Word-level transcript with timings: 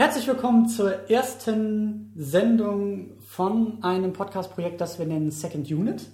Herzlich 0.00 0.26
willkommen 0.26 0.66
zur 0.66 1.10
ersten 1.10 2.10
Sendung 2.16 3.18
von 3.20 3.84
einem 3.84 4.14
Podcast-Projekt, 4.14 4.80
das 4.80 4.98
wir 4.98 5.04
nennen 5.04 5.30
Second 5.30 5.70
Unit. 5.70 6.08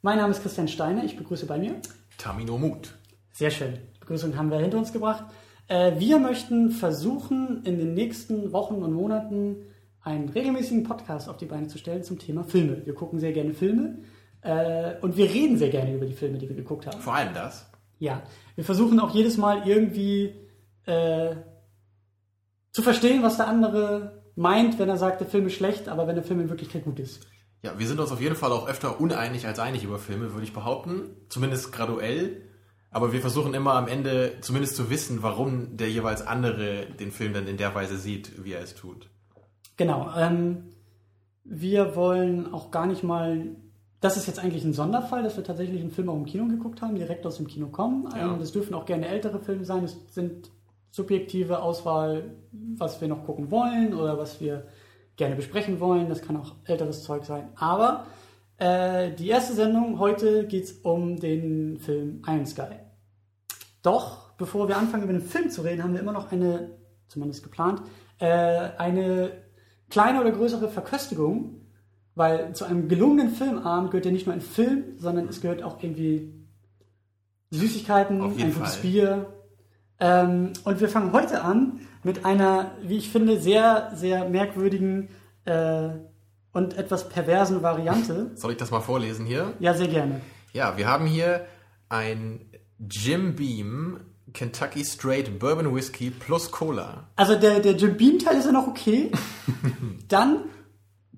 Mein 0.00 0.16
Name 0.16 0.30
ist 0.30 0.40
Christian 0.40 0.68
Steiner, 0.68 1.04
ich 1.04 1.14
begrüße 1.14 1.44
bei 1.44 1.58
mir. 1.58 1.74
Tamino 2.16 2.56
Mut. 2.56 2.94
Sehr 3.30 3.50
schön. 3.50 3.76
Begrüßung 4.00 4.38
haben 4.38 4.50
wir 4.50 4.56
hinter 4.56 4.78
uns 4.78 4.90
gebracht. 4.90 5.26
Äh, 5.68 6.00
wir 6.00 6.18
möchten 6.18 6.70
versuchen, 6.70 7.62
in 7.64 7.76
den 7.76 7.92
nächsten 7.92 8.52
Wochen 8.54 8.76
und 8.76 8.94
Monaten 8.94 9.56
einen 10.00 10.30
regelmäßigen 10.30 10.84
Podcast 10.84 11.28
auf 11.28 11.36
die 11.36 11.44
Beine 11.44 11.66
zu 11.66 11.76
stellen 11.76 12.04
zum 12.04 12.18
Thema 12.18 12.42
Filme. 12.42 12.86
Wir 12.86 12.94
gucken 12.94 13.20
sehr 13.20 13.34
gerne 13.34 13.52
Filme 13.52 13.98
äh, 14.40 14.94
und 15.02 15.18
wir 15.18 15.28
reden 15.28 15.58
sehr 15.58 15.68
gerne 15.68 15.94
über 15.94 16.06
die 16.06 16.14
Filme, 16.14 16.38
die 16.38 16.48
wir 16.48 16.56
geguckt 16.56 16.86
haben. 16.86 17.02
Vor 17.02 17.14
allem 17.14 17.34
das. 17.34 17.70
Ja, 17.98 18.22
wir 18.54 18.64
versuchen 18.64 18.98
auch 18.98 19.14
jedes 19.14 19.36
Mal 19.36 19.68
irgendwie 19.68 20.32
äh, 20.86 21.36
zu 22.74 22.82
verstehen, 22.82 23.22
was 23.22 23.36
der 23.38 23.46
andere 23.46 24.20
meint, 24.36 24.78
wenn 24.78 24.88
er 24.88 24.96
sagt, 24.96 25.20
der 25.20 25.28
Film 25.28 25.46
ist 25.46 25.54
schlecht, 25.54 25.88
aber 25.88 26.06
wenn 26.06 26.16
der 26.16 26.24
Film 26.24 26.40
in 26.40 26.50
Wirklichkeit 26.50 26.84
gut 26.84 26.98
ist. 26.98 27.26
Ja, 27.62 27.78
wir 27.78 27.86
sind 27.86 28.00
uns 28.00 28.10
auf 28.12 28.20
jeden 28.20 28.34
Fall 28.34 28.52
auch 28.52 28.68
öfter 28.68 29.00
uneinig 29.00 29.46
als 29.46 29.60
einig 29.60 29.84
über 29.84 29.98
Filme, 29.98 30.32
würde 30.32 30.44
ich 30.44 30.52
behaupten. 30.52 31.16
Zumindest 31.28 31.72
graduell. 31.72 32.42
Aber 32.90 33.12
wir 33.12 33.20
versuchen 33.20 33.54
immer 33.54 33.74
am 33.74 33.88
Ende 33.88 34.34
zumindest 34.40 34.76
zu 34.76 34.90
wissen, 34.90 35.22
warum 35.22 35.76
der 35.76 35.88
jeweils 35.88 36.26
andere 36.26 36.86
den 36.86 37.12
Film 37.12 37.32
dann 37.32 37.46
in 37.46 37.56
der 37.56 37.74
Weise 37.74 37.96
sieht, 37.96 38.44
wie 38.44 38.52
er 38.52 38.62
es 38.62 38.74
tut. 38.74 39.08
Genau. 39.76 40.12
Ähm, 40.16 40.64
wir 41.44 41.96
wollen 41.96 42.52
auch 42.52 42.70
gar 42.70 42.86
nicht 42.86 43.04
mal. 43.04 43.46
Das 44.00 44.16
ist 44.16 44.26
jetzt 44.26 44.40
eigentlich 44.40 44.64
ein 44.64 44.74
Sonderfall, 44.74 45.22
dass 45.22 45.36
wir 45.36 45.44
tatsächlich 45.44 45.80
einen 45.80 45.90
Film 45.92 46.10
auch 46.10 46.16
im 46.16 46.26
Kino 46.26 46.46
geguckt 46.46 46.82
haben, 46.82 46.96
direkt 46.96 47.24
aus 47.24 47.36
dem 47.36 47.46
Kino 47.46 47.68
kommen. 47.68 48.08
Ja. 48.14 48.32
Ähm, 48.32 48.40
das 48.40 48.52
dürfen 48.52 48.74
auch 48.74 48.84
gerne 48.84 49.06
ältere 49.06 49.38
Filme 49.38 49.64
sein. 49.64 49.84
Es 49.84 49.96
sind 50.12 50.50
subjektive 50.94 51.60
Auswahl, 51.60 52.36
was 52.52 53.00
wir 53.00 53.08
noch 53.08 53.24
gucken 53.24 53.50
wollen 53.50 53.94
oder 53.94 54.16
was 54.16 54.40
wir 54.40 54.68
gerne 55.16 55.34
besprechen 55.34 55.80
wollen. 55.80 56.08
Das 56.08 56.22
kann 56.22 56.36
auch 56.36 56.54
älteres 56.66 57.02
Zeug 57.02 57.24
sein. 57.24 57.48
Aber 57.56 58.06
äh, 58.58 59.10
die 59.10 59.26
erste 59.26 59.54
Sendung 59.54 59.98
heute 59.98 60.46
geht 60.46 60.64
es 60.64 60.72
um 60.72 61.18
den 61.18 61.78
Film 61.78 62.22
Iron 62.28 62.46
Sky. 62.46 62.76
Doch, 63.82 64.34
bevor 64.34 64.68
wir 64.68 64.76
anfangen, 64.76 65.02
über 65.02 65.12
den 65.12 65.22
Film 65.22 65.50
zu 65.50 65.62
reden, 65.62 65.82
haben 65.82 65.94
wir 65.94 66.00
immer 66.00 66.12
noch 66.12 66.30
eine, 66.30 66.78
zumindest 67.08 67.42
geplant, 67.42 67.82
äh, 68.20 68.28
eine 68.28 69.32
kleine 69.90 70.20
oder 70.20 70.30
größere 70.30 70.68
Verköstigung, 70.68 71.66
weil 72.14 72.54
zu 72.54 72.66
einem 72.66 72.86
gelungenen 72.86 73.30
Filmabend 73.30 73.90
gehört 73.90 74.06
ja 74.06 74.12
nicht 74.12 74.26
nur 74.26 74.34
ein 74.34 74.40
Film, 74.40 74.96
sondern 74.96 75.26
es 75.26 75.40
gehört 75.40 75.64
auch 75.64 75.82
irgendwie 75.82 76.46
Süßigkeiten, 77.50 78.22
ein 78.22 78.30
gutes 78.30 78.76
Fall. 78.76 78.82
Bier. 78.82 79.34
Ähm, 80.00 80.52
und 80.64 80.80
wir 80.80 80.88
fangen 80.88 81.12
heute 81.12 81.42
an 81.42 81.80
mit 82.02 82.24
einer, 82.24 82.72
wie 82.82 82.98
ich 82.98 83.10
finde, 83.10 83.40
sehr, 83.40 83.92
sehr 83.94 84.28
merkwürdigen 84.28 85.08
äh, 85.44 85.88
und 86.52 86.76
etwas 86.76 87.08
perversen 87.08 87.62
Variante. 87.62 88.32
Soll 88.34 88.52
ich 88.52 88.58
das 88.58 88.70
mal 88.70 88.80
vorlesen 88.80 89.26
hier? 89.26 89.54
Ja, 89.58 89.74
sehr 89.74 89.88
gerne. 89.88 90.20
Ja, 90.52 90.76
wir 90.76 90.86
haben 90.86 91.06
hier 91.06 91.46
ein 91.88 92.40
Jim 92.78 93.34
Beam 93.34 94.00
Kentucky 94.32 94.84
Straight 94.84 95.38
Bourbon 95.38 95.74
Whiskey 95.74 96.10
plus 96.10 96.50
Cola. 96.50 97.08
Also 97.16 97.36
der, 97.36 97.60
der 97.60 97.72
Jim 97.72 97.96
Beam 97.96 98.18
Teil 98.18 98.36
ist 98.36 98.46
ja 98.46 98.52
noch 98.52 98.66
okay. 98.66 99.10
Dann 100.08 100.44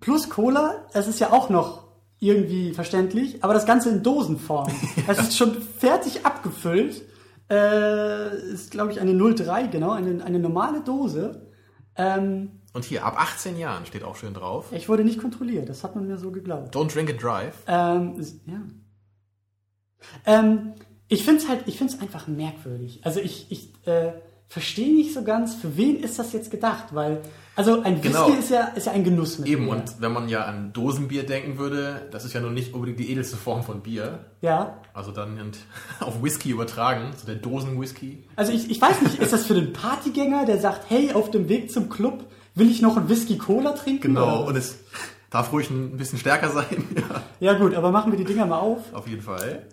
plus 0.00 0.28
Cola, 0.28 0.86
das 0.92 1.08
ist 1.08 1.19
ja 1.19 1.32
auch 1.32 1.48
noch 1.48 1.86
irgendwie 2.19 2.72
verständlich, 2.72 3.42
aber 3.42 3.54
das 3.54 3.66
Ganze 3.66 3.91
in 3.91 4.02
Dosenform. 4.02 4.70
Es 5.06 5.19
ist 5.19 5.36
schon 5.36 5.60
fertig 5.60 6.24
abgefüllt. 6.24 7.02
Äh, 7.48 8.36
ist, 8.52 8.70
glaube 8.70 8.92
ich, 8.92 9.00
eine 9.00 9.12
03, 9.34 9.69
genau, 9.69 9.92
eine, 9.92 10.25
eine 10.25 10.39
normale 10.39 10.80
Dose. 10.83 11.47
Ähm, 11.97 12.61
Und 12.72 12.84
hier, 12.84 13.05
ab 13.05 13.20
18 13.20 13.56
Jahren 13.58 13.86
steht 13.86 14.03
auch 14.03 14.16
schön 14.16 14.34
drauf. 14.34 14.72
ich 14.72 14.88
wurde 14.88 15.05
nicht 15.05 15.20
kontrolliert, 15.20 15.69
das 15.69 15.84
hat 15.84 15.94
man 15.94 16.06
mir 16.06 16.19
so 16.19 16.30
geglaubt. 16.33 16.75
Don't 16.75 16.92
drink 16.92 17.11
and 17.11 17.22
drive. 17.22 17.55
Ähm, 17.66 18.19
ist, 18.19 18.41
ja. 18.47 18.61
Ähm, 20.26 20.75
ich 21.09 21.25
finde 21.25 21.43
es 21.43 21.48
halt, 21.48 21.62
ich 21.66 21.78
finde 21.78 21.94
es 21.94 22.00
einfach 22.00 22.26
merkwürdig. 22.26 23.00
Also 23.04 23.21
ich, 23.21 23.50
ich 23.50 23.72
äh, 23.87 24.12
verstehe 24.49 24.95
nicht 24.95 25.12
so 25.12 25.23
ganz, 25.25 25.55
für 25.55 25.77
wen 25.77 25.97
ist 26.01 26.19
das 26.19 26.33
jetzt 26.33 26.51
gedacht, 26.51 26.87
weil, 26.93 27.21
also 27.57 27.83
ein 27.83 27.97
Whisky 27.97 28.09
Genau. 28.09 28.29
ist 28.29 28.51
ja, 28.51 28.67
ist 28.77 28.87
ja 28.87 28.93
ein 28.93 29.03
Genussmittel. 29.03 29.53
Eben, 29.53 29.69
und 29.69 30.01
wenn 30.01 30.12
man 30.12 30.29
ja 30.29 30.45
an 30.45 30.73
Dosenbier 30.73 31.25
denken 31.27 31.59
würde, 31.59 32.07
das 32.12 32.25
ist 32.25 32.33
ja 32.33 32.41
nun 32.41 32.55
nicht 32.55 32.73
unbedingt 32.75 32.99
die 33.01 33.11
edelste 33.11 33.37
Form 33.37 33.62
von 33.65 33.81
Bier. 33.83 34.21
Ja. 34.43 34.79
Also 34.95 35.11
dann 35.11 35.39
auf 36.01 36.23
Whisky 36.23 36.51
übertragen, 36.51 37.11
so 37.17 37.27
der 37.27 37.37
Dosenwhisky. 37.37 38.25
Also 38.37 38.53
ich, 38.53 38.71
ich 38.71 38.81
weiß 38.81 39.03
nicht, 39.03 39.19
ist 39.19 39.33
das 39.33 39.47
für 39.47 39.55
den 39.55 39.73
Partygänger, 39.73 40.45
der 40.47 40.59
sagt, 40.59 40.89
hey, 40.91 41.13
auf 41.13 41.31
dem 41.31 41.49
Weg 41.49 41.71
zum 41.73 41.89
Club 41.89 42.25
will 42.55 42.71
ich 42.71 42.81
noch 42.83 42.97
ein 42.97 43.09
Whisky 43.09 43.37
Cola 43.39 43.73
trinken? 43.73 44.15
Genau, 44.15 44.41
Oder? 44.43 44.47
und 44.49 44.57
es 44.57 44.78
darf 45.31 45.53
ruhig 45.53 45.69
ein 45.71 45.97
bisschen 45.97 46.19
stärker 46.19 46.51
sein. 46.51 46.84
Ja, 47.41 47.53
Ja 47.53 47.59
gut, 47.59 47.75
aber 47.75 47.91
machen 47.91 48.13
wir 48.13 48.17
die 48.19 48.25
Dinger 48.25 48.47
mal 48.47 48.59
auf. 48.61 48.95
auf 48.95 49.09
jeden 49.09 49.23
Fall. 49.23 49.67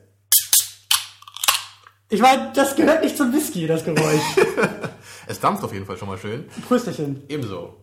Ich 2.13 2.21
meine, 2.21 2.51
das 2.53 2.75
gehört 2.75 3.03
nicht 3.03 3.17
zum 3.17 3.33
Whisky, 3.33 3.65
das 3.67 3.83
Geräusch. 3.83 4.21
Es 5.25 5.39
dampft 5.39 5.63
auf 5.63 5.71
jeden 5.73 5.85
Fall 5.85 5.97
schon 5.97 6.09
mal 6.09 6.17
schön. 6.17 6.47
Prösterchen. 6.67 7.23
Ebenso. 7.29 7.77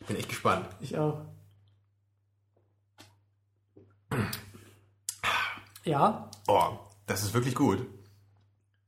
Ich 0.00 0.06
bin 0.06 0.16
echt 0.16 0.28
gespannt. 0.30 0.66
Ich 0.80 0.96
auch. 0.96 1.20
Ja, 5.84 6.30
Oh, 6.48 6.78
das 7.06 7.22
ist 7.22 7.32
wirklich 7.34 7.54
gut. 7.54 7.86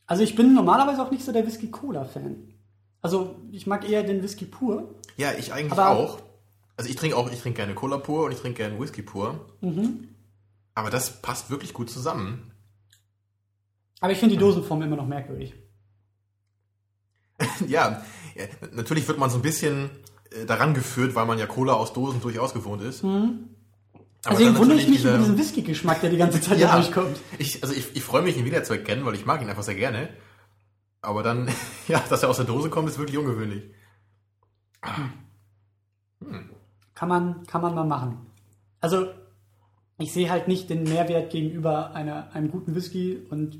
also 0.07 0.23
ich 0.23 0.35
bin 0.35 0.53
normalerweise 0.55 1.03
auch 1.03 1.11
nicht 1.11 1.25
so 1.25 1.33
der 1.33 1.47
Whisky-Cola-Fan. 1.47 2.55
Also 3.03 3.37
ich 3.53 3.67
mag 3.67 3.89
eher 3.89 4.03
den 4.03 4.23
Whisky 4.23 4.47
pur. 4.47 4.95
Ja, 5.17 5.33
ich 5.33 5.53
eigentlich 5.53 5.79
auch. 5.79 6.19
Also 6.77 6.89
ich 6.91 6.97
trinke 6.97 7.17
auch, 7.17 7.31
ich 7.31 7.41
trinke 7.41 7.59
gerne 7.59 7.75
Cola 7.75 7.99
pur 7.99 8.25
und 8.25 8.33
ich 8.33 8.39
trinke 8.41 8.59
gerne 8.59 8.81
Whisky 8.81 9.03
pur. 9.03 9.47
Mhm. 9.61 10.09
Aber 10.75 10.91
das 10.91 11.21
passt 11.23 11.51
wirklich 11.51 11.73
gut 11.75 11.91
zusammen. 11.91 12.52
Aber 14.03 14.13
ich 14.13 14.19
finde 14.19 14.35
die 14.35 14.39
Dosenform 14.41 14.83
immer 14.83 14.97
noch 14.97 15.07
merkwürdig. 15.07 15.55
ja, 17.67 18.03
ja, 18.35 18.45
natürlich 18.73 19.07
wird 19.09 19.19
man 19.19 19.31
so 19.31 19.37
ein 19.39 19.43
bisschen 19.43 19.91
äh, 20.31 20.45
daran 20.45 20.75
geführt, 20.75 21.15
weil 21.15 21.25
man 21.27 21.39
ja 21.39 21.47
Cola 21.47 21.73
aus 21.75 21.93
Dosen 21.93 22.21
durchaus 22.21 22.53
gewohnt 22.53 22.83
ist. 22.83 23.03
Aber 23.05 23.13
Mhm. 23.15 23.49
Deswegen 24.29 24.57
wundere 24.57 24.79
ich 24.79 24.89
mich 24.89 24.99
natürlich 25.03 25.05
über 25.05 25.19
diesen 25.19 25.39
Whisky-Geschmack, 25.39 26.01
der 26.01 26.11
die 26.11 26.17
ganze 26.17 26.41
Zeit 26.41 26.59
Ja. 26.59 26.77
durchkommt. 26.77 27.19
Ich, 27.39 27.61
also 27.63 27.75
ich, 27.75 27.97
ich 27.97 28.05
freue 28.05 28.23
mich, 28.23 28.37
ihn 28.37 28.45
wiederzuerkennen, 28.45 29.05
weil 29.05 29.15
ich 29.15 29.27
mag 29.27 29.43
ihn 29.43 29.49
einfach 29.49 29.65
sehr 29.65 29.75
gerne. 29.75 30.11
Aber 31.01 31.23
dann, 31.25 31.49
ja, 31.89 32.03
dass 32.09 32.23
er 32.23 32.29
aus 32.29 32.37
der 32.37 32.47
Dose 32.47 32.71
kommt, 32.71 32.89
ist 32.89 32.99
wirklich 32.99 33.19
ungewöhnlich. 33.19 33.65
Kann 36.95 37.09
man, 37.09 37.47
kann 37.47 37.63
man 37.63 37.75
mal 37.75 37.85
machen. 37.85 38.27
Also, 38.81 39.09
ich 39.99 40.13
sehe 40.13 40.31
halt 40.31 40.47
nicht 40.49 40.71
den 40.71 40.85
Mehrwert 40.85 41.31
gegenüber 41.31 41.93
einer, 41.95 42.33
einem 42.33 42.51
guten 42.51 42.75
Whisky 42.75 43.19
und 43.31 43.59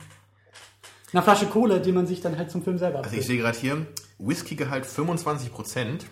einer 1.13 1.23
Flasche 1.23 1.47
Cola, 1.47 1.79
die 1.79 1.93
man 1.93 2.07
sich 2.07 2.21
dann 2.21 2.37
halt 2.39 2.51
zum 2.51 2.63
Film 2.63 2.79
selber 2.79 2.99
Also 2.99 3.11
ich 3.11 3.21
abfüllt. 3.21 3.27
sehe 3.27 3.39
gerade 3.39 3.59
hier, 3.59 3.87
Whiskygehalt 4.19 4.87
25%. 4.87 6.03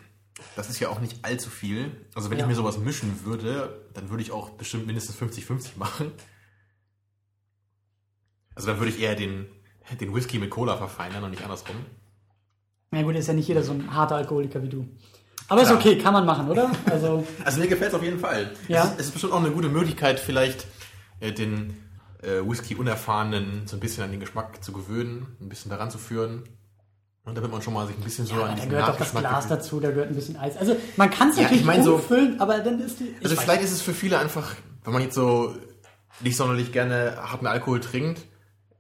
Das 0.57 0.71
ist 0.71 0.81
ja 0.81 0.89
auch 0.89 1.01
nicht 1.01 1.25
allzu 1.25 1.51
viel. 1.51 2.07
Also 2.15 2.31
wenn 2.31 2.39
Ja. 2.39 2.45
ich 2.45 2.49
mir 2.49 2.55
sowas 2.55 2.79
mischen 2.79 3.25
würde, 3.25 3.87
dann 3.95 4.11
würde 4.11 4.23
ich 4.23 4.33
auch 4.33 4.51
bestimmt 4.51 4.87
mindestens 4.87 5.17
50-50 5.17 5.77
machen. 5.79 6.13
Also 8.55 8.69
dann 8.69 8.79
würde 8.79 8.91
ich 8.93 9.01
eher 9.01 9.15
den, 9.15 9.47
den 10.01 10.15
Whisky 10.15 10.39
mit 10.39 10.51
Cola 10.51 10.77
verfeinern 10.77 11.25
und 11.25 11.31
nicht 11.31 11.43
andersrum. 11.43 11.77
Na 12.91 13.03
gut, 13.03 13.15
ist 13.17 13.29
ja 13.29 13.35
nicht 13.35 13.49
jeder 13.49 13.63
so 13.63 13.73
ein 13.73 13.95
harter 13.95 14.17
Alkoholiker 14.17 14.63
wie 14.63 14.69
du. 14.69 14.87
Aber 15.49 15.63
ist 15.63 15.69
Klar. 15.69 15.79
okay, 15.81 15.99
kann 15.99 16.13
man 16.13 16.27
machen, 16.27 16.49
oder? 16.49 16.71
Also, 16.87 17.27
Also 17.45 17.61
mir 17.61 17.69
gefällt 17.69 17.91
es 17.93 17.95
auf 17.95 18.03
jeden 18.03 18.19
Fall. 18.19 18.53
Ja. 18.69 18.85
Es, 18.85 18.91
ist, 18.91 19.01
es 19.01 19.07
ist 19.07 19.13
bestimmt 19.13 19.33
auch 19.33 19.41
eine 19.41 19.51
gute 19.51 19.69
Möglichkeit, 19.69 20.21
vielleicht 20.21 20.67
äh, 21.21 21.33
den 21.33 21.75
äh, 22.23 22.41
Whisky-Unerfahrenen 22.49 23.67
so 23.67 23.77
ein 23.77 23.81
bisschen 23.81 24.05
an 24.05 24.11
den 24.11 24.21
Geschmack 24.21 24.63
zu 24.63 24.73
gewöhnen, 24.73 25.37
ein 25.41 25.49
bisschen 25.49 25.71
daran 25.71 25.91
zu 25.91 25.99
führen. 25.99 26.45
Und 27.25 27.37
damit 27.37 27.51
man 27.51 27.61
schon 27.63 27.75
mal 27.75 27.87
sich 27.87 27.97
ein 27.97 28.03
bisschen 28.03 28.25
so 28.27 28.35
ja, 28.35 28.43
an 28.43 28.49
da 28.49 28.55
diesen 28.55 28.71
gehört 28.71 28.89
doch 28.89 28.97
das 28.99 29.11
Glas 29.13 29.45
gewöhnt. 29.45 29.51
dazu, 29.61 29.81
da 29.81 29.91
gehört 29.91 30.09
ein 30.09 30.15
bisschen 30.15 30.37
Eis. 30.39 30.57
Also, 30.57 30.75
man 30.97 31.11
kann 31.11 31.29
es 31.31 31.37
Ja, 31.37 31.43
natürlich 31.43 31.61
ich 31.61 31.67
mein 31.67 31.83
so- 31.85 31.97
umfüllen, 31.97 32.41
aber 32.41 32.59
dann 32.61 32.81
ist 32.81 32.99
die... 33.01 33.15
Also 33.23 33.37
vielleicht 33.37 33.63
ist 33.63 33.73
es 33.73 33.83
für 33.83 33.93
viele 33.93 34.19
einfach, 34.19 34.55
wenn 34.85 34.93
man 34.93 35.03
jetzt 35.03 35.15
so 35.15 35.55
nicht 36.21 36.37
sonderlich 36.37 36.73
gerne 36.73 37.17
harten 37.21 37.47
Alkohol 37.47 37.81
trinkt, 37.81 38.23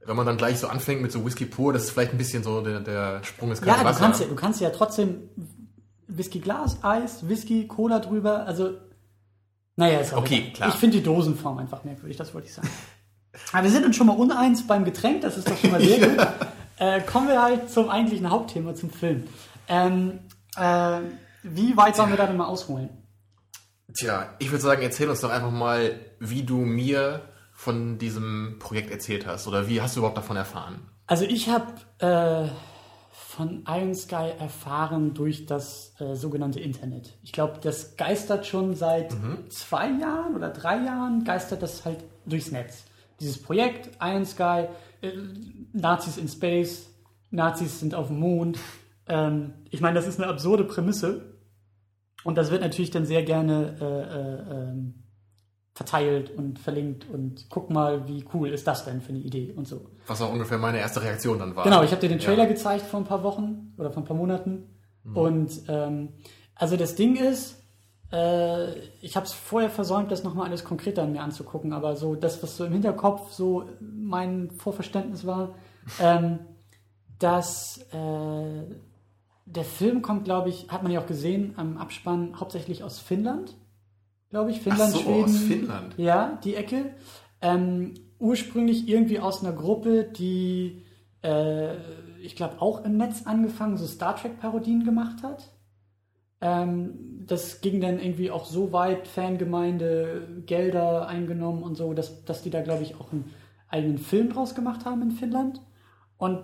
wenn 0.07 0.17
man 0.17 0.25
dann 0.27 0.39
gleich 0.39 0.59
so 0.59 0.69
anfängt 0.69 1.03
mit 1.03 1.13
so 1.13 1.25
Whisky 1.25 1.45
pur, 1.45 1.73
das 1.75 1.85
ist 1.85 1.91
vielleicht 1.91 2.13
ein 2.13 2.19
bisschen 2.19 2.43
so 2.43 2.63
der, 2.63 2.81
der 2.81 3.23
Sprung 3.25 3.51
kalte 3.51 3.67
Ja, 3.67 3.85
du 3.93 3.99
kannst 3.99 4.21
ja, 4.21 4.27
du 4.27 4.35
kannst 4.35 4.61
ja 4.63 4.71
trotzdem 4.71 5.29
Whisky-Glas, 6.09 6.83
Eis, 6.83 7.29
Whisky, 7.29 7.69
Cola 7.69 8.01
drüber, 8.01 8.47
also 8.47 8.73
naja, 9.77 10.01
ist 10.01 10.13
auch 10.15 10.19
Okay, 10.23 10.39
egal. 10.39 10.53
klar. 10.53 10.69
Ich 10.71 10.75
finde 10.77 10.97
die 10.99 11.03
Dosenform 11.03 11.59
einfach 11.59 11.85
merkwürdig, 11.85 12.17
das 12.17 12.35
wollte 12.35 12.49
ich 12.49 12.55
sagen. 12.55 12.69
Aber 13.53 13.65
wir 13.65 13.71
sind 13.71 13.85
uns 13.85 13.97
schon 13.97 14.07
mal 14.07 14.17
uneins 14.17 14.67
beim 14.67 14.85
Getränk, 14.85 15.23
das 15.23 15.37
ist 15.37 15.49
doch 15.49 15.57
schon 15.57 15.71
mal 15.71 15.81
sehr 15.81 16.09
gut. 16.09 16.27
Äh, 16.79 17.01
kommen 17.03 17.29
wir 17.29 17.43
halt 17.43 17.71
zum 17.71 17.91
eigentlichen 17.91 18.31
Hauptthema, 18.31 18.75
zum 18.75 18.91
Film. 18.91 19.25
Ähm, 19.69 20.21
äh, 20.57 21.01
wie 21.43 21.77
weit 21.77 21.97
sollen 21.97 22.11
wir 22.11 22.17
da 22.17 22.27
denn 22.27 22.37
mal 22.37 22.47
ausholen? 22.47 22.91
Tja, 23.95 24.35
ich 24.39 24.51
würde 24.51 24.63
sagen, 24.63 24.83
erzähl 24.83 25.09
uns 25.09 25.21
doch 25.21 25.31
einfach 25.31 25.51
mal, 25.51 25.95
wie 26.19 26.43
du 26.43 26.59
mir 26.59 27.23
von 27.53 27.99
diesem 27.99 28.57
Projekt 28.59 28.91
erzählt 28.91 29.27
hast 29.27 29.47
oder 29.47 29.69
wie 29.69 29.83
hast 29.83 29.97
du 29.97 30.01
überhaupt 30.01 30.17
davon 30.17 30.37
erfahren? 30.37 30.89
Also 31.07 31.25
ich 31.25 31.49
habe 31.49 31.73
äh, 31.99 32.49
von 33.13 33.65
Iron 33.69 33.95
Sky 33.95 34.33
erfahren 34.39 35.13
durch 35.13 35.47
das 35.47 35.95
äh, 35.99 36.15
sogenannte 36.15 36.61
Internet. 36.61 37.19
Ich 37.23 37.33
glaube, 37.33 37.59
das 37.61 37.97
geistert 37.97 38.47
schon 38.47 38.75
seit 38.75 39.15
zwei 39.51 39.91
Jahren 39.91 40.35
oder 40.35 40.51
drei 40.51 40.79
Jahren, 40.79 41.25
geistert 41.25 41.63
das 41.63 41.85
halt 41.85 41.99
durchs 42.27 42.51
Netz. 42.51 42.85
Dieses 43.21 43.41
Projekt, 43.43 43.91
Iron 44.01 44.25
Sky, 44.25 44.67
äh, 45.03 45.13
Nazis 45.73 46.17
in 46.17 46.29
Space, 46.29 46.89
Nazis 47.31 47.81
sind 47.81 47.95
auf 47.95 48.09
dem 48.09 48.19
Mond. 48.19 48.59
Ähm, 49.09 49.55
ich 49.71 49.81
meine, 49.81 49.95
das 49.95 50.07
ist 50.07 50.21
eine 50.21 50.29
absurde 50.31 50.65
Prämisse. 50.65 51.39
Und 52.25 52.37
das 52.37 52.51
wird 52.51 52.61
natürlich 52.63 52.91
dann 52.91 53.07
sehr 53.07 53.23
gerne 53.23 53.77
äh, 53.81 53.85
äh, 53.85 54.55
ähm, 54.71 54.95
verteilt 55.73 56.31
und 56.37 56.59
verlinkt 56.59 57.09
und 57.09 57.47
guck 57.49 57.71
mal, 57.71 58.07
wie 58.07 58.25
cool 58.35 58.51
ist 58.51 58.67
das 58.67 58.85
denn 58.85 59.01
für 59.01 59.11
eine 59.11 59.21
Idee 59.21 59.53
und 59.57 59.67
so. 59.67 59.87
Was 60.07 60.21
auch 60.21 60.31
ungefähr 60.31 60.59
meine 60.59 60.79
erste 60.79 61.01
Reaktion 61.03 61.39
dann 61.39 61.57
war. 61.57 61.65
Genau, 61.65 61.83
ich 61.83 61.91
habe 61.93 62.01
dir 62.03 62.11
den 62.11 62.19
Trailer 62.19 62.43
Ja. 62.43 62.49
gezeigt 62.49 62.85
vor 62.85 63.01
ein 63.01 63.07
paar 63.07 63.23
Wochen 63.23 63.73
oder 63.79 63.91
vor 63.91 64.03
ein 64.03 64.07
paar 64.07 64.17
Monaten. 64.17 64.65
Und 65.15 65.63
ähm, 65.69 66.11
also 66.55 66.77
das 66.77 66.95
Ding 66.97 67.17
ist, 67.17 67.60
äh, 68.13 68.79
ich 69.01 69.17
habe 69.17 69.27
es 69.27 69.33
vorher 69.33 69.71
versäumt, 69.71 70.11
das 70.11 70.25
nochmal 70.25 70.47
alles 70.47 70.65
konkreter 70.65 71.03
an 71.03 71.13
mir 71.13 71.23
anzugucken, 71.23 71.73
aber 71.73 71.97
so 71.97 72.15
das, 72.15 72.43
was 72.43 72.57
so 72.57 72.65
im 72.65 72.73
Hinterkopf 72.73 73.33
so 73.33 73.69
mein 73.81 74.51
Vorverständnis 74.51 75.27
war, 75.27 75.55
ähm, 76.01 76.41
dass 77.19 77.79
äh, 77.93 78.65
der 79.47 79.65
Film 79.65 80.03
kommt, 80.03 80.25
glaube 80.25 80.49
ich, 80.49 80.69
hat 80.69 80.83
man 80.83 80.93
ja 80.93 81.01
auch 81.01 81.07
gesehen 81.07 81.55
am 81.57 81.77
Abspann, 81.77 82.39
hauptsächlich 82.39 82.83
aus 82.83 82.99
Finnland, 82.99 83.57
glaube 84.31 84.51
ich. 84.51 84.59
Ach 84.59 84.63
Finnland, 84.63 84.93
so, 84.93 84.99
Schweden. 85.01 85.25
aus 85.25 85.37
Finnland. 85.37 85.95
Ja, 85.99 86.39
die 86.43 86.55
Ecke. 86.55 86.95
Ähm, 87.41 87.95
ursprünglich 88.19 88.89
irgendwie 88.89 89.19
aus 89.19 89.43
einer 89.43 89.53
Gruppe, 89.53 90.05
die, 90.05 90.83
äh, 91.23 91.77
ich 92.21 92.37
glaube, 92.37 92.61
auch 92.61 92.85
im 92.85 92.97
Netz 92.97 93.23
angefangen, 93.25 93.77
so 93.77 93.87
Star 93.87 94.17
Trek-Parodien 94.17 94.85
gemacht 94.85 95.23
hat. 95.23 95.51
Ähm, 96.41 97.25
das 97.27 97.61
ging 97.61 97.81
dann 97.81 97.99
irgendwie 97.99 98.31
auch 98.31 98.45
so 98.45 98.73
weit, 98.73 99.07
Fangemeinde, 99.07 100.43
Gelder 100.47 101.07
eingenommen 101.07 101.63
und 101.63 101.77
so, 101.77 101.93
dass, 101.93 102.25
dass 102.25 102.43
die 102.43 102.51
da, 102.51 102.63
glaube 102.63 102.83
ich, 102.83 102.97
auch 102.97 103.13
einen 103.13 103.31
eigenen 103.69 103.99
Film 103.99 104.31
draus 104.31 104.55
gemacht 104.55 104.85
haben 104.85 105.03
in 105.03 105.11
Finnland. 105.13 105.61
Und 106.17 106.43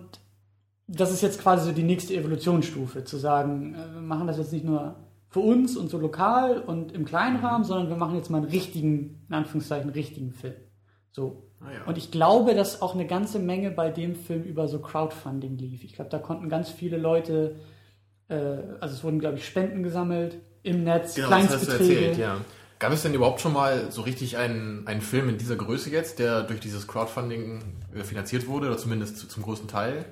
das 0.87 1.13
ist 1.13 1.23
jetzt 1.23 1.41
quasi 1.41 1.67
so 1.67 1.73
die 1.73 1.83
nächste 1.83 2.15
Evolutionsstufe, 2.15 3.05
zu 3.05 3.17
sagen, 3.17 3.75
äh, 3.75 3.95
wir 3.95 4.01
machen 4.01 4.27
das 4.27 4.39
jetzt 4.39 4.53
nicht 4.53 4.65
nur 4.65 4.97
für 5.29 5.41
uns 5.41 5.77
und 5.77 5.91
so 5.91 5.99
lokal 5.99 6.61
und 6.61 6.93
im 6.93 7.05
kleinen 7.05 7.37
Rahmen, 7.37 7.65
sondern 7.65 7.89
wir 7.89 7.97
machen 7.97 8.17
jetzt 8.17 8.31
mal 8.31 8.39
einen 8.39 8.47
richtigen, 8.47 9.27
in 9.29 9.35
Anführungszeichen, 9.35 9.91
richtigen 9.91 10.33
Film. 10.33 10.55
So. 11.11 11.51
Ah 11.61 11.73
ja. 11.73 11.85
Und 11.87 11.99
ich 11.99 12.11
glaube, 12.11 12.55
dass 12.55 12.81
auch 12.81 12.95
eine 12.95 13.07
ganze 13.07 13.39
Menge 13.39 13.71
bei 13.71 13.91
dem 13.91 14.15
Film 14.15 14.45
über 14.45 14.69
so 14.69 14.79
Crowdfunding 14.79 15.57
lief. 15.57 15.85
Ich 15.85 15.95
glaube, 15.95 16.11
da 16.11 16.19
konnten 16.19 16.49
ganz 16.49 16.71
viele 16.71 16.97
Leute, 16.97 17.57
äh, 18.29 18.35
also 18.81 18.95
es 18.95 19.05
wurden, 19.05 19.19
glaube 19.19 19.37
ich, 19.39 19.47
Spenden 19.47 19.83
gesammelt 19.83 20.37
im 20.63 20.85
Netz, 20.85 21.15
Genau, 21.15 21.29
Kleinstbeträge. 21.29 21.95
erzählt, 21.95 22.19
ja. 22.19 22.39
Gab 22.79 22.93
es 22.93 23.03
denn 23.03 23.15
überhaupt 23.15 23.41
schon 23.41 23.55
mal 23.55 23.91
so 23.91 24.03
richtig 24.03 24.37
einen, 24.37 24.87
einen 24.87 25.01
Film 25.01 25.31
in 25.31 25.39
dieser 25.39 25.57
Größe 25.57 25.89
jetzt, 25.91 26.19
der 26.19 26.43
durch 26.43 26.61
dieses 26.61 26.87
Crowdfunding 26.87 27.61
äh, 27.95 28.05
finanziert 28.05 28.47
wurde, 28.49 28.67
oder 28.67 28.77
zumindest 28.77 29.17
zu, 29.19 29.29
zum 29.29 29.43
größten 29.45 29.69
Teil? 29.69 30.05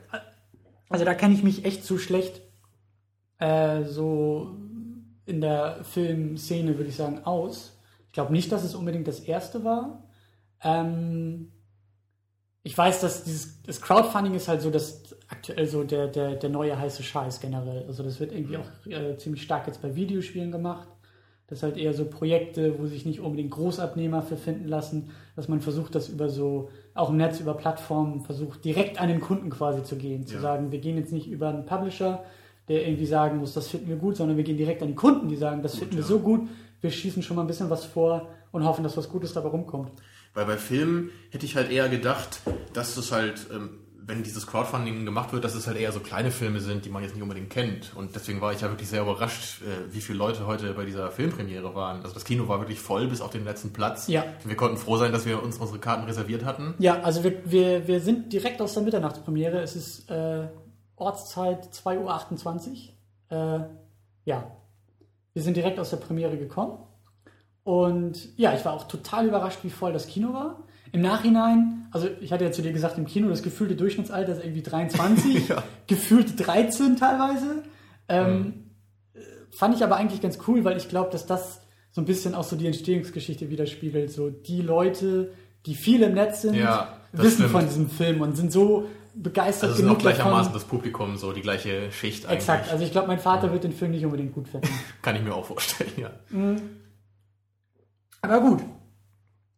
Also 0.88 1.05
da 1.05 1.14
kenne 1.14 1.34
ich 1.34 1.43
mich 1.43 1.64
echt 1.64 1.84
zu 1.84 1.99
schlecht 1.99 2.40
äh, 3.38 3.82
so 3.84 4.56
in 5.26 5.40
der 5.40 5.84
Filmszene, 5.84 6.76
würde 6.76 6.88
ich 6.88 6.96
sagen, 6.96 7.25
aus. 7.25 7.78
Ich 8.06 8.12
glaube 8.12 8.32
nicht, 8.32 8.52
dass 8.52 8.62
es 8.64 8.75
unbedingt 8.75 9.08
das 9.08 9.20
erste 9.20 9.64
war. 9.64 10.05
Ähm, 10.62 11.50
ich 12.64 12.76
weiß, 12.76 13.02
dass 13.02 13.25
dieses 13.25 13.62
das 13.62 13.81
Crowdfunding 13.81 14.34
ist 14.34 14.49
halt 14.49 14.62
so 14.62 14.70
das 14.70 15.02
aktuell 15.28 15.66
so 15.66 15.84
der, 15.84 16.08
der, 16.08 16.34
der 16.34 16.50
neue 16.50 16.78
heiße 16.78 17.02
Scheiß 17.02 17.40
generell. 17.40 17.84
Also 17.87 18.02
das 18.02 18.19
wird 18.20 18.32
irgendwie 18.32 18.56
auch 18.56 18.87
äh, 18.87 19.16
ziemlich 19.19 19.43
stark 19.43 19.66
jetzt 19.66 19.82
bei 19.82 19.94
Videospielen 19.94 20.50
gemacht. 20.50 20.88
Das 21.46 21.62
halt 21.62 21.76
eher 21.76 21.93
so 21.93 22.06
Projekte, 22.06 22.78
wo 22.78 22.87
sich 22.87 23.05
nicht 23.05 23.20
unbedingt 23.20 23.50
Großabnehmer 23.50 24.22
für 24.22 24.38
finden 24.38 24.66
lassen, 24.66 25.11
dass 25.37 25.46
man 25.46 25.61
versucht, 25.61 25.94
das 25.94 26.08
über 26.08 26.31
so, 26.31 26.70
auch 26.94 27.11
im 27.11 27.19
Netz, 27.19 27.38
über 27.38 27.52
Plattformen, 27.52 28.22
versucht, 28.22 28.64
direkt 28.64 28.99
an 28.99 29.08
den 29.08 29.20
Kunden 29.20 29.50
quasi 29.50 29.82
zu 29.82 29.96
gehen. 29.96 30.26
Zu 30.26 30.37
Ja. 30.37 30.40
sagen, 30.40 30.72
wir 30.72 30.78
gehen 30.78 30.96
jetzt 30.96 31.12
nicht 31.12 31.28
über 31.28 31.50
einen 31.50 31.66
Publisher, 31.66 32.25
der 32.69 32.87
irgendwie 32.88 33.05
sagen 33.05 33.38
muss, 33.38 33.52
das 33.52 33.69
finden 33.69 33.88
wir 33.88 33.96
gut, 33.96 34.16
sondern 34.16 34.38
wir 34.38 34.44
gehen 34.44 34.56
direkt 34.56 34.81
an 34.81 34.88
die 34.88 34.94
Kunden, 34.94 35.28
die 35.28 35.37
sagen, 35.37 35.62
das 35.62 35.76
finden 35.76 35.96
wir 35.96 36.00
ja. 36.00 36.06
so 36.08 36.19
gut, 36.19 36.49
wir 36.81 36.90
schießen 36.90 37.22
schon 37.22 37.37
mal 37.37 37.43
ein 37.43 37.46
bisschen 37.46 37.69
was 37.69 37.84
vor 37.84 38.31
und 38.50 38.64
hoffen, 38.64 38.82
dass 38.82 38.96
was 38.96 39.11
Gutes 39.11 39.34
dabei 39.34 39.50
rumkommt. 39.50 39.93
Weil 40.35 40.47
bei 40.47 40.57
Filmen 40.57 41.11
hätte 41.31 41.47
ich 41.47 41.57
halt 41.57 41.71
eher 41.71 41.89
gedacht, 41.89 42.41
dass 42.73 42.97
es 42.97 43.13
halt, 43.13 43.47
ähm, 43.53 43.79
wenn 44.07 44.23
dieses 44.23 44.47
Crowdfunding 44.47 45.05
gemacht 45.07 45.33
wird, 45.33 45.45
dass 45.45 45.55
es 45.55 45.67
halt 45.67 45.79
eher 45.79 45.93
so 45.93 46.01
kleine 46.01 46.31
Filme 46.31 46.61
sind, 46.61 46.85
die 46.85 46.91
man 46.91 47.03
jetzt 47.03 47.15
nicht 47.15 47.23
unbedingt 47.23 47.51
kennt. 47.51 47.93
Und 47.95 48.15
deswegen 48.15 48.41
war 48.41 48.53
ich 48.53 48.61
ja 48.61 48.69
wirklich 48.69 48.89
sehr 48.89 49.03
überrascht, 49.03 49.63
äh, 49.63 49.95
wie 49.95 50.01
viele 50.01 50.19
Leute 50.19 50.47
heute 50.47 50.75
bei 50.75 50.85
dieser 50.85 51.11
Filmpremiere 51.11 51.75
waren. 51.75 52.03
Also 52.03 52.13
das 52.13 52.25
Kino 52.25 52.49
war 52.49 52.59
wirklich 52.59 52.81
voll 52.81 53.07
bis 53.07 53.21
auf 53.21 53.31
den 53.31 53.45
letzten 53.45 53.73
Platz. 53.73 54.09
Ja. 54.09 54.25
Wir 54.45 54.57
konnten 54.57 54.77
froh 54.77 54.97
sein, 54.97 55.13
dass 55.13 55.25
wir 55.25 55.43
uns 55.43 55.57
unsere 55.59 55.79
Karten 55.79 56.05
reserviert 56.05 56.45
hatten. 56.45 56.75
Ja, 56.79 57.01
also 57.01 57.23
wir, 57.23 57.51
wir, 57.51 57.87
wir 57.87 58.01
sind 58.01 58.33
direkt 58.33 58.61
aus 58.61 58.75
der 58.75 58.83
Mitternachtspremiere. 58.83 59.61
Es 59.63 59.77
ist 59.77 60.11
äh, 60.11 60.49
Ortszeit 60.97 61.69
2.28 61.73 62.89
Uhr. 63.31 63.61
Äh, 63.61 63.65
ja, 64.25 64.51
wir 65.33 65.43
sind 65.43 65.57
direkt 65.57 65.79
aus 65.79 65.91
der 65.91 65.99
Premiere 65.99 66.37
gekommen. 66.37 66.79
Und 67.64 68.28
ja, 68.38 68.55
ich 68.55 68.64
war 68.64 68.72
auch 68.75 68.87
total 68.88 69.26
überrascht, 69.26 69.58
wie 69.62 69.70
voll 69.70 69.93
das 69.93 70.06
Kino 70.06 70.32
war. 70.32 70.62
Im 70.93 71.00
Nachhinein, 71.00 71.87
also 71.90 72.08
ich 72.20 72.31
hatte 72.32 72.44
ja 72.44 72.52
zu 72.52 72.62
dir 72.62 72.72
gesagt, 72.72 72.99
im 72.99 73.06
Kino 73.06 73.28
das 73.28 73.43
gefühlte 73.43 73.75
Durchschnittsalter 73.75 74.32
ist 74.32 74.44
irgendwie 74.44 74.62
23, 74.62 75.49
Ja. 75.49 75.62
gefühlt 75.88 76.34
13 76.46 76.96
teilweise. 76.96 77.64
Ähm, 78.08 78.66
äh, 79.14 79.19
Fand 79.50 79.75
ich 79.75 79.82
aber 79.82 79.96
eigentlich 79.96 80.20
ganz 80.20 80.38
cool, 80.46 80.62
weil 80.64 80.76
ich 80.76 80.88
glaube, 80.88 81.11
dass 81.11 81.26
das 81.26 81.62
so 81.90 82.00
ein 82.00 82.05
bisschen 82.05 82.34
auch 82.34 82.44
so 82.44 82.55
die 82.55 82.66
Entstehungsgeschichte 82.66 83.50
widerspiegelt. 83.50 84.12
So 84.12 84.28
die 84.31 84.61
Leute, 84.61 85.32
die 85.66 85.75
viel 85.75 86.02
im 86.02 86.14
Netz 86.14 86.43
sind, 86.43 86.55
Ja, 86.55 86.99
wissen 87.12 87.34
stimmt. 87.37 87.50
von 87.50 87.66
diesem 87.66 87.88
Film 87.88 88.20
und 88.20 88.37
sind 88.37 88.52
so 88.52 88.87
begeistert 89.16 89.70
Also 89.70 89.72
es 89.75 89.76
sind 89.78 89.87
auch 89.87 89.93
genug 89.99 90.00
gleichermaßen 90.02 90.52
davon. 90.52 90.52
das 90.55 90.64
Publikum, 90.64 91.16
so 91.16 91.32
die 91.32 91.40
gleiche 91.40 91.90
Schicht 91.93 92.26
eigentlich. 92.26 92.38
Exakt, 92.40 92.70
also 92.70 92.84
ich 92.84 92.90
glaube, 92.93 93.06
mein 93.08 93.20
Vater 93.20 93.52
wird 93.52 93.64
den 93.64 93.72
Film 93.72 93.93
nicht 93.93 94.05
unbedingt 94.05 94.32
gut 94.34 94.49
finden. 94.49 94.69
Kann 95.02 95.16
ich 95.16 95.22
mir 95.22 95.34
auch 95.34 95.44
vorstellen, 95.46 95.93
ja. 95.96 96.11
Aber 98.25 98.41
gut. 98.41 98.62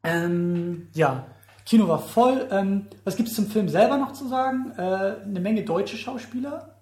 Ähm, 0.02 0.88
ja, 0.94 1.26
Kino 1.64 1.88
war 1.88 1.98
voll. 1.98 2.46
Ähm, 2.50 2.86
was 3.04 3.16
gibt 3.16 3.28
es 3.28 3.34
zum 3.34 3.46
Film 3.46 3.68
selber 3.68 3.96
noch 3.96 4.12
zu 4.12 4.28
sagen? 4.28 4.72
Äh, 4.76 4.80
eine 5.24 5.40
Menge 5.40 5.64
deutsche 5.64 5.96
Schauspieler. 5.96 6.78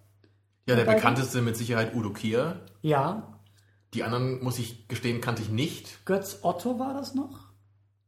Ja, 0.68 0.76
der 0.76 0.84
bekannteste 0.84 1.42
mit 1.42 1.56
Sicherheit 1.56 1.94
Udo 1.94 2.10
Kier. 2.10 2.60
Ja, 2.82 3.30
Die 3.92 4.02
anderen, 4.02 4.42
muss 4.42 4.58
ich 4.58 4.88
gestehen, 4.88 5.20
kannte 5.20 5.42
ich 5.42 5.50
nicht. 5.50 6.04
Götz 6.04 6.40
Otto 6.42 6.78
war 6.78 6.94
das 6.94 7.14
noch? 7.14 7.52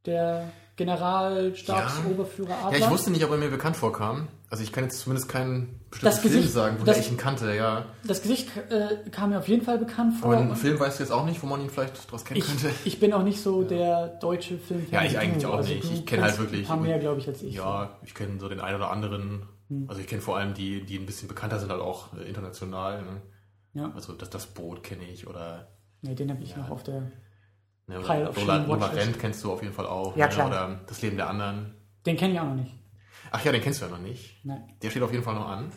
Der 0.04 0.50
Generalstabsoberführer 0.76 2.50
Ja, 2.50 2.66
Adler. 2.66 2.78
ich 2.78 2.90
wusste 2.90 3.10
nicht, 3.10 3.24
ob 3.24 3.30
er 3.30 3.36
mir 3.38 3.48
bekannt 3.50 3.76
vorkam. 3.76 4.28
Also 4.50 4.62
ich 4.62 4.72
kann 4.72 4.84
jetzt 4.84 5.00
zumindest 5.00 5.28
keinen 5.28 5.80
bestimmten 5.90 6.04
Das 6.14 6.18
Film 6.20 6.34
Gesicht- 6.34 6.52
sagen, 6.52 6.76
wo 6.84 6.90
ich 6.90 7.10
ihn 7.10 7.16
kannte, 7.16 7.54
ja. 7.54 7.86
Das 8.04 8.22
Gesicht 8.22 8.48
äh, 8.70 9.08
kam 9.10 9.30
mir 9.30 9.38
auf 9.38 9.48
jeden 9.48 9.62
Fall 9.64 9.78
bekannt 9.78 10.14
vor. 10.20 10.30
Aber 10.32 10.40
einen 10.40 10.50
Und 10.50 10.56
Film 10.56 10.78
weißt 10.78 10.98
du 10.98 11.02
jetzt 11.04 11.10
auch 11.10 11.24
nicht, 11.24 11.42
wo 11.42 11.46
man 11.46 11.60
ihn 11.60 11.70
vielleicht 11.70 12.10
draus 12.10 12.24
kennen 12.24 12.38
ich, 12.40 12.46
könnte. 12.46 12.70
ich 12.84 13.00
bin 13.00 13.12
auch 13.12 13.22
nicht 13.24 13.40
so 13.40 13.62
der 13.68 14.08
deutsche 14.08 14.58
Filmfan. 14.58 14.92
Ja, 14.92 15.02
ich 15.04 15.18
eigentlich 15.18 15.42
du. 15.42 15.50
auch 15.50 15.56
Also 15.56 15.72
nicht. 15.72 15.90
Ich 15.92 16.06
kenn 16.06 16.22
halt 16.22 16.38
wirklich- 16.38 16.62
Ein 16.62 16.66
paar 16.68 16.76
mehr, 16.76 16.98
glaube 16.98 17.20
ich, 17.20 17.26
als 17.28 17.42
ich. 17.42 17.54
Ja, 17.54 17.98
ich 18.04 18.14
kenne 18.14 18.38
so 18.38 18.48
den 18.48 18.60
einen 18.60 18.76
oder 18.76 18.90
anderen. 18.90 19.42
Hm. 19.68 19.86
Also 19.88 20.00
ich 20.00 20.06
kenne 20.06 20.22
vor 20.22 20.36
allem 20.36 20.54
die, 20.54 20.84
die 20.84 20.96
ein 20.98 21.06
bisschen 21.06 21.26
bekannter 21.28 21.58
sind, 21.58 21.70
halt 21.70 21.80
auch 21.80 22.14
äh, 22.16 22.22
international. 22.28 23.02
Ne? 23.02 23.20
Ja. 23.74 23.92
Also 23.94 24.12
das, 24.12 24.30
das 24.30 24.46
Boot 24.46 24.82
kenne 24.84 25.02
ich 25.12 25.26
oder, 25.26 25.68
Nee, 26.02 26.14
den 26.14 26.30
habe 26.30 26.42
ich 26.42 26.56
noch 26.56 26.70
auf 26.70 26.82
der. 26.84 27.10
Ne, 27.86 28.00
Pile 28.00 28.28
of 28.28 28.36
Lola 28.36 28.68
Watchlist. 28.68 29.06
Rent 29.06 29.18
kennst 29.18 29.44
du 29.44 29.52
auf 29.52 29.62
jeden 29.62 29.74
Fall 29.74 29.86
auch. 29.86 30.16
Ja, 30.16 30.26
ne? 30.26 30.32
klar. 30.32 30.48
Oder 30.48 30.80
Das 30.86 31.02
Leben 31.02 31.16
der 31.16 31.28
anderen. 31.28 31.74
Den 32.04 32.16
kenne 32.16 32.34
ich 32.34 32.40
auch 32.40 32.44
noch 32.44 32.54
nicht. 32.54 32.72
Ach 33.30 33.44
ja, 33.44 33.52
den 33.52 33.60
kennst 33.60 33.80
du 33.80 33.86
ja 33.86 33.90
noch 33.90 33.98
nicht. 34.00 34.44
Nein. 34.44 34.62
Der 34.82 34.90
steht 34.90 35.02
auf 35.02 35.12
jeden 35.12 35.24
Fall 35.24 35.34
noch 35.34 35.48
an. 35.48 35.70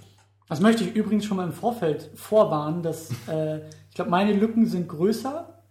Das 0.48 0.60
möchte 0.62 0.84
ich 0.84 0.96
übrigens 0.96 1.26
schon 1.26 1.38
mal 1.38 1.46
im 1.46 1.54
Vorfeld 1.54 2.10
vorwarnen, 2.16 2.84
dass 2.84 3.10
äh, 3.28 3.68
ich 3.90 3.96
glaube, 3.96 4.12
meine 4.12 4.34
Lücken 4.34 4.66
sind 4.66 4.88
größer 4.88 5.62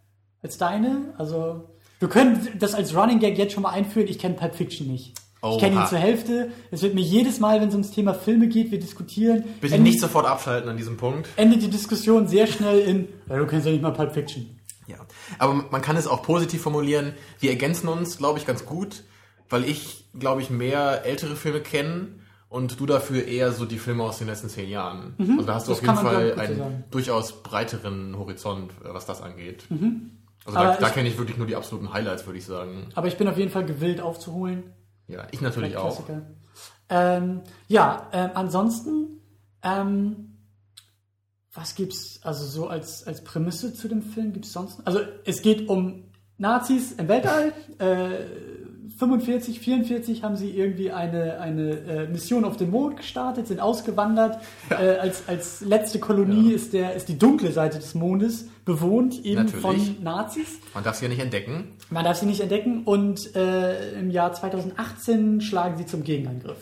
als 0.42 0.58
deine. 0.58 1.14
Also 1.18 1.70
wir 1.98 2.08
können 2.08 2.48
das 2.58 2.74
als 2.74 2.94
Running 2.94 3.18
Gag 3.18 3.38
jetzt 3.38 3.52
schon 3.54 3.62
mal 3.62 3.70
einführen. 3.70 4.06
Ich 4.08 4.18
kenne 4.18 4.34
Pulp 4.34 4.54
Fiction 4.54 4.86
nicht. 4.86 5.14
Ich 5.40 5.58
kenne 5.58 5.76
ihn 5.76 5.78
Oha. 5.82 5.86
zur 5.86 5.98
Hälfte. 5.98 6.50
Es 6.72 6.82
wird 6.82 6.94
mir 6.94 7.00
jedes 7.00 7.38
Mal, 7.38 7.60
wenn 7.60 7.68
es 7.68 7.74
ums 7.74 7.92
Thema 7.92 8.12
Filme 8.12 8.48
geht, 8.48 8.72
wir 8.72 8.80
diskutieren. 8.80 9.44
Bitte 9.60 9.74
endet, 9.74 9.92
nicht 9.92 10.00
sofort 10.00 10.26
abschalten 10.26 10.68
an 10.68 10.76
diesem 10.76 10.96
Punkt. 10.96 11.28
endet 11.36 11.62
die 11.62 11.70
Diskussion 11.70 12.26
sehr 12.26 12.48
schnell 12.48 12.80
in, 12.80 13.08
ja, 13.28 13.36
du 13.38 13.46
kennst 13.46 13.66
ja 13.66 13.72
nicht 13.72 13.82
mal 13.82 13.92
Pulp 13.92 14.12
Fiction. 14.14 14.57
Ja, 14.88 14.96
aber 15.38 15.54
man 15.70 15.82
kann 15.82 15.96
es 15.96 16.06
auch 16.06 16.22
positiv 16.22 16.62
formulieren. 16.62 17.14
Wir 17.38 17.50
ergänzen 17.50 17.88
uns, 17.88 18.18
glaube 18.18 18.38
ich, 18.38 18.46
ganz 18.46 18.64
gut, 18.64 19.04
weil 19.50 19.64
ich, 19.64 20.08
glaube 20.18 20.42
ich, 20.42 20.50
mehr 20.50 21.04
ältere 21.04 21.36
Filme 21.36 21.60
kenne 21.60 22.08
und 22.48 22.80
du 22.80 22.86
dafür 22.86 23.26
eher 23.26 23.52
so 23.52 23.66
die 23.66 23.78
Filme 23.78 24.02
aus 24.02 24.18
den 24.18 24.26
letzten 24.26 24.48
zehn 24.48 24.70
Jahren. 24.70 25.14
Also 25.18 25.42
da 25.42 25.54
hast 25.54 25.68
du 25.68 25.72
Mhm. 25.72 25.74
Das 25.74 25.82
auf 25.82 25.82
jeden 25.82 25.96
Fall 25.96 26.38
einen 26.38 26.58
sagen. 26.58 26.74
Mhm. 26.78 26.84
durchaus 26.90 27.42
breiteren 27.42 28.18
Horizont, 28.18 28.72
äh, 28.82 28.94
was 28.94 29.04
das 29.06 29.20
angeht. 29.20 29.64
Also 30.46 30.58
Aber 30.58 30.68
da, 30.68 30.76
da 30.76 30.88
kenne 30.88 31.08
ich 31.08 31.18
wirklich 31.18 31.36
nur 31.36 31.46
die 31.46 31.56
absoluten 31.56 31.92
Highlights, 31.92 32.24
würde 32.26 32.38
ich 32.38 32.46
sagen. 32.46 32.86
Aber 32.94 33.06
ich 33.06 33.18
bin 33.18 33.28
auf 33.28 33.36
jeden 33.36 33.50
Fall 33.50 33.66
gewillt 33.66 34.00
aufzuholen. 34.00 34.72
Ja, 35.06 35.26
ich 35.30 35.42
natürlich 35.42 35.76
auch. 35.76 36.02
Ähm, 36.90 37.42
ja, 37.66 38.08
ähm, 38.12 38.30
ansonsten, 38.32 39.20
ähm, 39.62 40.27
was 41.58 41.74
gibt's 41.74 42.20
also 42.22 42.44
so 42.44 42.68
als, 42.68 43.06
als 43.06 43.22
Prämisse 43.24 43.74
zu 43.74 43.88
dem 43.88 44.02
Film? 44.02 44.32
Gibt's 44.32 44.52
sonst? 44.52 44.80
Also 44.84 45.00
es 45.24 45.42
geht 45.42 45.68
um 45.68 46.04
Nazis 46.38 46.92
im 46.92 47.08
Weltall. 47.08 47.52
Äh, 47.78 48.10
45, 48.96 49.60
44 49.60 50.22
haben 50.24 50.36
sie 50.36 50.50
irgendwie 50.50 50.90
eine, 50.90 51.40
eine 51.40 51.70
äh, 51.70 52.08
Mission 52.08 52.44
auf 52.44 52.56
dem 52.56 52.70
Mond 52.70 52.96
gestartet, 52.96 53.46
sind 53.46 53.60
ausgewandert. 53.60 54.38
Ja. 54.70 54.80
Äh, 54.80 54.98
als, 54.98 55.28
als 55.28 55.60
letzte 55.60 55.98
Kolonie 56.00 56.50
ja. 56.50 56.56
ist, 56.56 56.72
der, 56.72 56.94
ist 56.94 57.08
die 57.08 57.18
dunkle 57.18 57.52
Seite 57.52 57.78
des 57.78 57.94
Mondes 57.94 58.48
bewohnt, 58.64 59.24
eben 59.24 59.44
Natürlich. 59.44 59.62
von 59.62 60.02
Nazis. 60.02 60.58
Man 60.74 60.84
darf 60.84 60.96
sie 60.96 61.04
ja 61.04 61.08
nicht 61.08 61.20
entdecken. 61.20 61.76
Man 61.90 62.04
darf 62.04 62.18
sie 62.18 62.26
nicht 62.26 62.40
entdecken 62.40 62.84
und 62.84 63.34
äh, 63.36 63.98
im 63.98 64.10
Jahr 64.10 64.32
2018 64.32 65.40
schlagen 65.40 65.76
sie 65.78 65.86
zum 65.86 66.02
Gegenangriff. 66.02 66.58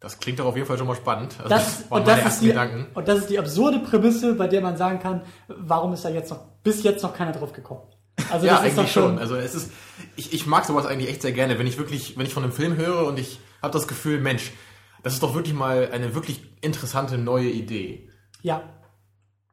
Das 0.00 0.18
klingt 0.18 0.38
doch 0.38 0.46
auf 0.46 0.56
jeden 0.56 0.66
Fall 0.66 0.78
schon 0.78 0.86
mal 0.86 0.96
spannend. 0.96 1.34
Also 1.38 1.50
das, 1.50 1.78
das 1.78 1.86
und, 1.90 2.08
das 2.08 2.40
die, 2.40 2.52
und, 2.94 3.06
das 3.06 3.18
ist 3.18 3.30
die, 3.30 3.38
absurde 3.38 3.80
Prämisse, 3.80 4.34
bei 4.34 4.48
der 4.48 4.62
man 4.62 4.78
sagen 4.78 4.98
kann, 4.98 5.22
warum 5.46 5.92
ist 5.92 6.04
da 6.06 6.08
jetzt 6.08 6.30
noch, 6.30 6.40
bis 6.62 6.82
jetzt 6.82 7.02
noch 7.02 7.14
keiner 7.14 7.32
drauf 7.32 7.52
gekommen? 7.52 7.82
Also 8.30 8.46
ja, 8.46 8.56
das 8.56 8.68
ist 8.68 8.78
doch 8.78 8.88
schon. 8.88 9.18
Also 9.18 9.36
es 9.36 9.54
ist, 9.54 9.70
ich, 10.16 10.32
ich 10.32 10.46
mag 10.46 10.64
sowas 10.64 10.86
eigentlich 10.86 11.10
echt 11.10 11.20
sehr 11.20 11.32
gerne, 11.32 11.58
wenn 11.58 11.66
ich 11.66 11.76
wirklich, 11.76 12.16
wenn 12.16 12.24
ich 12.24 12.32
von 12.32 12.42
einem 12.42 12.52
Film 12.52 12.76
höre 12.76 13.06
und 13.06 13.18
ich 13.18 13.40
habe 13.60 13.72
das 13.72 13.86
Gefühl, 13.86 14.20
Mensch, 14.20 14.52
das 15.02 15.12
ist 15.12 15.22
doch 15.22 15.34
wirklich 15.34 15.54
mal 15.54 15.90
eine 15.92 16.14
wirklich 16.14 16.42
interessante 16.62 17.18
neue 17.18 17.50
Idee. 17.50 18.08
Ja. 18.42 18.62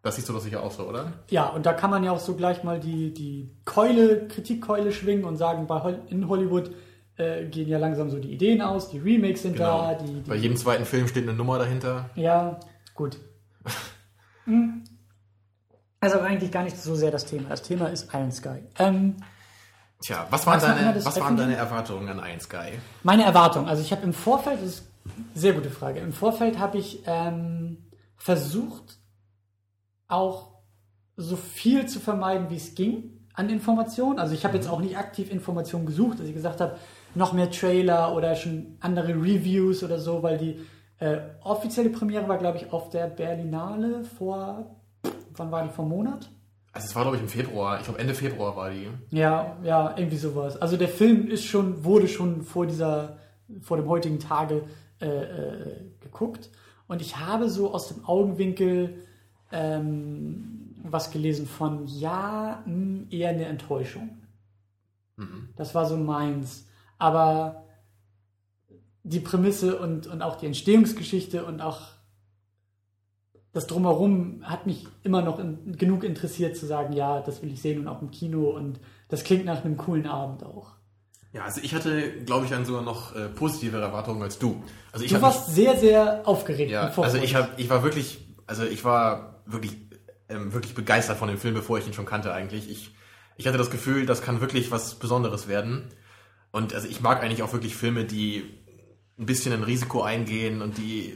Das 0.01 0.15
siehst 0.15 0.29
du 0.29 0.33
doch 0.33 0.39
sicher 0.39 0.63
auch 0.63 0.71
so, 0.71 0.83
oder? 0.83 1.11
Ja, 1.29 1.47
und 1.47 1.65
da 1.65 1.73
kann 1.73 1.89
man 1.89 2.05
ja 2.05 2.11
auch 2.11 2.19
so 2.19 2.35
gleich 2.35 2.63
mal 2.63 2.79
die, 2.79 3.13
die 3.13 3.51
Keule, 3.65 4.29
Kritikkeule 4.29 4.93
schwingen 4.93 5.25
und 5.25 5.35
sagen, 5.35 5.67
bei, 5.67 5.99
in 6.07 6.29
Hollywood 6.29 6.71
äh, 7.17 7.45
gehen 7.45 7.67
ja 7.67 7.77
langsam 7.77 8.09
so 8.09 8.19
die 8.19 8.31
Ideen 8.31 8.61
aus, 8.61 8.89
die 8.89 8.99
Remakes 8.99 9.41
sind 9.41 9.57
genau. 9.57 9.81
da. 9.81 9.93
Die, 9.95 10.21
die 10.21 10.29
bei 10.29 10.35
jedem 10.35 10.57
zweiten 10.57 10.85
Film 10.85 11.07
steht 11.07 11.23
eine 11.23 11.33
Nummer 11.33 11.57
dahinter. 11.57 12.09
Ja, 12.15 12.59
gut. 12.93 13.17
hm. 14.45 14.83
Also 15.99 16.19
eigentlich 16.19 16.51
gar 16.51 16.63
nicht 16.63 16.77
so 16.77 16.95
sehr 16.95 17.11
das 17.11 17.25
Thema. 17.25 17.49
Das 17.49 17.63
Thema 17.63 17.87
ist 17.87 18.13
Iron 18.13 18.31
Sky. 18.31 18.63
Ähm, 18.77 19.15
Tja, 19.99 20.27
was 20.29 20.45
waren, 20.45 20.59
deine, 20.59 21.03
was 21.03 21.19
waren 21.19 21.35
deine 21.35 21.55
Erwartungen 21.55 22.07
an 22.07 22.19
Iron 22.19 22.39
Sky? 22.39 22.77
Meine 23.01 23.23
Erwartungen, 23.23 23.67
also 23.67 23.81
ich 23.81 23.91
habe 23.91 24.03
im 24.03 24.13
Vorfeld, 24.13 24.61
das 24.61 24.69
ist 24.69 24.91
eine 25.05 25.25
sehr 25.33 25.53
gute 25.53 25.71
Frage, 25.71 25.99
im 26.01 26.13
Vorfeld 26.13 26.59
habe 26.59 26.77
ich 26.77 27.01
ähm, 27.07 27.89
versucht, 28.15 28.99
auch 30.07 30.51
so 31.15 31.35
viel 31.35 31.87
zu 31.87 31.99
vermeiden, 31.99 32.51
wie 32.51 32.57
es 32.57 32.75
ging 32.75 33.27
an 33.33 33.49
Informationen. 33.49 34.19
Also 34.19 34.35
ich 34.35 34.45
habe 34.45 34.55
jetzt 34.55 34.67
mhm. 34.67 34.73
auch 34.73 34.81
nicht 34.81 34.97
aktiv 34.97 35.31
Informationen 35.31 35.87
gesucht, 35.87 36.19
dass 36.19 36.27
ich 36.27 36.33
gesagt 36.33 36.61
habe, 36.61 36.77
noch 37.17 37.33
mehr 37.33 37.51
Trailer 37.51 38.15
oder 38.15 38.35
schon 38.35 38.77
andere 38.79 39.09
Reviews 39.09 39.83
oder 39.83 39.99
so, 39.99 40.23
weil 40.23 40.37
die 40.37 40.59
äh, 40.99 41.17
offizielle 41.43 41.89
Premiere 41.89 42.27
war, 42.27 42.37
glaube 42.37 42.57
ich, 42.57 42.71
auf 42.71 42.89
der 42.89 43.07
Berlinale 43.07 44.03
vor 44.03 44.77
Wann 45.37 45.51
war 45.51 45.63
die 45.63 45.69
vom 45.69 45.89
Monat? 45.89 46.29
Also 46.73 46.87
es 46.87 46.95
war, 46.95 47.03
glaube 47.03 47.17
ich, 47.17 47.23
im 47.23 47.29
Februar. 47.29 47.77
Ich 47.77 47.85
glaube, 47.85 47.99
Ende 47.99 48.13
Februar 48.13 48.55
war 48.55 48.69
die. 48.69 48.87
Ja, 49.09 49.57
ja, 49.63 49.95
irgendwie 49.97 50.17
sowas. 50.17 50.57
Also 50.61 50.77
der 50.77 50.89
Film 50.89 51.27
ist 51.27 51.45
schon, 51.45 51.83
wurde 51.83 52.07
schon 52.07 52.43
vor 52.43 52.67
dieser, 52.67 53.17
vor 53.61 53.77
dem 53.77 53.87
heutigen 53.87 54.19
Tage 54.19 54.63
äh, 54.99 55.07
äh, 55.07 55.75
geguckt. 55.99 56.49
Und 56.87 57.01
ich 57.01 57.17
habe 57.17 57.49
so 57.49 57.73
aus 57.73 57.87
dem 57.89 58.05
Augenwinkel 58.05 59.03
ähm, 59.51 60.75
was 60.83 61.11
gelesen 61.11 61.47
von, 61.47 61.85
ja, 61.87 62.63
mh, 62.65 62.73
hm, 62.73 63.07
eher 63.09 63.29
eine 63.29 63.45
Enttäuschung. 63.45 64.17
Mhm. 65.17 65.49
Das 65.55 65.73
war 65.73 65.85
so 65.85 65.97
meins. 65.97 66.67
Aber 66.97 67.63
die 69.03 69.19
Prämisse 69.19 69.77
und, 69.77 70.07
und 70.07 70.21
auch 70.21 70.35
die 70.37 70.47
Entstehungsgeschichte 70.47 71.45
und 71.45 71.61
auch 71.61 71.81
das 73.53 73.67
Drumherum 73.67 74.41
hat 74.43 74.67
mich 74.67 74.87
immer 75.03 75.21
noch 75.21 75.39
in, 75.39 75.77
genug 75.77 76.03
interessiert 76.03 76.55
zu 76.55 76.65
sagen, 76.65 76.93
ja, 76.93 77.21
das 77.21 77.41
will 77.41 77.51
ich 77.51 77.61
sehen 77.61 77.79
und 77.79 77.87
auch 77.87 78.01
im 78.01 78.11
Kino 78.11 78.49
und 78.49 78.79
das 79.09 79.23
klingt 79.23 79.45
nach 79.45 79.63
einem 79.63 79.77
coolen 79.77 80.05
Abend 80.05 80.43
auch. 80.43 80.73
Ja, 81.33 81.43
also 81.43 81.61
ich 81.61 81.73
hatte, 81.73 82.23
glaube 82.23 82.45
ich, 82.45 82.51
dann 82.51 82.65
sogar 82.65 82.81
noch 82.81 83.15
äh, 83.15 83.29
positivere 83.29 83.81
Erwartungen 83.81 84.21
als 84.21 84.39
du. 84.39 84.63
Also 84.91 85.05
ich 85.05 85.11
du 85.11 85.21
warst 85.21 85.47
mich, 85.47 85.55
sehr, 85.55 85.77
sehr 85.77 86.27
aufgeregt. 86.27 86.71
Ja, 86.71 86.91
also 86.95 87.17
ich 87.17 87.35
habe, 87.35 87.49
ich 87.57 87.69
war 87.69 87.83
wirklich, 87.83 88.19
also 88.45 88.63
ich 88.63 88.83
war 88.83 89.41
wirklich, 89.45 89.75
ähm, 90.29 90.53
wirklich 90.53 90.73
begeistert 90.73 91.17
von 91.17 91.27
dem 91.27 91.37
Film, 91.37 91.53
bevor 91.53 91.77
ich 91.77 91.87
ihn 91.87 91.93
schon 91.93 92.05
kannte 92.05 92.33
eigentlich. 92.33 92.69
Ich, 92.69 92.95
ich 93.37 93.47
hatte 93.47 93.57
das 93.57 93.69
Gefühl, 93.69 94.05
das 94.05 94.21
kann 94.21 94.41
wirklich 94.41 94.71
was 94.71 94.95
Besonderes 94.95 95.47
werden. 95.47 95.89
Und 96.57 96.73
also 96.73 96.87
ich 96.87 97.01
mag 97.01 97.21
eigentlich 97.21 97.43
auch 97.43 97.53
wirklich 97.53 97.75
Filme, 97.75 98.03
die 98.03 98.43
ein 99.19 99.27
bisschen 99.27 99.53
ein 99.53 99.61
Risiko 99.61 100.01
eingehen 100.01 100.63
und 100.63 100.79
die 100.79 101.15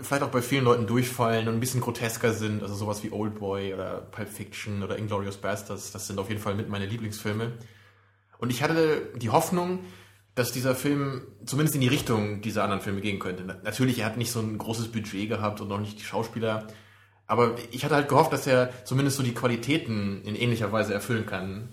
vielleicht 0.00 0.22
auch 0.22 0.30
bei 0.30 0.40
vielen 0.40 0.64
Leuten 0.64 0.86
durchfallen 0.86 1.46
und 1.46 1.52
ein 1.52 1.60
bisschen 1.60 1.82
grotesker 1.82 2.32
sind, 2.32 2.62
also 2.62 2.74
sowas 2.74 3.04
wie 3.04 3.12
Old 3.12 3.38
Boy 3.38 3.74
oder 3.74 4.00
Pulp 4.00 4.30
Fiction 4.30 4.82
oder 4.82 4.96
Inglourious 4.98 5.36
Bastards, 5.36 5.92
das 5.92 6.06
sind 6.06 6.18
auf 6.18 6.30
jeden 6.30 6.40
Fall 6.40 6.54
mit 6.54 6.70
meine 6.70 6.86
Lieblingsfilme. 6.86 7.52
Und 8.38 8.48
ich 8.48 8.62
hatte 8.62 9.12
die 9.16 9.28
Hoffnung, 9.28 9.80
dass 10.34 10.52
dieser 10.52 10.74
Film 10.74 11.20
zumindest 11.44 11.74
in 11.74 11.82
die 11.82 11.88
Richtung 11.88 12.40
dieser 12.40 12.62
anderen 12.62 12.80
Filme 12.80 13.02
gehen 13.02 13.18
könnte. 13.18 13.44
Natürlich, 13.44 13.98
er 13.98 14.06
hat 14.06 14.16
nicht 14.16 14.32
so 14.32 14.40
ein 14.40 14.56
großes 14.56 14.90
Budget 14.90 15.28
gehabt 15.28 15.60
und 15.60 15.70
auch 15.70 15.80
nicht 15.80 15.98
die 15.98 16.04
Schauspieler, 16.04 16.66
aber 17.26 17.56
ich 17.72 17.84
hatte 17.84 17.94
halt 17.94 18.08
gehofft, 18.08 18.32
dass 18.32 18.46
er 18.46 18.72
zumindest 18.86 19.18
so 19.18 19.22
die 19.22 19.34
Qualitäten 19.34 20.22
in 20.22 20.34
ähnlicher 20.34 20.72
Weise 20.72 20.94
erfüllen 20.94 21.26
kann. 21.26 21.68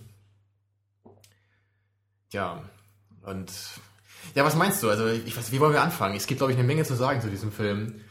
Ja, 2.34 2.64
und 3.24 3.52
ja, 4.36 4.44
was 4.44 4.56
meinst 4.56 4.82
du? 4.84 4.90
Also, 4.90 5.08
ich 5.08 5.36
weiß, 5.36 5.52
wie 5.52 5.60
wollen 5.60 5.74
wir 5.74 5.82
anfangen? 5.82 6.16
Es 6.16 6.28
gibt, 6.28 6.40
glaube 6.40 6.54
ich, 6.54 6.58
eine 6.58 6.68
Menge 6.68 6.84
zu 6.84 6.96
sagen 6.96 7.22
zu 7.22 7.30
diesem 7.30 7.52
Film. 7.52 8.02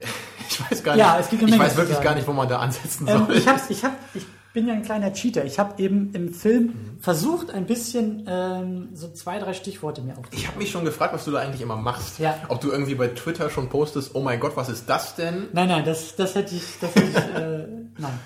Ich 0.50 0.70
weiß 0.70 0.82
gar 0.82 0.96
nicht. 0.96 1.04
Ja, 1.04 1.18
es 1.18 1.28
gibt 1.28 1.42
eine 1.42 1.50
Menge 1.50 1.62
ich 1.62 1.70
weiß 1.70 1.76
wirklich 1.76 2.00
gar 2.00 2.14
nicht, 2.14 2.26
wo 2.26 2.32
man 2.32 2.48
da 2.48 2.58
ansetzen 2.58 3.06
ähm, 3.06 3.26
soll. 3.26 3.36
Ich, 3.36 3.46
hab's, 3.46 3.68
ich, 3.68 3.84
hab, 3.84 3.92
ich 4.14 4.24
bin 4.54 4.66
ja 4.66 4.72
ein 4.72 4.82
kleiner 4.82 5.12
Cheater. 5.12 5.44
Ich 5.44 5.58
habe 5.58 5.80
eben 5.80 6.12
im 6.14 6.32
Film 6.32 6.64
mhm. 6.64 7.00
versucht, 7.00 7.50
ein 7.50 7.66
bisschen 7.66 8.24
ähm, 8.26 8.88
so 8.94 9.08
zwei, 9.12 9.38
drei 9.38 9.52
Stichworte 9.52 10.00
mir 10.00 10.12
aufzunehmen. 10.16 10.40
Ich 10.40 10.48
habe 10.48 10.58
mich 10.58 10.70
schon 10.70 10.84
gefragt, 10.84 11.12
was 11.12 11.26
du 11.26 11.32
da 11.32 11.40
eigentlich 11.40 11.60
immer 11.60 11.76
machst. 11.76 12.18
Ja. 12.18 12.34
Ob 12.48 12.60
du 12.60 12.70
irgendwie 12.70 12.94
bei 12.94 13.08
Twitter 13.08 13.50
schon 13.50 13.68
postest, 13.68 14.14
oh 14.14 14.20
mein 14.20 14.40
Gott, 14.40 14.56
was 14.56 14.68
ist 14.68 14.88
das 14.88 15.14
denn? 15.16 15.48
Nein, 15.52 15.68
nein, 15.68 15.84
das, 15.84 16.16
das 16.16 16.34
hätte 16.34 16.54
ich, 16.54 16.64
das 16.80 16.94
hätte 16.94 17.08
ich, 17.08 17.16
äh, 17.16 17.66
nein. 17.98 18.20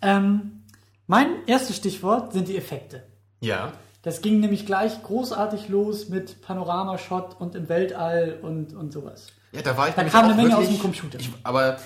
Ähm, 0.00 0.62
mein 1.06 1.46
erstes 1.46 1.76
Stichwort 1.76 2.32
sind 2.32 2.48
die 2.48 2.56
Effekte. 2.56 3.06
Ja. 3.40 3.72
Das 4.02 4.22
ging 4.22 4.40
nämlich 4.40 4.64
gleich 4.64 5.02
großartig 5.02 5.68
los 5.68 6.08
mit 6.08 6.40
Panoramashot 6.42 7.36
und 7.40 7.54
im 7.54 7.68
Weltall 7.68 8.38
und, 8.42 8.74
und 8.74 8.92
sowas. 8.92 9.32
Ja, 9.52 9.62
da 9.62 9.76
war 9.76 9.88
ich 9.88 9.94
Da 9.94 10.04
kam 10.04 10.26
eine 10.26 10.34
Menge 10.34 10.50
wirklich, 10.50 10.68
aus 10.68 10.74
dem 10.74 10.82
Computer. 10.82 11.18
Ich, 11.18 11.30
aber 11.42 11.78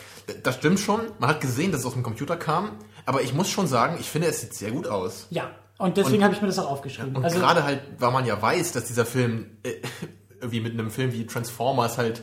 das 0.42 0.57
stimmt 0.57 0.81
schon. 0.81 1.00
Man 1.19 1.31
hat 1.31 1.40
gesehen, 1.40 1.73
dass 1.73 1.81
es 1.81 1.87
aus 1.87 1.95
dem 1.95 2.02
Computer 2.02 2.37
kam. 2.37 2.73
Aber 3.07 3.23
ich 3.23 3.35
muss 3.35 3.49
schon 3.49 3.66
sagen, 3.66 3.97
ich 3.99 4.09
finde, 4.09 4.28
es 4.28 4.40
sieht 4.40 4.54
sehr 4.54 4.71
gut 4.71 4.87
aus. 4.87 5.26
Ja, 5.31 5.50
und 5.78 5.97
deswegen 5.97 6.23
habe 6.23 6.35
ich 6.35 6.40
mir 6.40 6.47
das 6.47 6.59
auch 6.59 6.71
aufgeschrieben. 6.71 7.16
Und 7.16 7.25
also, 7.25 7.38
gerade 7.38 7.64
halt, 7.64 7.81
weil 7.99 8.12
man 8.12 8.26
ja 8.26 8.40
weiß, 8.40 8.73
dass 8.73 8.85
dieser 8.85 9.07
Film 9.07 9.59
äh, 9.62 9.75
irgendwie 10.40 10.61
mit 10.61 10.73
einem 10.73 10.90
Film 10.90 11.12
wie 11.12 11.26
Transformers 11.26 11.99
halt 11.99 12.23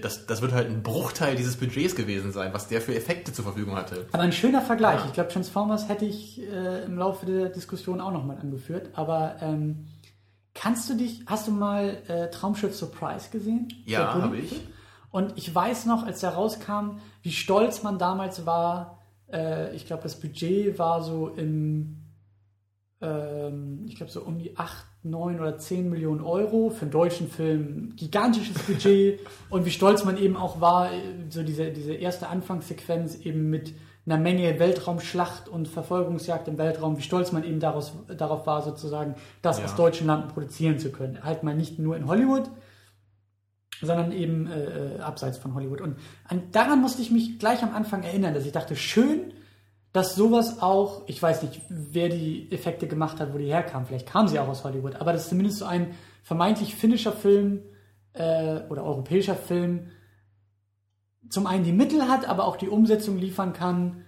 das, 0.00 0.26
das 0.26 0.40
wird 0.40 0.52
halt 0.52 0.68
ein 0.68 0.82
Bruchteil 0.82 1.34
dieses 1.36 1.56
Budgets 1.56 1.96
gewesen 1.96 2.32
sein, 2.32 2.54
was 2.54 2.68
der 2.68 2.80
für 2.80 2.94
Effekte 2.94 3.32
zur 3.32 3.44
Verfügung 3.44 3.76
hatte. 3.76 4.06
Aber 4.12 4.22
ein 4.22 4.32
schöner 4.32 4.62
Vergleich. 4.62 5.00
Ja. 5.00 5.06
Ich 5.06 5.12
glaube, 5.12 5.30
Transformers 5.30 5.88
hätte 5.88 6.04
ich 6.04 6.40
äh, 6.40 6.84
im 6.84 6.96
Laufe 6.96 7.26
der 7.26 7.48
Diskussion 7.48 8.00
auch 8.00 8.12
nochmal 8.12 8.38
angeführt. 8.38 8.90
Aber 8.94 9.36
ähm, 9.40 9.86
Kannst 10.54 10.88
du 10.88 10.94
dich, 10.94 11.24
hast 11.26 11.48
du 11.48 11.50
mal 11.50 11.98
äh, 12.06 12.30
Traumschiff 12.30 12.76
Surprise 12.76 13.28
gesehen? 13.30 13.68
Ja, 13.84 14.14
habe 14.14 14.38
ich. 14.38 14.60
Und 15.10 15.36
ich 15.36 15.52
weiß 15.52 15.86
noch, 15.86 16.06
als 16.06 16.22
er 16.22 16.30
rauskam, 16.30 17.00
wie 17.22 17.32
stolz 17.32 17.82
man 17.82 17.98
damals 17.98 18.46
war. 18.46 19.00
Äh, 19.32 19.74
ich 19.74 19.86
glaube, 19.86 20.04
das 20.04 20.18
Budget 20.18 20.78
war 20.78 21.02
so 21.02 21.28
im, 21.28 22.03
ich 23.86 23.96
glaube, 23.96 24.10
so 24.10 24.22
um 24.22 24.38
die 24.38 24.56
8, 24.56 24.84
9 25.02 25.40
oder 25.40 25.58
10 25.58 25.90
Millionen 25.90 26.20
Euro. 26.20 26.70
Für 26.70 26.82
einen 26.82 26.90
deutschen 26.90 27.28
Film 27.28 27.94
gigantisches 27.96 28.62
Budget. 28.62 29.20
Und 29.50 29.64
wie 29.64 29.70
stolz 29.70 30.04
man 30.04 30.16
eben 30.16 30.36
auch 30.36 30.60
war, 30.60 30.92
äh, 30.92 30.96
so 31.28 31.42
diese, 31.42 31.70
diese 31.70 31.94
erste 31.94 32.28
Anfangssequenz 32.28 33.16
eben 33.16 33.50
mit 33.50 33.74
einer 34.06 34.18
Menge 34.18 34.58
Weltraumschlacht 34.58 35.48
und 35.48 35.66
Verfolgungsjagd 35.66 36.48
im 36.48 36.58
Weltraum, 36.58 36.98
wie 36.98 37.02
stolz 37.02 37.32
man 37.32 37.42
eben 37.42 37.58
daraus, 37.58 37.94
darauf 38.14 38.46
war, 38.46 38.60
sozusagen 38.60 39.14
das 39.40 39.58
ja. 39.58 39.64
aus 39.64 39.76
deutschen 39.76 40.06
Landen 40.06 40.28
produzieren 40.28 40.78
zu 40.78 40.90
können. 40.90 41.24
Halt 41.24 41.42
mal 41.42 41.54
nicht 41.54 41.78
nur 41.78 41.96
in 41.96 42.06
Hollywood, 42.06 42.50
sondern 43.80 44.12
eben 44.12 44.46
äh, 44.46 44.96
äh, 44.96 45.00
abseits 45.00 45.38
von 45.38 45.54
Hollywood. 45.54 45.80
Und 45.80 45.96
an, 46.28 46.42
daran 46.52 46.80
musste 46.80 47.00
ich 47.00 47.10
mich 47.10 47.38
gleich 47.38 47.62
am 47.62 47.74
Anfang 47.74 48.02
erinnern, 48.02 48.34
dass 48.34 48.44
ich 48.44 48.52
dachte, 48.52 48.76
schön, 48.76 49.32
dass 49.94 50.14
sowas 50.16 50.60
auch, 50.60 51.02
ich 51.06 51.22
weiß 51.22 51.44
nicht, 51.44 51.62
wer 51.68 52.08
die 52.08 52.50
Effekte 52.50 52.88
gemacht 52.88 53.20
hat, 53.20 53.32
wo 53.32 53.38
die 53.38 53.46
herkamen, 53.46 53.86
vielleicht 53.86 54.08
kamen 54.08 54.26
sie 54.26 54.40
auch 54.40 54.48
aus 54.48 54.64
Hollywood, 54.64 54.96
aber 54.96 55.12
dass 55.12 55.28
zumindest 55.28 55.58
so 55.58 55.66
ein 55.66 55.94
vermeintlich 56.24 56.74
finnischer 56.74 57.12
Film 57.12 57.62
äh, 58.12 58.62
oder 58.68 58.82
europäischer 58.82 59.36
Film 59.36 59.92
zum 61.30 61.46
einen 61.46 61.62
die 61.62 61.72
Mittel 61.72 62.08
hat, 62.08 62.28
aber 62.28 62.46
auch 62.46 62.56
die 62.56 62.68
Umsetzung 62.68 63.18
liefern 63.18 63.52
kann, 63.52 64.02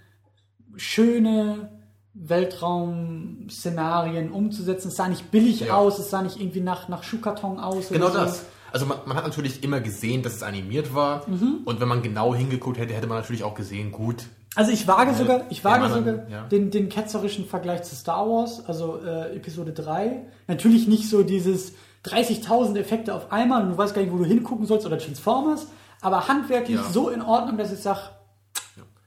schöne 0.75 1.71
Weltraum-Szenarien 2.15 4.33
umzusetzen. 4.33 4.89
Es 4.89 4.97
sah 4.97 5.09
nicht 5.09 5.31
billig 5.31 5.61
ja. 5.61 5.77
aus, 5.77 6.01
es 6.01 6.11
sah 6.11 6.23
nicht 6.23 6.41
irgendwie 6.41 6.63
nach, 6.63 6.89
nach 6.89 7.05
Schuhkarton 7.05 7.61
aus. 7.61 7.91
Genau 7.91 8.09
so. 8.09 8.15
das. 8.15 8.45
Also 8.73 8.87
man, 8.87 8.99
man, 9.07 9.17
hat 9.17 9.23
natürlich 9.23 9.63
immer 9.63 9.81
gesehen, 9.81 10.25
dass 10.25 10.35
es 10.35 10.43
animiert 10.43 10.97
war. 10.97 11.29
Mhm. 11.29 11.61
Und 11.65 11.79
wenn 11.79 11.87
man 11.87 12.03
genau 12.03 12.35
hingeguckt 12.35 12.77
hätte, 12.77 12.93
hätte 12.93 13.07
man 13.07 13.19
natürlich 13.19 13.45
auch 13.45 13.55
gesehen, 13.55 13.93
gut, 13.93 14.27
Also 14.57 14.73
ich 14.73 14.89
wage 14.89 15.13
Äh, 15.13 15.15
sogar, 15.15 15.41
ich 15.51 15.63
wage 15.65 15.85
anderen, 15.85 16.05
sogar 16.05 16.29
ja. 16.29 16.43
den, 16.49 16.71
den 16.73 16.89
ketzerischen 16.89 17.47
Vergleich 17.47 17.83
zu 17.85 17.95
Star 17.95 18.29
Wars, 18.29 18.65
also 18.67 19.01
äh, 19.05 19.37
Episode 19.37 19.73
3. 19.73 20.23
Natürlich 20.49 20.89
nicht 20.89 21.09
so 21.09 21.23
dieses 21.23 21.75
30.000 22.07 22.77
Effekte 22.79 23.15
auf 23.15 23.31
einmal 23.33 23.63
und 23.63 23.71
du 23.71 23.79
weißt 23.79 23.95
gar 23.95 24.03
nicht, 24.03 24.13
wo 24.13 24.17
du 24.19 24.25
hingucken 24.25 24.67
sollst 24.67 24.87
oder 24.87 24.99
Transformers, 24.99 25.67
aber 26.01 26.27
handwerklich 26.29 26.77
Ja. 26.79 26.85
so 26.91 27.09
in 27.11 27.21
Ordnung, 27.23 27.59
dass 27.59 27.73
ich 27.73 27.81
sage, 27.81 28.01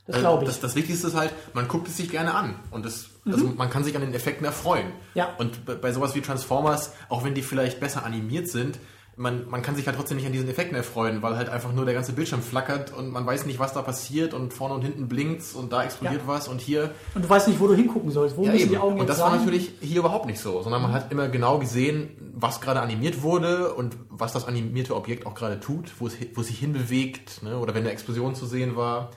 das 0.06 0.16
Also 0.16 0.20
glaube 0.28 0.44
ich. 0.44 0.50
Das, 0.50 0.60
das 0.60 0.76
Wichtigste 0.76 1.08
ist 1.08 1.16
halt, 1.16 1.32
man 1.54 1.68
guckt 1.68 1.88
es 1.88 1.98
sich 1.98 2.10
gerne 2.10 2.34
an 2.34 2.56
und 2.72 2.84
das, 2.86 3.10
also 3.26 3.46
man 3.56 3.70
kann 3.70 3.84
sich 3.84 3.96
an 3.96 4.02
den 4.02 4.14
Effekten 4.14 4.46
erfreuen. 4.46 4.88
Mhm. 4.88 4.94
Ja. 5.14 5.30
Und 5.38 5.66
bei- 5.66 5.76
bei 5.76 5.92
sowas 5.92 6.16
wie 6.16 6.22
Transformers, 6.22 6.94
auch 7.10 7.24
wenn 7.24 7.34
die 7.36 7.42
vielleicht 7.44 7.80
besser 7.80 8.06
animiert 8.06 8.48
sind, 8.50 8.80
man, 9.20 9.50
man 9.50 9.62
kann 9.62 9.76
sich 9.76 9.86
halt 9.86 9.98
trotzdem 9.98 10.16
nicht 10.18 10.26
an 10.26 10.32
diesen 10.32 10.48
Effekten 10.50 10.76
erfreuen, 10.78 11.22
weil 11.22 11.36
halt 11.36 11.50
einfach 11.50 11.74
nur 11.74 11.84
der 11.84 11.94
ganze 11.94 12.14
Bildschirm 12.14 12.42
flackert 12.42 12.94
und 12.98 13.12
man 13.12 13.26
weiß 13.26 13.46
nicht, 13.46 13.60
was 13.60 13.74
da 13.74 13.82
passiert 13.82 14.34
und 14.34 14.54
vorne 14.54 14.74
und 14.76 14.82
hinten 14.82 15.10
blinkt's 15.10 15.54
und 15.56 15.74
da 15.74 15.84
explodiert 15.84 16.22
Ja. 16.22 16.28
was 16.28 16.48
und 16.48 16.62
hier. 16.62 16.92
und 17.16 17.26
du 17.26 17.30
weißt 17.30 17.50
nicht, 17.50 17.60
wo 17.60 17.68
du 17.68 17.74
hingucken 17.76 18.12
sollst, 18.12 18.38
wo 18.38 18.46
Ja, 18.46 18.52
müssen 18.54 18.62
eben. 18.64 18.72
die 18.72 18.78
Augen 18.78 19.00
Und 19.00 19.10
das 19.10 19.20
war 19.20 19.30
sein. 19.32 19.40
natürlich 19.40 19.74
hier 19.82 20.00
überhaupt 20.00 20.26
nicht 20.26 20.40
so, 20.40 20.62
sondern 20.62 20.82
man 20.82 20.94
hat 20.94 21.12
immer 21.12 21.28
genau 21.28 21.60
gesehen, 21.60 22.32
was 22.34 22.62
gerade 22.62 22.80
animiert 22.80 23.22
wurde 23.22 23.74
und 23.74 23.98
was 24.10 24.32
das 24.32 24.46
animierte 24.46 24.96
Objekt 24.96 25.26
auch 25.26 25.36
gerade 25.36 25.60
tut, 25.60 25.92
wo 26.00 26.08
es, 26.08 26.14
wo 26.34 26.40
es 26.42 26.48
sich 26.48 26.58
hinbewegt, 26.60 27.44
ne? 27.44 27.58
oder 27.60 27.74
wenn 27.76 27.82
eine 27.84 27.92
Explosion 27.92 28.36
zu 28.36 28.46
sehen 28.46 28.76
war. 28.78 29.10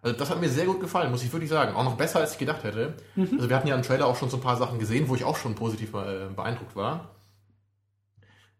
Also 0.00 0.16
das 0.18 0.30
hat 0.30 0.40
mir 0.40 0.48
sehr 0.48 0.64
gut 0.64 0.80
gefallen, 0.80 1.10
muss 1.10 1.22
ich 1.22 1.32
wirklich 1.32 1.50
sagen. 1.50 1.76
Auch 1.76 1.84
noch 1.84 1.96
besser, 1.96 2.20
als 2.20 2.32
ich 2.32 2.38
gedacht 2.38 2.64
hätte. 2.64 2.94
Mhm. 3.16 3.28
Also 3.36 3.48
wir 3.50 3.54
hatten 3.56 3.68
ja 3.68 3.76
im 3.76 3.82
Trailer 3.82 4.06
auch 4.06 4.16
schon 4.16 4.30
so 4.30 4.38
ein 4.38 4.42
paar 4.42 4.56
Sachen 4.56 4.78
gesehen, 4.78 5.08
wo 5.08 5.14
ich 5.14 5.24
auch 5.24 5.36
schon 5.36 5.54
positiv 5.54 5.90
äh, 5.94 6.26
beeindruckt 6.34 6.74
war. 6.74 7.10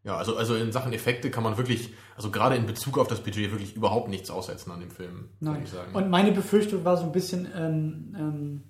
Ja, 0.04 0.16
also, 0.16 0.36
also 0.36 0.56
in 0.56 0.72
Sachen 0.72 0.92
Effekte 0.92 1.30
kann 1.30 1.44
man 1.44 1.56
wirklich, 1.56 1.90
also 2.16 2.30
gerade 2.30 2.56
in 2.56 2.66
Bezug 2.66 2.98
auf 2.98 3.06
das 3.06 3.20
Budget, 3.20 3.52
wirklich 3.52 3.76
überhaupt 3.76 4.08
nichts 4.08 4.30
aussetzen 4.30 4.72
an 4.72 4.80
dem 4.80 4.90
Film, 4.90 5.28
würde 5.38 5.54
Nein. 5.54 5.60
ich 5.64 5.70
sagen. 5.70 5.94
Und 5.94 6.10
meine 6.10 6.32
Befürchtung 6.32 6.84
war 6.84 6.96
so 6.96 7.04
ein 7.04 7.12
bisschen, 7.12 7.46
ähm, 7.56 8.16
ähm, 8.18 8.62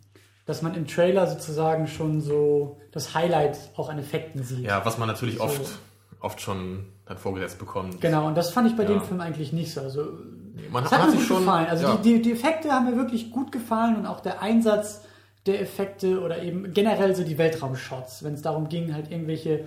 dass 0.44 0.60
man 0.60 0.74
im 0.74 0.86
Trailer 0.86 1.26
sozusagen 1.26 1.86
schon 1.86 2.20
so 2.20 2.80
das 2.90 3.14
Highlight 3.14 3.56
auch 3.76 3.88
an 3.88 3.98
Effekten 3.98 4.42
sieht. 4.42 4.60
ja, 4.66 4.84
was 4.84 4.98
man 4.98 5.08
natürlich 5.08 5.36
So. 5.38 5.44
oft, 5.44 5.78
oft 6.20 6.40
schon 6.42 6.84
dann 7.06 7.16
vorgesetzt 7.16 7.58
bekommt. 7.58 8.00
Genau, 8.02 8.26
und 8.26 8.36
das 8.36 8.50
fand 8.50 8.68
ich 8.68 8.76
bei 8.76 8.82
Ja. 8.82 8.90
dem 8.90 9.00
Film 9.00 9.20
eigentlich 9.20 9.52
nicht 9.54 9.72
so. 9.72 9.80
Also 9.80 10.02
Man, 10.70 10.84
Es 10.84 10.90
man 10.90 10.90
hat 10.90 10.92
hat 10.92 11.10
mir 11.10 11.16
gut 11.16 11.24
schon, 11.24 11.38
gefallen. 11.38 11.66
Also 11.68 11.86
ja. 11.86 11.96
die, 11.96 12.14
die, 12.16 12.22
die 12.22 12.32
Effekte 12.32 12.70
haben 12.72 12.84
mir 12.90 12.96
wirklich 12.96 13.30
gut 13.30 13.52
gefallen 13.52 13.96
und 13.96 14.04
auch 14.06 14.20
der 14.20 14.42
Einsatz 14.42 15.02
der 15.46 15.60
Effekte 15.62 16.20
oder 16.20 16.42
eben 16.42 16.72
generell 16.74 17.16
so 17.16 17.24
die 17.24 17.38
Weltraumshots, 17.38 18.22
wenn 18.22 18.34
es 18.34 18.42
darum 18.42 18.68
ging, 18.68 18.92
halt 18.94 19.10
irgendwelche, 19.10 19.64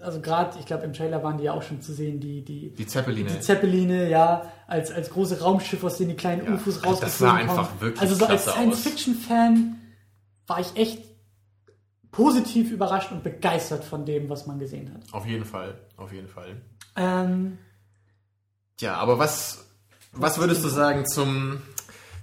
also 0.00 0.20
gerade, 0.20 0.58
ich 0.60 0.66
glaube 0.66 0.84
im 0.84 0.92
Trailer 0.92 1.22
waren 1.22 1.38
die 1.38 1.44
ja 1.44 1.52
auch 1.52 1.62
schon 1.62 1.80
zu 1.82 1.92
sehen, 1.92 2.20
die, 2.20 2.42
die, 2.44 2.70
Die 2.70 2.86
Zeppeline. 2.86 3.28
die 3.30 3.40
Zeppeline, 3.40 4.08
ja, 4.08 4.50
als, 4.66 4.90
als 4.92 5.10
große 5.10 5.40
Raumschiffe, 5.40 5.86
aus 5.86 5.96
denen 5.98 6.10
die 6.10 6.16
kleinen 6.16 6.44
Ja, 6.44 6.54
UFOs 6.54 6.84
rausgeflogen 6.84 7.00
das 7.00 7.18
sah 7.18 7.34
einfach 7.34 7.80
wirklich 7.80 8.00
Also 8.00 8.14
so 8.14 8.26
als 8.26 8.44
Science-Fiction-Fan 8.44 9.76
war 10.46 10.60
ich 10.60 10.76
echt 10.76 11.02
positiv 12.12 12.70
überrascht 12.70 13.10
und 13.10 13.24
begeistert 13.24 13.84
von 13.84 14.04
dem, 14.06 14.28
was 14.28 14.46
man 14.46 14.58
gesehen 14.60 14.92
hat. 14.94 15.02
Auf 15.12 15.26
jeden 15.26 15.44
Fall, 15.44 15.74
auf 15.96 16.12
jeden 16.12 16.28
Fall. 16.28 16.56
Ähm, 16.96 17.58
Tja, 18.76 18.94
aber 18.96 19.18
was, 19.18 19.64
was 20.12 20.38
würdest 20.38 20.64
du 20.64 20.68
sagen 20.68 21.06
zum, 21.06 21.60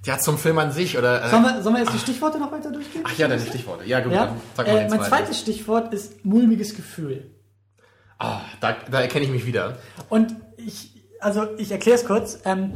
ja, 0.05 0.17
zum 0.17 0.37
Film 0.37 0.57
an 0.57 0.71
sich? 0.71 0.97
Oder, 0.97 1.23
äh, 1.25 1.29
sollen, 1.29 1.43
wir, 1.43 1.61
sollen 1.61 1.75
wir 1.75 1.83
jetzt 1.83 1.93
die 1.93 1.99
Stichworte 1.99 2.39
noch 2.39 2.51
weiter 2.51 2.71
durchgehen? 2.71 3.03
ach 3.05 3.17
ja, 3.17 3.27
deine 3.27 3.41
Stichworte. 3.41 3.85
Ja, 3.85 3.99
gut, 3.99 4.13
Ja, 4.13 4.25
dann 4.27 4.41
sag 4.55 4.67
mal 4.67 4.77
äh, 4.77 4.89
mein 4.89 5.03
zweites 5.03 5.39
Stichwort 5.39 5.93
ist 5.93 6.25
mulmiges 6.25 6.75
Gefühl. 6.75 7.29
Ah, 8.17 8.41
da, 8.59 8.75
da 8.89 9.01
erkenne 9.01 9.25
ich 9.25 9.31
mich 9.31 9.45
wieder. 9.45 9.77
Und 10.09 10.35
ich, 10.57 10.91
also 11.19 11.47
ich 11.57 11.71
erkläre 11.71 11.97
es 11.97 12.05
kurz. 12.05 12.39
Ähm, 12.45 12.73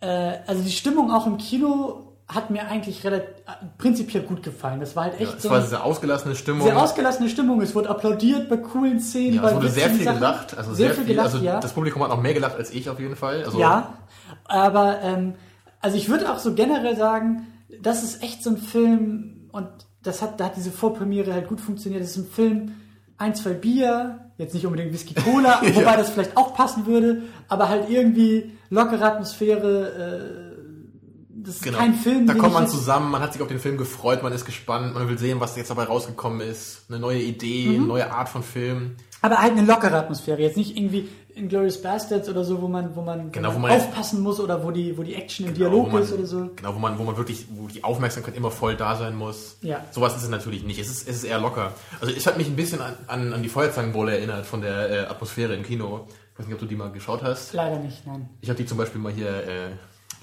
äh, 0.00 0.06
also 0.46 0.62
die 0.62 0.70
Stimmung 0.70 1.10
auch 1.10 1.26
im 1.26 1.38
Kino 1.38 2.02
hat 2.28 2.50
mir 2.50 2.66
eigentlich 2.66 3.04
relativ, 3.04 3.34
prinzipiell 3.78 4.24
gut 4.24 4.42
gefallen. 4.42 4.80
Das 4.80 4.96
war 4.96 5.04
halt 5.04 5.20
echt 5.20 5.36
Es 5.36 5.42
so 5.42 5.50
war 5.50 5.58
eine 5.58 5.64
diese 5.64 5.82
ausgelassene 5.82 6.34
Stimmung. 6.34 6.66
sehr 6.66 6.76
ausgelassene 6.76 7.28
Stimmung. 7.28 7.60
Es 7.60 7.74
wurde 7.74 7.88
applaudiert 7.88 8.48
bei 8.48 8.56
coolen 8.56 9.00
Szenen. 9.00 9.34
ja, 9.34 9.48
es 9.48 9.54
wurde 9.54 9.68
sehr 9.68 9.90
viel 9.90 10.04
Sachen. 10.04 10.16
gelacht. 10.18 10.58
Also 10.58 10.74
sehr, 10.74 10.88
sehr, 10.88 10.96
viel 10.96 11.04
gelacht, 11.04 11.26
also 11.34 11.38
ja. 11.38 11.60
das 11.60 11.72
Publikum 11.72 12.02
hat 12.02 12.10
auch 12.10 12.20
mehr 12.20 12.34
gelacht 12.34 12.56
als 12.56 12.70
ich 12.72 12.90
auf 12.90 12.98
jeden 12.98 13.16
Fall. 13.16 13.44
Also, 13.44 13.60
Ja, 13.60 13.94
aber 14.44 15.00
ähm, 15.02 15.34
also 15.80 15.96
ich 15.96 16.08
würde 16.08 16.30
auch 16.32 16.38
so 16.38 16.54
generell 16.54 16.96
sagen, 16.96 17.46
das 17.82 18.02
ist 18.02 18.22
echt 18.22 18.42
so 18.42 18.50
ein 18.50 18.58
Film 18.58 19.48
und 19.52 19.68
das 20.02 20.22
hat, 20.22 20.38
da 20.40 20.46
hat 20.46 20.56
diese 20.56 20.70
Vorpremiere 20.70 21.32
halt 21.32 21.48
gut 21.48 21.60
funktioniert. 21.60 22.02
Das 22.02 22.10
ist 22.10 22.16
ein 22.18 22.26
Film, 22.30 22.72
ein, 23.18 23.34
zwei 23.34 23.50
Bier, 23.54 24.30
jetzt 24.38 24.54
nicht 24.54 24.66
unbedingt 24.66 24.92
Whisky 24.92 25.14
Cola, 25.14 25.60
wobei 25.74 25.96
das 25.96 26.10
vielleicht 26.10 26.36
auch 26.36 26.54
passen 26.54 26.86
würde, 26.86 27.22
aber 27.48 27.68
halt 27.68 27.88
irgendwie 27.90 28.52
lockere 28.70 29.04
Atmosphäre. 29.04 30.50
Äh, 30.52 30.56
das 31.42 31.56
ist 31.56 31.62
Genau. 31.62 31.78
kein 31.78 31.94
Film, 31.94 32.26
da 32.26 32.34
kommt 32.34 32.54
man 32.54 32.66
zusammen, 32.68 33.10
man 33.10 33.22
hat 33.22 33.32
sich 33.32 33.40
auf 33.42 33.46
den 33.48 33.60
Film 33.60 33.76
gefreut, 33.78 34.22
man 34.22 34.32
ist 34.32 34.44
gespannt, 34.46 34.94
man 34.94 35.08
will 35.08 35.16
sehen, 35.18 35.38
was 35.38 35.56
jetzt 35.56 35.70
dabei 35.70 35.84
rausgekommen 35.84 36.40
ist. 36.40 36.86
Eine 36.88 36.98
neue 36.98 37.20
Idee, 37.22 37.68
Mhm. 37.68 37.74
eine 37.76 37.84
neue 37.86 38.10
Art 38.12 38.28
von 38.28 38.42
Film. 38.42 38.96
Aber 39.22 39.38
halt 39.38 39.52
eine 39.52 39.64
lockere 39.64 39.96
Atmosphäre, 39.96 40.40
jetzt 40.42 40.56
nicht 40.56 40.76
irgendwie 40.76 41.08
in 41.36 41.48
Glorious 41.48 41.80
Bastards 41.80 42.28
oder 42.28 42.44
so, 42.44 42.60
wo 42.62 42.66
man, 42.66 42.96
wo 42.96 43.02
man, 43.02 43.30
Genau, 43.30 43.54
wo 43.54 43.58
man 43.58 43.70
aufpassen 43.70 44.22
muss 44.22 44.40
oder 44.40 44.64
wo 44.64 44.70
die, 44.70 44.96
wo 44.96 45.02
die 45.02 45.14
Action 45.14 45.46
im 45.46 45.54
Genau, 45.54 45.70
Dialog 45.70 45.92
man, 45.92 46.02
ist 46.02 46.12
oder 46.12 46.26
so. 46.26 46.50
Genau, 46.56 46.74
wo 46.74 46.78
man, 46.78 46.98
wo 46.98 47.04
man 47.04 47.16
wirklich, 47.16 47.46
wo 47.50 47.68
die 47.68 47.84
Aufmerksamkeit 47.84 48.34
immer 48.36 48.50
voll 48.50 48.74
da 48.74 48.96
sein 48.96 49.14
muss. 49.14 49.58
Ja. 49.60 49.84
Sowas 49.90 50.16
ist 50.16 50.22
es 50.22 50.28
natürlich 50.30 50.64
nicht. 50.64 50.78
Es 50.80 50.88
ist, 50.88 51.06
es 51.06 51.16
ist 51.16 51.24
eher 51.24 51.38
locker. 51.38 51.72
Also 52.00 52.12
es 52.12 52.26
hat 52.26 52.38
mich 52.38 52.46
ein 52.48 52.56
bisschen 52.56 52.80
an, 52.80 52.94
an, 53.06 53.32
an 53.34 53.42
die 53.42 53.48
Feuerzangenbowle 53.50 54.16
erinnert 54.16 54.46
von 54.46 54.62
der 54.62 54.90
äh, 54.90 54.98
Atmosphäre 55.06 55.54
im 55.54 55.62
Kino. 55.62 56.06
Ich 56.32 56.38
weiß 56.38 56.46
nicht, 56.46 56.54
ob 56.54 56.60
du 56.60 56.66
die 56.66 56.76
mal 56.76 56.90
geschaut 56.90 57.22
hast. 57.22 57.52
Leider 57.52 57.78
nicht, 57.78 58.06
nein. 58.06 58.28
Ich 58.40 58.48
habe 58.48 58.56
die 58.56 58.66
zum 58.66 58.78
Beispiel 58.78 59.00
mal 59.00 59.12
hier 59.12 59.28
äh, 59.28 59.66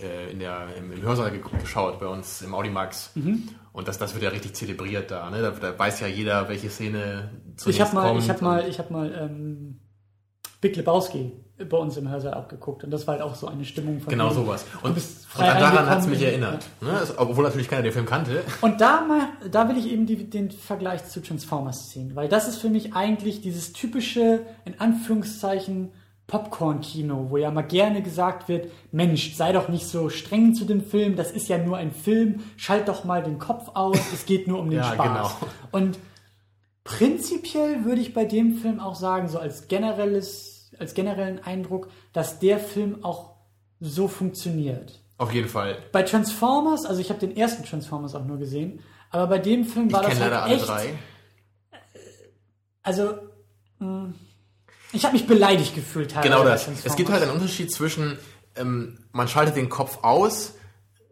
äh, 0.04 0.32
in 0.32 0.39
der, 0.39 0.67
im, 0.78 0.91
im 0.91 1.02
Hörsaal 1.04 1.32
ge 1.32 1.41
geschaut, 1.62 1.99
bei 1.99 2.08
uns 2.08 2.41
im 2.41 2.56
Audimax. 2.56 3.12
Mhm. 3.15 3.49
Und 3.71 3.88
das, 3.88 3.97
das 3.99 4.13
wird 4.13 4.23
ja 4.23 4.30
richtig 4.30 4.54
zelebriert 4.56 5.12
da, 5.12 5.30
ne? 5.30 5.41
Da, 5.41 5.52
da 5.52 5.78
weiß 5.78 5.99
ja 5.99 6.08
jeder, 6.08 6.47
welche 6.49 6.69
Szene 6.69 7.32
zunächst 7.56 7.80
Ich 7.80 7.86
habe 7.86 7.95
mal, 7.95 8.08
kommt. 8.10 8.23
ich 8.23 8.30
habe 8.30 8.43
mal, 8.43 8.67
ich 8.67 8.80
habe 8.80 8.93
mal 8.93 9.13
ähm, 9.13 9.80
Big 10.63 10.76
Lebowski 10.78 11.32
bei 11.69 11.78
uns 11.78 11.95
im 11.97 12.10
Hörsaal 12.10 12.34
abgeguckt 12.34 12.84
und 12.84 12.89
das 12.89 13.06
war 13.06 13.13
halt 13.13 13.23
auch 13.23 13.36
so 13.36 13.47
eine 13.47 13.63
Stimmung 13.63 13.99
von 14.02 14.10
Genau 14.10 14.32
sowas. 14.32 14.65
Und, 14.82 14.97
und 14.97 15.04
daran 15.39 15.88
hat 15.88 15.99
es 15.99 16.08
mich 16.08 16.19
in- 16.21 16.28
erinnert. 16.30 16.65
Ne? 16.82 16.89
Also, 16.91 17.13
obwohl 17.17 17.43
natürlich 17.43 17.69
keiner 17.69 17.84
den 17.84 17.91
Film 17.93 18.08
kannte. 18.08 18.41
Und 18.62 18.82
da 18.82 19.02
mal, 19.02 19.28
da 19.52 19.69
will 19.69 19.78
ich 19.78 19.91
eben 19.91 20.06
die, 20.08 20.28
den 20.30 20.49
Vergleich 20.49 21.06
zu 21.06 21.21
Transformers 21.21 21.89
ziehen, 21.89 22.15
weil 22.15 22.28
das 22.28 22.47
ist 22.47 22.58
für 22.58 22.69
mich 22.69 22.95
eigentlich 22.95 23.41
dieses 23.41 23.71
typische, 23.71 24.41
in 24.65 24.80
Anführungszeichen, 24.80 25.91
Popcorn-Kino, 26.26 27.28
wo 27.30 27.38
ja 27.38 27.52
mal 27.52 27.62
gerne 27.62 28.02
gesagt 28.02 28.47
wird, 28.49 28.71
Mensch, 28.91 29.36
sei 29.36 29.52
doch 29.52 29.67
nicht 29.69 29.86
so 29.88 30.10
streng 30.10 30.56
zu 30.56 30.65
dem 30.65 30.82
Film, 30.84 31.15
das 31.17 31.32
ist 31.32 31.49
ja 31.49 31.58
nur 31.60 31.78
ein 31.78 31.91
Film, 31.91 32.39
schalt 32.58 32.88
doch 32.88 33.04
mal 33.04 33.21
den 33.21 33.38
Kopf 33.39 33.69
aus, 33.76 33.99
es 34.13 34.26
geht 34.26 34.47
nur 34.47 34.60
um 34.60 34.69
den 34.69 34.80
Ja, 34.80 34.93
Spaß. 34.93 35.06
genau. 35.08 35.32
Und 35.71 35.99
prinzipiell 36.84 37.86
würde 37.86 38.02
ich 38.02 38.13
bei 38.13 38.26
dem 38.26 38.56
Film 38.56 38.80
auch 38.80 38.95
sagen, 38.95 39.28
so 39.28 39.38
als 39.39 39.67
generelles, 39.67 40.53
als 40.84 40.93
generellen 40.93 41.43
Eindruck, 41.43 41.89
dass 42.13 42.39
der 42.39 42.60
Film 42.60 43.04
auch 43.04 43.32
so 43.80 44.08
funktioniert. 44.08 45.02
Auf 45.17 45.32
jeden 45.34 45.48
Fall. 45.48 45.78
Bei 45.91 46.04
Transformers, 46.04 46.86
also 46.86 47.00
ich 47.02 47.10
habe 47.10 47.19
den 47.19 47.36
ersten 47.36 47.63
Transformers 47.63 48.15
auch 48.15 48.26
nur 48.26 48.38
gesehen, 48.38 48.80
aber 49.10 49.28
bei 49.28 49.39
dem 49.39 49.65
Film 49.65 49.88
Ich 49.88 49.93
war 49.93 50.02
das 50.02 50.12
kenne 50.12 50.22
halt 50.22 50.32
leider 50.32 50.43
alle 50.43 50.56
echt, 50.56 50.67
drei. 50.67 50.93
also 52.82 53.13
mh, 53.80 54.13
ich 54.91 55.04
habe 55.04 55.13
mich 55.13 55.26
beleidigt 55.28 55.76
gefühlt 55.76 56.12
teilweise 56.12 56.30
Genau 56.30 56.43
das. 56.43 56.67
Es 56.84 56.96
gibt 56.96 57.10
halt 57.10 57.24
einen 57.24 57.32
Unterschied 57.32 57.72
zwischen, 57.72 58.17
ähm, 58.56 59.00
man 59.12 59.28
schaltet 59.28 59.56
den 59.56 59.69
Kopf 59.69 60.00
aus 60.04 60.54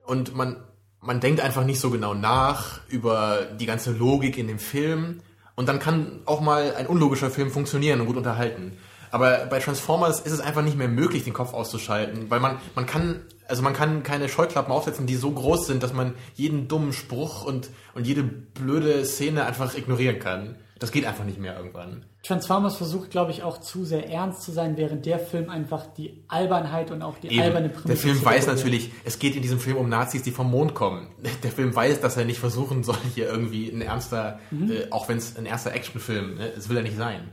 und 0.06 0.36
man, 0.36 0.64
man 1.00 1.20
denkt 1.20 1.42
einfach 1.42 1.64
nicht 1.64 1.80
so 1.80 1.90
genau 1.90 2.14
nach 2.14 2.82
über 2.90 3.48
die 3.60 3.66
ganze 3.66 3.92
Logik 3.92 4.38
in 4.38 4.48
dem 4.48 4.60
Film. 4.60 5.22
Und 5.56 5.68
dann 5.68 5.80
kann 5.80 6.22
auch 6.26 6.42
mal 6.42 6.76
ein 6.76 6.88
unlogischer 6.88 7.30
Film 7.30 7.52
funktionieren 7.52 8.02
und 8.02 8.08
gut 8.08 8.18
unterhalten. 8.18 8.78
Aber 9.12 9.46
bei 9.50 9.60
Transformers 9.60 10.20
ist 10.22 10.32
es 10.32 10.40
einfach 10.40 10.64
nicht 10.64 10.78
mehr 10.78 10.88
möglich, 10.88 11.24
den 11.24 11.34
Kopf 11.34 11.54
auszuschalten, 11.54 12.30
weil 12.30 12.40
man, 12.40 12.58
man 12.76 12.86
kann, 12.86 13.22
also 13.48 13.62
man 13.62 13.74
kann 13.74 14.04
keine 14.04 14.30
Scheuklappen 14.30 14.72
aufsetzen, 14.74 15.06
die 15.06 15.16
so 15.16 15.32
groß 15.32 15.68
sind, 15.68 15.84
dass 15.84 15.94
man 15.94 16.14
jeden 16.36 16.68
dummen 16.68 16.94
Spruch 16.94 17.44
und, 17.44 17.70
und 17.94 18.08
jede 18.08 18.24
blöde 18.24 19.04
Szene 19.06 19.46
einfach 19.46 19.76
ignorieren 19.76 20.20
kann. 20.20 20.56
Das 20.80 20.92
geht 20.92 21.06
einfach 21.06 21.26
nicht 21.26 21.38
mehr 21.40 21.56
irgendwann. 21.56 22.06
Transformers 22.24 22.76
versucht, 22.76 23.12
glaube 23.12 23.30
ich, 23.30 23.44
auch 23.44 23.60
zu 23.60 23.86
sehr 23.86 24.10
ernst 24.10 24.42
zu 24.42 24.52
sein, 24.52 24.78
während 24.78 25.06
der 25.06 25.20
Film 25.20 25.50
einfach 25.50 25.86
die 25.96 26.24
Albernheit 26.28 26.90
und 26.90 27.04
auch 27.04 27.20
die 27.20 27.28
Eben. 27.28 27.42
alberne 27.42 27.70
Der 27.70 27.76
Prämisse 27.78 28.02
Film 28.02 28.26
weiß 28.26 28.48
natürlich, 28.48 28.92
es 29.04 29.20
geht 29.20 29.36
in 29.36 29.44
diesem 29.44 29.60
Film 29.60 29.78
um 29.78 29.90
Nazis, 29.90 30.24
die 30.24 30.32
vom 30.32 30.50
Mond 30.50 30.74
kommen. 30.74 31.08
Der 31.44 31.52
Film 31.52 31.76
weiß, 31.76 32.02
dass 32.02 32.18
er 32.18 32.26
nicht 32.26 32.40
versuchen 32.40 32.84
soll, 32.84 32.98
hier 33.14 33.28
irgendwie 33.30 33.70
ein 33.70 33.82
ernster, 33.82 34.40
Mhm. 34.50 34.72
äh, 34.72 34.88
auch 34.92 35.08
wenn 35.08 35.18
es 35.18 35.36
ein 35.38 35.46
erster 35.46 35.72
Actionfilm, 35.74 36.36
ne, 36.36 36.52
das 36.56 36.68
will 36.70 36.78
er 36.78 36.84
nicht 36.84 36.98
sein. 36.98 37.32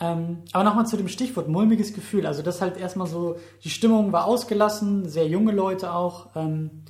Ähm, 0.00 0.44
aber 0.52 0.64
nochmal 0.64 0.86
zu 0.86 0.96
dem 0.96 1.08
Stichwort 1.08 1.48
mulmiges 1.48 1.92
Gefühl. 1.92 2.26
Also 2.26 2.42
das 2.42 2.60
halt 2.60 2.76
erstmal 2.76 3.06
so, 3.06 3.36
die 3.64 3.70
Stimmung 3.70 4.12
war 4.12 4.26
ausgelassen, 4.26 5.08
sehr 5.08 5.26
junge 5.26 5.52
Leute 5.52 5.92
auch. 5.92 6.36
Ähm, 6.36 6.84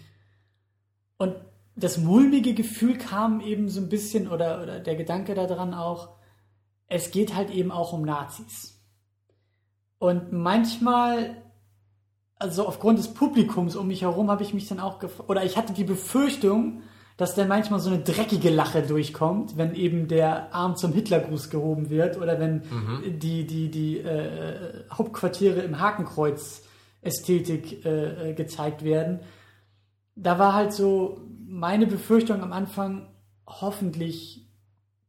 und 1.16 1.34
das 1.74 1.98
mulmige 1.98 2.54
Gefühl 2.54 2.98
kam 2.98 3.40
eben 3.40 3.68
so 3.68 3.80
ein 3.80 3.88
bisschen, 3.88 4.28
oder, 4.28 4.62
oder 4.62 4.80
der 4.80 4.96
Gedanke 4.96 5.34
daran 5.34 5.74
auch, 5.74 6.16
es 6.86 7.10
geht 7.10 7.34
halt 7.34 7.50
eben 7.50 7.70
auch 7.70 7.92
um 7.92 8.02
Nazis. 8.02 8.80
Und 9.98 10.32
manchmal 10.32 11.42
also 12.38 12.66
aufgrund 12.66 12.98
des 12.98 13.08
Publikums 13.08 13.74
um 13.74 13.88
mich 13.88 14.02
herum 14.02 14.30
habe 14.30 14.42
ich 14.42 14.54
mich 14.54 14.68
dann 14.68 14.80
auch 14.80 15.00
gef 15.00 15.20
oder 15.26 15.44
ich 15.44 15.56
hatte 15.56 15.72
die 15.72 15.84
Befürchtung, 15.84 16.82
dass 17.18 17.34
dann 17.34 17.48
manchmal 17.48 17.80
so 17.80 17.90
eine 17.90 17.98
dreckige 17.98 18.48
Lache 18.48 18.80
durchkommt, 18.80 19.58
wenn 19.58 19.74
eben 19.74 20.08
der 20.08 20.54
Arm 20.54 20.76
zum 20.76 20.92
Hitlergruß 20.94 21.50
gehoben 21.50 21.90
wird 21.90 22.16
oder 22.16 22.40
wenn 22.40 22.62
Mhm. 22.70 23.18
die, 23.18 23.44
die, 23.46 23.70
die 23.70 23.98
äh, 23.98 24.84
Hauptquartiere 24.90 25.60
im 25.60 25.78
Hakenkreuz 25.80 26.62
Ästhetik 27.02 27.84
äh, 27.84 28.30
äh, 28.30 28.34
gezeigt 28.34 28.82
werden. 28.84 29.20
Da 30.16 30.38
war 30.38 30.54
halt 30.54 30.72
so 30.72 31.20
meine 31.46 31.86
Befürchtung 31.86 32.40
am 32.42 32.52
Anfang, 32.52 33.06
hoffentlich 33.46 34.44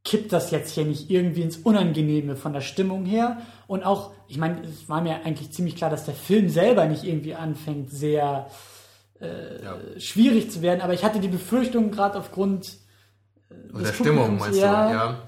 kippt 0.03 0.31
das 0.33 0.49
jetzt 0.51 0.73
hier 0.73 0.85
nicht 0.85 1.09
irgendwie 1.11 1.41
ins 1.41 1.57
Unangenehme 1.57 2.35
von 2.35 2.53
der 2.53 2.61
Stimmung 2.61 3.05
her. 3.05 3.37
Und 3.67 3.83
auch, 3.83 4.13
ich 4.27 4.37
meine, 4.37 4.61
es 4.61 4.87
war 4.89 5.01
mir 5.01 5.25
eigentlich 5.25 5.51
ziemlich 5.51 5.75
klar, 5.75 5.89
dass 5.89 6.05
der 6.05 6.13
Film 6.15 6.49
selber 6.49 6.85
nicht 6.85 7.03
irgendwie 7.03 7.35
anfängt, 7.35 7.91
sehr 7.91 8.47
Ja. 9.21 9.77
schwierig 9.99 10.49
zu 10.51 10.61
werden. 10.61 10.81
Aber 10.81 10.93
ich 10.93 11.03
hatte 11.03 11.19
die 11.19 11.27
Befürchtung, 11.27 11.91
gerade 11.91 12.17
aufgrund 12.17 12.77
Und 13.73 13.79
des 13.81 13.89
der 13.89 13.93
Stimmung, 13.93 14.37
Publikums, 14.37 14.39
meinst 14.41 14.59
ja. 14.59 14.87
du? 14.87 14.93
Ja. 14.93 15.23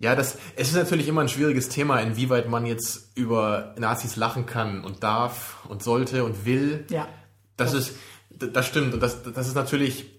Ja, 0.00 0.14
das, 0.16 0.36
es 0.56 0.68
ist 0.68 0.74
natürlich 0.74 1.08
immer 1.08 1.20
ein 1.22 1.28
schwieriges 1.28 1.68
Thema, 1.68 2.00
inwieweit 2.00 2.48
man 2.48 2.66
jetzt 2.66 3.16
über 3.16 3.74
Nazis 3.78 4.16
lachen 4.16 4.44
kann 4.44 4.84
und 4.84 5.02
darf 5.02 5.64
und 5.68 5.82
sollte 5.82 6.24
und 6.24 6.44
will. 6.44 6.84
Ja. 6.90 7.08
Das 7.56 7.72
ist, 7.72 7.92
d- 8.30 8.50
das 8.52 8.66
stimmt. 8.66 8.92
Und 8.92 9.00
das, 9.02 9.22
das 9.22 9.46
ist 9.46 9.54
natürlich, 9.54 10.10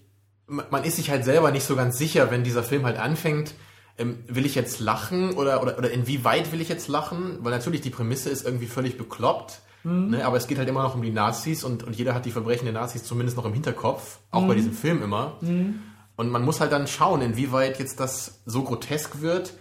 man 0.46 0.64
man 0.70 0.82
ist 0.84 0.96
sich 0.96 1.10
halt 1.10 1.24
selber 1.24 1.50
nicht 1.52 1.64
so 1.66 1.76
ganz 1.76 1.98
sicher, 1.98 2.30
wenn 2.30 2.42
dieser 2.42 2.62
Film 2.64 2.84
halt 2.86 2.98
anfängt, 2.98 3.54
ähm, 3.98 4.18
will 4.28 4.46
ich 4.46 4.54
jetzt 4.54 4.80
lachen 4.80 5.34
oder, 5.34 5.62
oder, 5.62 5.78
oder 5.78 5.90
inwieweit 5.90 6.52
will 6.52 6.60
ich 6.60 6.68
jetzt 6.68 6.88
lachen? 6.88 7.38
Weil 7.40 7.52
natürlich 7.52 7.80
die 7.82 7.90
Prämisse 7.90 8.30
ist 8.30 8.44
irgendwie 8.44 8.66
völlig 8.66 8.96
bekloppt. 8.98 9.60
Ne? 9.86 10.24
Aber 10.24 10.36
es 10.36 10.48
geht 10.48 10.58
halt 10.58 10.68
immer 10.68 10.82
noch 10.82 10.96
um 10.96 11.02
die 11.02 11.12
Nazis 11.12 11.62
und, 11.62 11.84
und 11.84 11.94
jeder 11.94 12.12
hat 12.12 12.26
die 12.26 12.32
Verbrechen 12.32 12.64
der 12.64 12.74
Nazis 12.74 13.04
zumindest 13.04 13.36
noch 13.36 13.44
im 13.44 13.52
Hinterkopf. 13.52 14.18
Auch 14.32 14.46
bei 14.46 14.54
diesem 14.54 14.72
Film 14.72 15.02
immer. 15.02 15.38
Und 16.16 16.30
man 16.30 16.44
muss 16.44 16.60
halt 16.60 16.72
dann 16.72 16.88
schauen, 16.88 17.20
inwieweit 17.22 17.78
jetzt 17.78 18.00
das 18.00 18.42
so 18.46 18.64
grotesk 18.64 19.20
wird, 19.20 19.54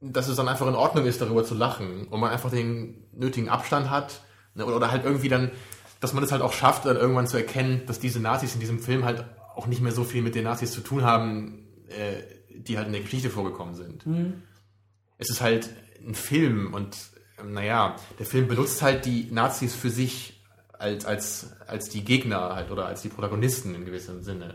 dass 0.00 0.28
es 0.28 0.36
dann 0.36 0.48
einfach 0.48 0.66
in 0.66 0.74
Ordnung 0.74 1.04
ist, 1.04 1.20
darüber 1.20 1.44
zu 1.44 1.54
lachen. 1.54 2.08
Und 2.08 2.20
man 2.20 2.30
einfach 2.30 2.50
den 2.50 3.04
nötigen 3.12 3.50
Abstand 3.50 3.90
hat. 3.90 4.22
Ne? 4.54 4.64
Oder, 4.64 4.76
oder 4.76 4.90
halt 4.90 5.04
irgendwie 5.04 5.28
dann, 5.28 5.50
dass 6.00 6.14
man 6.14 6.24
es 6.24 6.32
halt 6.32 6.40
auch 6.40 6.52
schafft, 6.54 6.86
dann 6.86 6.96
irgendwann 6.96 7.26
zu 7.26 7.36
erkennen, 7.36 7.82
dass 7.86 8.00
diese 8.00 8.20
Nazis 8.20 8.54
in 8.54 8.60
diesem 8.60 8.78
Film 8.78 9.04
halt 9.04 9.26
auch 9.54 9.66
nicht 9.66 9.82
mehr 9.82 9.92
so 9.92 10.04
viel 10.04 10.22
mit 10.22 10.34
den 10.34 10.44
Nazis 10.44 10.72
zu 10.72 10.80
tun 10.80 11.02
haben, 11.02 11.66
äh, 11.88 12.22
die 12.56 12.78
halt 12.78 12.86
in 12.86 12.94
der 12.94 13.02
Geschichte 13.02 13.28
vorgekommen 13.28 13.74
sind. 13.74 14.06
Es 15.18 15.28
ist 15.28 15.42
halt 15.42 15.68
ein 16.06 16.14
Film 16.14 16.72
und 16.72 16.96
naja, 17.42 17.96
der 18.18 18.26
Film 18.26 18.48
benutzt 18.48 18.82
halt 18.82 19.04
die 19.06 19.28
Nazis 19.30 19.74
für 19.74 19.90
sich 19.90 20.42
als, 20.78 21.04
als, 21.04 21.52
als 21.66 21.88
die 21.88 22.04
Gegner 22.04 22.54
halt 22.54 22.70
oder 22.70 22.86
als 22.86 23.02
die 23.02 23.08
Protagonisten 23.08 23.74
in 23.74 23.84
gewissem 23.84 24.22
Sinne. 24.22 24.54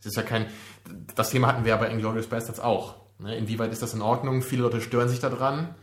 Es 0.00 0.06
ist 0.06 0.16
ja 0.16 0.22
kein, 0.22 0.46
das 1.14 1.30
Thema 1.30 1.48
hatten 1.48 1.64
wir 1.64 1.70
ja 1.70 1.76
bei 1.76 1.90
Inglourious 1.90 2.26
Bastards 2.26 2.60
auch. 2.60 2.96
Ne? 3.18 3.36
Inwieweit 3.36 3.72
ist 3.72 3.82
das 3.82 3.94
in 3.94 4.02
Ordnung? 4.02 4.42
Viele 4.42 4.62
Leute 4.62 4.80
stören 4.80 5.08
sich 5.08 5.20
daran. 5.20 5.74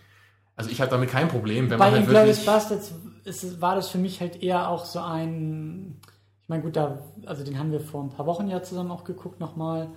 Also 0.55 0.69
ich 0.69 0.81
habe 0.81 0.91
damit 0.91 1.09
kein 1.09 1.27
Problem, 1.27 1.69
wenn 1.69 1.79
Bei 1.79 1.85
man 1.85 1.93
halt 1.93 2.03
Inglourious 2.03 2.45
wirklich... 2.45 2.45
Bastards 2.45 2.93
ist, 3.23 3.61
war 3.61 3.75
das 3.75 3.89
für 3.89 3.97
mich 3.97 4.21
halt 4.21 4.43
eher 4.43 4.69
auch 4.69 4.85
so 4.85 4.99
ein, 4.99 5.99
ich 6.41 6.49
meine 6.49 6.61
gut, 6.61 6.75
da, 6.75 6.99
also 7.25 7.43
den 7.43 7.57
haben 7.57 7.71
wir 7.71 7.79
vor 7.79 8.03
ein 8.03 8.09
paar 8.09 8.25
Wochen 8.25 8.47
ja 8.47 8.61
zusammen 8.61 8.91
auch 8.91 9.03
geguckt 9.03 9.39
nochmal. 9.39 9.89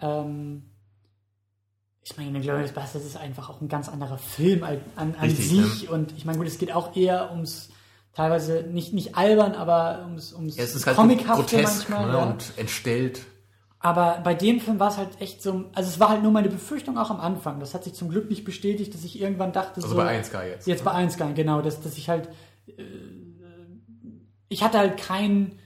Ähm, 0.00 0.69
ich 2.02 2.16
meine, 2.16 2.36
Inglourious 2.36 2.72
Bastards 2.72 3.06
ist 3.06 3.16
einfach 3.16 3.50
auch 3.50 3.60
ein 3.60 3.68
ganz 3.68 3.88
anderer 3.88 4.18
Film 4.18 4.64
an, 4.64 4.80
an, 4.96 5.14
Richtig, 5.20 5.48
sich 5.48 5.88
und 5.90 6.12
ich 6.16 6.24
meine 6.24 6.38
gut, 6.38 6.46
es 6.46 6.58
geht 6.58 6.72
auch 6.72 6.96
eher 6.96 7.30
ums 7.30 7.70
teilweise 8.14 8.62
nicht, 8.62 8.92
nicht 8.92 9.16
albern, 9.16 9.52
aber 9.54 10.00
ums, 10.04 10.32
ums 10.32 10.56
Ja, 10.56 10.64
es 10.64 10.74
ist 10.74 10.86
halt 10.86 10.96
Comichafte 10.96 11.56
grotesk 11.56 11.88
manchmal. 11.90 12.06
ne? 12.06 12.12
ja. 12.18 12.22
und 12.24 12.52
entstellt. 12.56 13.20
Aber 13.82 14.20
bei 14.22 14.34
dem 14.34 14.60
Film 14.60 14.78
war 14.78 14.90
es 14.90 14.98
halt 14.98 15.20
echt 15.20 15.42
so, 15.42 15.64
also 15.72 15.88
es 15.88 15.98
war 15.98 16.10
halt 16.10 16.22
nur 16.22 16.32
meine 16.32 16.50
Befürchtung 16.50 16.98
auch 16.98 17.10
am 17.10 17.18
Anfang. 17.18 17.60
Das 17.60 17.72
hat 17.72 17.84
sich 17.84 17.94
zum 17.94 18.10
Glück 18.10 18.28
nicht 18.28 18.44
bestätigt, 18.44 18.92
dass 18.92 19.04
ich 19.04 19.18
irgendwann 19.18 19.52
dachte, 19.52 19.76
Also 19.76 19.88
so, 19.88 19.96
bei 19.96 20.06
1 20.06 20.26
Sky 20.26 20.48
jetzt. 20.50 20.66
Jetzt 20.66 20.84
bei 20.84 20.92
1 20.92 21.16
genau, 21.34 21.62
dass, 21.62 21.80
dass 21.80 21.96
ich 21.96 22.10
halt, 22.10 22.28
äh, 22.66 22.82
ich 24.48 24.62
hatte 24.62 24.78
halt 24.78 24.98
kein, 24.98 25.58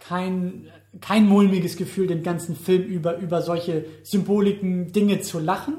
kein, 0.00 0.68
kein 1.00 1.26
mulmiges 1.26 1.76
Gefühl, 1.76 2.06
den 2.06 2.22
ganzen 2.22 2.56
Film 2.56 2.82
über, 2.82 3.16
über 3.18 3.42
solche 3.42 3.84
Symboliken, 4.02 4.92
Dinge 4.92 5.20
zu 5.20 5.38
lachen. 5.38 5.74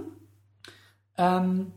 Ähm, 1.17 1.71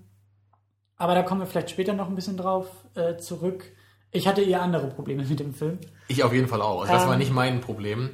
aber 0.96 1.14
da 1.14 1.22
kommen 1.22 1.40
wir 1.40 1.46
vielleicht 1.46 1.70
später 1.70 1.92
noch 1.94 2.08
ein 2.08 2.14
bisschen 2.14 2.36
drauf 2.36 2.68
äh, 2.94 3.16
zurück. 3.16 3.64
Ich 4.12 4.28
hatte 4.28 4.42
eher 4.42 4.62
andere 4.62 4.86
Probleme 4.88 5.24
mit 5.24 5.40
dem 5.40 5.52
Film. 5.54 5.78
Ich 6.06 6.22
auf 6.22 6.32
jeden 6.32 6.46
Fall 6.46 6.62
auch. 6.62 6.82
Also 6.82 6.92
das 6.92 7.02
Ähm. 7.02 7.08
war 7.08 7.16
nicht 7.16 7.32
mein 7.32 7.60
Problem. 7.60 8.10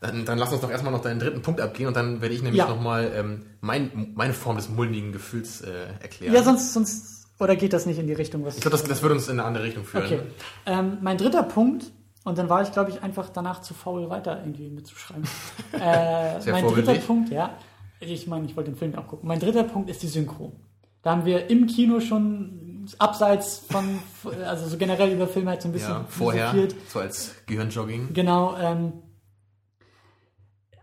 Dann, 0.00 0.24
dann 0.24 0.38
lass 0.38 0.50
uns 0.52 0.62
doch 0.62 0.70
erstmal 0.70 0.92
noch 0.92 1.02
deinen 1.02 1.20
dritten 1.20 1.42
Punkt 1.42 1.60
abgehen 1.60 1.86
und 1.86 1.94
dann 1.96 2.20
werde 2.22 2.34
ich 2.34 2.42
nämlich 2.42 2.58
Ja. 2.60 2.68
nochmal 2.68 3.12
ähm, 3.14 3.42
mein, 3.60 4.12
meine 4.16 4.32
Form 4.32 4.56
des 4.56 4.68
mulmigen 4.68 5.12
Gefühls 5.12 5.60
äh, 5.60 5.70
erklären. 6.00 6.34
Ja, 6.34 6.42
sonst, 6.42 6.72
sonst, 6.72 7.26
oder 7.38 7.54
geht 7.54 7.72
das 7.72 7.86
nicht 7.86 7.98
in 7.98 8.06
die 8.06 8.12
Richtung, 8.12 8.44
was 8.44 8.56
ich 8.56 8.62
glaube, 8.62 8.76
das, 8.76 8.84
das 8.84 9.02
würde 9.02 9.14
uns 9.16 9.28
in 9.28 9.38
eine 9.38 9.44
andere 9.44 9.64
Richtung 9.64 9.84
führen. 9.84 10.04
Okay. 10.06 10.20
Ähm, 10.66 10.98
mein 11.02 11.18
dritter 11.18 11.42
Punkt, 11.44 11.92
und 12.24 12.38
dann 12.38 12.48
war 12.48 12.62
ich, 12.62 12.72
glaube 12.72 12.90
ich, 12.90 13.02
einfach 13.02 13.28
danach 13.28 13.62
zu 13.62 13.74
faul, 13.74 14.08
weiter 14.10 14.38
irgendwie 14.40 14.70
mitzuschreiben. 14.70 15.24
äh, 15.72 16.40
Sehr 16.40 16.52
mein 16.52 16.66
dritter. 16.66 16.94
Punkt, 16.94 17.30
ja. 17.30 17.56
Ich 18.00 18.26
meine, 18.26 18.46
ich 18.46 18.56
wollte 18.56 18.70
den 18.70 18.76
Film 18.76 18.94
auch 18.96 19.06
gucken. 19.08 19.28
Mein 19.28 19.40
dritter 19.40 19.64
Punkt 19.64 19.90
ist 19.90 20.02
die 20.02 20.08
Synchro. 20.08 20.52
Da 21.02 21.12
haben 21.12 21.24
wir 21.24 21.50
im 21.50 21.66
Kino 21.66 22.00
schon 22.00 22.86
abseits 22.98 23.58
von, 23.58 23.98
also 24.46 24.68
so 24.68 24.76
generell 24.76 25.12
über 25.12 25.26
Filme 25.26 25.50
halt 25.50 25.62
so 25.62 25.68
ein 25.68 25.72
bisschen 25.72 25.90
Ja, 25.90 26.04
vorher, 26.08 26.50
philosophiert. 26.50 26.90
so 26.90 26.98
als 27.00 27.34
Gehirnjogging. 27.46 28.12
Genau. 28.12 28.56
Ähm, 28.56 28.92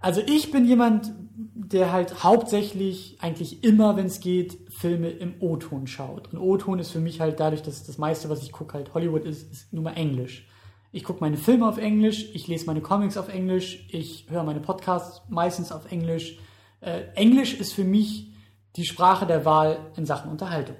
also 0.01 0.21
ich 0.25 0.51
bin 0.51 0.65
jemand, 0.65 1.11
der 1.35 1.91
halt 1.91 2.23
hauptsächlich 2.23 3.17
eigentlich 3.21 3.63
immer, 3.63 3.95
wenn 3.97 4.05
es 4.05 4.19
geht, 4.19 4.57
Filme 4.69 5.09
im 5.09 5.35
O-Ton 5.39 5.87
schaut. 5.87 6.33
Und 6.33 6.39
O-Ton 6.39 6.79
ist 6.79 6.91
für 6.91 6.99
mich 6.99 7.19
halt 7.19 7.39
dadurch, 7.39 7.61
dass 7.63 7.85
das 7.85 7.97
meiste, 7.97 8.29
was 8.29 8.41
ich 8.43 8.51
gucke, 8.51 8.73
halt 8.73 8.93
Hollywood 8.93 9.25
ist, 9.25 9.51
ist 9.51 9.73
nur 9.73 9.83
mal 9.83 9.93
Englisch. 9.93 10.47
Ich 10.91 11.03
gucke 11.03 11.19
meine 11.21 11.37
Filme 11.37 11.67
auf 11.67 11.77
Englisch, 11.77 12.29
ich 12.33 12.47
lese 12.47 12.65
meine 12.65 12.81
Comics 12.81 13.17
auf 13.17 13.29
Englisch, 13.29 13.87
ich 13.89 14.25
höre 14.29 14.43
meine 14.43 14.59
Podcasts 14.59 15.21
meistens 15.29 15.71
auf 15.71 15.91
Englisch. 15.91 16.39
Äh, 16.81 17.01
Englisch 17.15 17.53
ist 17.53 17.73
für 17.73 17.83
mich 17.83 18.31
die 18.75 18.85
Sprache 18.85 19.27
der 19.27 19.45
Wahl 19.45 19.91
in 19.95 20.05
Sachen 20.05 20.31
Unterhaltung. 20.31 20.77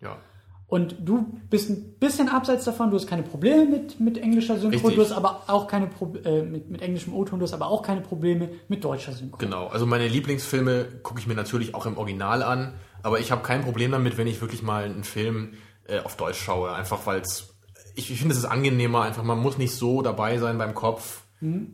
Ja. 0.00 0.18
Und 0.72 0.96
du 1.00 1.38
bist 1.50 1.68
ein 1.68 1.98
bisschen 1.98 2.30
abseits 2.30 2.64
davon, 2.64 2.90
du 2.90 2.96
hast 2.96 3.06
keine 3.06 3.22
Probleme 3.22 3.66
mit, 3.66 4.00
mit 4.00 4.16
englischer 4.16 4.58
Synchro, 4.58 4.88
Richtig. 4.88 4.94
du 4.94 5.02
hast 5.02 5.12
aber 5.12 5.42
auch 5.48 5.66
keine 5.66 5.86
Pro 5.86 6.14
äh, 6.24 6.40
mit, 6.42 6.70
mit 6.70 6.80
englischem 6.80 7.12
O-Ton, 7.12 7.40
du 7.40 7.44
hast 7.44 7.52
aber 7.52 7.66
auch 7.66 7.82
keine 7.82 8.00
Probleme 8.00 8.48
mit 8.68 8.82
deutscher 8.82 9.12
Synchro. 9.12 9.36
Genau, 9.36 9.66
also 9.66 9.84
meine 9.84 10.08
Lieblingsfilme 10.08 10.86
gucke 11.02 11.20
ich 11.20 11.26
mir 11.26 11.34
natürlich 11.34 11.74
auch 11.74 11.84
im 11.84 11.98
Original 11.98 12.42
an, 12.42 12.72
aber 13.02 13.20
ich 13.20 13.30
habe 13.30 13.42
kein 13.42 13.60
Problem 13.60 13.90
damit, 13.90 14.16
wenn 14.16 14.26
ich 14.26 14.40
wirklich 14.40 14.62
mal 14.62 14.84
einen 14.84 15.04
Film 15.04 15.52
äh, 15.88 15.98
auf 16.00 16.16
Deutsch 16.16 16.40
schaue, 16.40 16.72
einfach 16.72 17.04
weil 17.04 17.20
es, 17.20 17.51
ich, 17.94 18.10
ich 18.10 18.18
finde 18.18 18.32
es 18.32 18.38
ist 18.38 18.44
angenehmer, 18.46 19.02
einfach 19.02 19.22
man 19.22 19.38
muss 19.38 19.58
nicht 19.58 19.74
so 19.74 20.02
dabei 20.02 20.38
sein 20.38 20.58
beim 20.58 20.74
Kopf. 20.74 21.22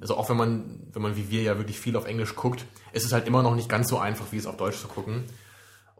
Also 0.00 0.16
auch 0.16 0.30
wenn 0.30 0.38
man, 0.38 0.80
wenn 0.92 1.02
man 1.02 1.16
wie 1.16 1.30
wir 1.30 1.42
ja 1.42 1.58
wirklich 1.58 1.78
viel 1.78 1.94
auf 1.96 2.06
Englisch 2.06 2.34
guckt, 2.34 2.64
ist 2.94 3.04
es 3.04 3.12
halt 3.12 3.26
immer 3.26 3.42
noch 3.42 3.54
nicht 3.54 3.68
ganz 3.68 3.90
so 3.90 3.98
einfach, 3.98 4.32
wie 4.32 4.38
es 4.38 4.46
auf 4.46 4.56
Deutsch 4.56 4.78
zu 4.78 4.88
gucken. 4.88 5.24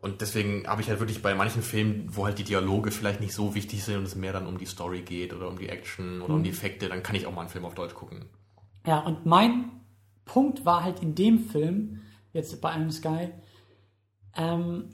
Und 0.01 0.23
deswegen 0.23 0.67
habe 0.67 0.81
ich 0.81 0.89
halt 0.89 1.01
wirklich 1.01 1.21
bei 1.21 1.35
manchen 1.35 1.61
Filmen, 1.61 2.09
wo 2.09 2.25
halt 2.25 2.39
die 2.39 2.45
Dialoge 2.45 2.91
vielleicht 2.91 3.21
nicht 3.21 3.35
so 3.35 3.55
wichtig 3.55 3.85
sind 3.85 3.99
und 3.99 4.05
es 4.05 4.15
mehr 4.15 4.33
dann 4.33 4.47
um 4.47 4.57
die 4.57 4.65
Story 4.65 5.03
geht 5.03 5.35
oder 5.35 5.49
um 5.49 5.59
die 5.59 5.69
Action 5.69 6.23
oder 6.23 6.35
um 6.35 6.43
die 6.43 6.51
Effekte, 6.51 6.89
dann 6.89 7.03
kann 7.03 7.15
ich 7.15 7.27
auch 7.27 7.35
mal 7.35 7.43
einen 7.43 7.51
Film 7.51 7.67
auf 7.67 7.75
Deutsch 7.75 7.95
gucken. 7.95 8.25
Ja, 8.87 9.01
und 9.01 9.27
mein 9.27 9.71
Punkt 10.25 10.65
war 10.65 10.83
halt 10.83 11.03
in 11.03 11.15
dem 11.15 11.41
Film, 11.41 12.01
jetzt 12.33 12.59
bei 12.63 12.71
einem 12.71 12.91
Sky, 12.91 13.31
ähm, 14.35 14.91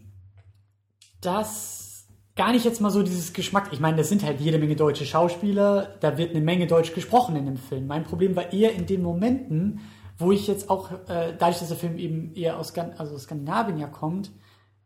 dass 1.21 1.94
gar 2.37 2.53
nicht 2.53 2.65
jetzt 2.65 2.81
mal 2.81 2.91
so 2.91 3.03
dieses 3.03 3.33
Geschmack, 3.33 3.69
ich 3.73 3.81
meine, 3.81 3.97
das 3.97 4.09
sind 4.09 4.25
halt 4.25 4.41
jede 4.41 4.59
Menge 4.59 4.77
deutsche 4.77 5.07
Schauspieler, 5.07 5.95
da 6.01 6.19
wird 6.19 6.31
eine 6.31 6.41
Menge 6.41 6.67
Deutsch 6.67 6.93
gesprochen 6.93 7.37
in 7.37 7.47
dem 7.47 7.57
Film. 7.57 7.87
Mein 7.87 8.05
Problem 8.05 8.35
war 8.35 8.53
eher 8.53 8.73
in 8.75 8.87
den 8.87 9.03
Momenten, 9.03 9.81
wo 10.19 10.33
ich 10.33 10.47
jetzt 10.47 10.71
auch, 10.71 10.91
äh, 11.09 11.35
dadurch, 11.39 11.59
dass 11.59 11.69
der 11.69 11.77
Film 11.77 11.97
eben 11.99 12.35
eher 12.35 12.59
aus 12.59 12.69
Skan 12.69 12.93
also 12.99 13.15
aus 13.15 13.23
Skandinavien 13.23 13.79
ja 13.79 13.87
kommt, 13.87 14.31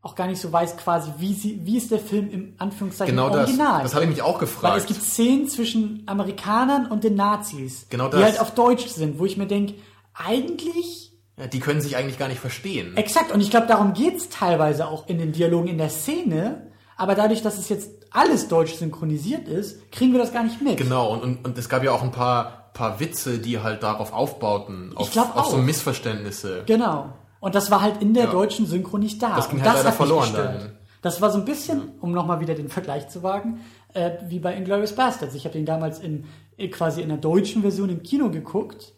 auch 0.00 0.14
gar 0.14 0.26
nicht 0.26 0.40
so 0.40 0.52
weiß 0.52 0.76
quasi, 0.76 1.10
wie, 1.18 1.34
sie, 1.34 1.60
wie 1.64 1.76
ist 1.76 1.90
der 1.90 1.98
Film 1.98 2.30
im 2.30 2.54
Anführungszeichen 2.58 3.14
Genau 3.14 3.28
das, 3.30 3.48
Original. 3.48 3.82
das 3.82 3.94
habe 3.94 4.04
ich 4.04 4.10
mich 4.10 4.22
auch 4.22 4.38
gefragt. 4.38 4.72
Weil 4.74 4.80
es 4.80 4.86
gibt 4.86 5.02
Szenen 5.02 5.48
zwischen 5.48 6.02
Amerikanern 6.06 6.86
und 6.86 7.02
den 7.04 7.14
Nazis, 7.14 7.86
Genau 7.90 8.08
die 8.08 8.16
halt 8.16 8.40
auf 8.40 8.54
Deutsch 8.54 8.86
sind, 8.86 9.18
wo 9.18 9.24
ich 9.24 9.36
mir 9.36 9.46
denke, 9.46 9.74
eigentlich 10.14 11.12
ja, 11.36 11.46
die 11.46 11.60
können 11.60 11.80
sich 11.80 11.96
eigentlich 11.96 12.18
gar 12.18 12.28
nicht 12.28 12.40
verstehen. 12.40 12.96
exakt. 12.96 13.32
Und 13.32 13.40
ich 13.40 13.50
glaube, 13.50 13.66
darum 13.66 13.92
geht's 13.92 14.28
teilweise 14.28 14.88
auch 14.88 15.08
in 15.08 15.18
den 15.18 15.32
Dialogen 15.32 15.68
in 15.68 15.78
der 15.78 15.88
Szene. 15.90 16.67
Aber 16.98 17.14
dadurch, 17.14 17.40
dass 17.42 17.56
es 17.58 17.68
jetzt 17.70 17.90
alles 18.10 18.48
deutsch 18.48 18.74
synchronisiert 18.74 19.48
ist, 19.48 19.90
kriegen 19.92 20.12
wir 20.12 20.18
das 20.18 20.32
gar 20.32 20.42
nicht 20.42 20.60
mit. 20.60 20.76
Genau, 20.76 21.12
und, 21.12 21.22
und, 21.22 21.44
und 21.46 21.56
es 21.56 21.68
gab 21.68 21.82
ja 21.84 21.92
auch 21.92 22.02
ein 22.02 22.10
paar, 22.10 22.70
paar 22.74 22.98
Witze, 23.00 23.38
die 23.38 23.60
halt 23.60 23.82
darauf 23.84 24.12
aufbauten, 24.12 24.92
auf, 24.96 25.10
glaub 25.12 25.36
auf 25.36 25.46
so 25.46 25.56
auch. 25.56 25.62
Missverständnisse. 25.62 26.64
Genau. 26.66 27.12
Und 27.40 27.54
das 27.54 27.70
war 27.70 27.80
halt 27.82 28.02
in 28.02 28.14
der 28.14 28.24
Ja. 28.24 28.30
deutschen 28.32 28.66
Synchro 28.66 28.98
nicht 28.98 29.22
da. 29.22 29.36
Das 29.36 29.48
ging 29.48 29.60
und 29.60 29.64
halt 29.64 29.76
das 29.76 29.84
leider 29.84 29.96
verloren 29.96 30.30
dann. 30.34 30.72
Das 31.00 31.20
war 31.22 31.30
so 31.30 31.38
ein 31.38 31.44
bisschen, 31.44 31.92
um 32.00 32.10
nochmal 32.10 32.40
wieder 32.40 32.54
den 32.56 32.68
Vergleich 32.68 33.08
zu 33.08 33.22
wagen, 33.22 33.60
äh, 33.94 34.10
wie 34.26 34.40
bei 34.40 34.56
Inglourious 34.56 34.94
Bastards. 34.96 35.36
Ich 35.36 35.44
habe 35.44 35.52
den 35.52 35.64
damals 35.64 36.00
in, 36.00 36.24
quasi 36.72 37.00
in 37.00 37.08
der 37.10 37.18
deutschen 37.18 37.62
Version 37.62 37.88
im 37.90 38.02
Kino 38.02 38.28
geguckt. 38.30 38.92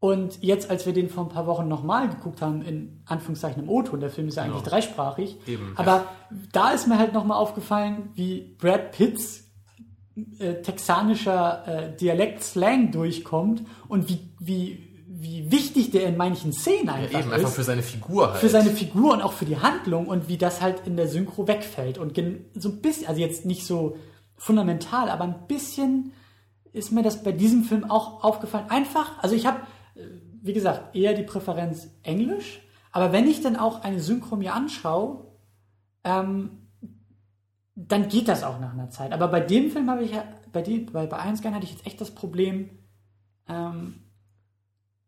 Und 0.00 0.42
jetzt, 0.42 0.70
als 0.70 0.86
wir 0.86 0.92
den 0.92 1.08
vor 1.08 1.24
ein 1.24 1.28
paar 1.28 1.46
Wochen 1.48 1.66
nochmal 1.66 2.08
geguckt 2.08 2.40
haben, 2.40 2.62
in 2.62 3.00
Anführungszeichen 3.06 3.64
im 3.64 3.68
O-Ton, 3.68 3.98
der 3.98 4.10
Film 4.10 4.28
ist 4.28 4.36
ja 4.36 4.44
eigentlich 4.44 4.58
Genau. 4.62 4.70
dreisprachig, 4.70 5.36
Eben, 5.46 5.72
aber 5.74 5.92
ja. 5.92 6.06
da 6.52 6.70
ist 6.70 6.86
mir 6.86 6.98
halt 6.98 7.12
nochmal 7.14 7.38
aufgefallen, 7.38 8.10
wie 8.14 8.54
Brad 8.58 8.92
Pitts 8.92 9.44
äh, 10.38 10.62
texanischer 10.62 11.64
äh, 11.66 11.96
Dialekt-Slang 11.96 12.92
durchkommt 12.92 13.62
und 13.88 14.08
wie, 14.08 14.20
wie, 14.38 14.88
wie 15.08 15.50
wichtig 15.50 15.90
der 15.90 16.06
in 16.06 16.16
manchen 16.16 16.52
Szenen 16.52 16.90
einfach 16.90 17.18
Eben, 17.20 17.28
ist. 17.30 17.34
einfach 17.34 17.50
für 17.50 17.64
seine 17.64 17.82
Figur 17.82 18.30
halt. 18.30 18.40
für 18.40 18.48
seine 18.48 18.70
Figur 18.70 19.14
und 19.14 19.22
auch 19.22 19.32
für 19.32 19.46
die 19.46 19.58
Handlung 19.58 20.06
und 20.06 20.28
wie 20.28 20.36
das 20.38 20.60
halt 20.60 20.86
in 20.86 20.96
der 20.96 21.08
Synchro 21.08 21.48
wegfällt. 21.48 21.98
Und 21.98 22.16
so 22.54 22.68
ein 22.68 22.80
bisschen, 22.80 23.08
also 23.08 23.20
jetzt 23.20 23.44
nicht 23.46 23.66
so 23.66 23.96
fundamental, 24.36 25.08
aber 25.10 25.24
ein 25.24 25.46
bisschen 25.48 26.12
ist 26.72 26.92
mir 26.92 27.02
das 27.02 27.22
bei 27.24 27.32
diesem 27.32 27.64
Film 27.64 27.90
auch 27.90 28.22
aufgefallen. 28.22 28.66
Einfach, 28.70 29.18
also 29.22 29.34
ich 29.34 29.46
habe, 29.46 29.58
wie 30.48 30.52
gesagt, 30.52 30.96
eher 30.96 31.14
die 31.14 31.22
Präferenz 31.22 31.88
Englisch, 32.02 32.60
aber 32.90 33.12
wenn 33.12 33.28
ich 33.28 33.40
dann 33.40 33.56
auch 33.56 33.82
eine 33.82 34.00
Synchro 34.00 34.34
mir 34.34 34.54
anschaue, 34.54 35.26
ähm, 36.02 36.50
dann 37.76 38.08
geht 38.08 38.26
das 38.26 38.42
auch 38.42 38.58
nach 38.58 38.72
einer 38.72 38.90
Zeit. 38.90 39.12
Aber 39.12 39.28
bei 39.28 39.40
dem 39.40 39.70
Film 39.70 39.88
habe 39.88 40.02
ich 40.02 40.10
ja, 40.10 40.24
bei, 40.52 40.62
dem, 40.62 40.86
bei, 40.86 41.06
bei 41.06 41.18
Einscan 41.18 41.54
hatte 41.54 41.64
ich 41.64 41.72
jetzt 41.72 41.86
echt 41.86 42.00
das 42.00 42.10
Problem, 42.10 42.70
ähm, 43.48 43.94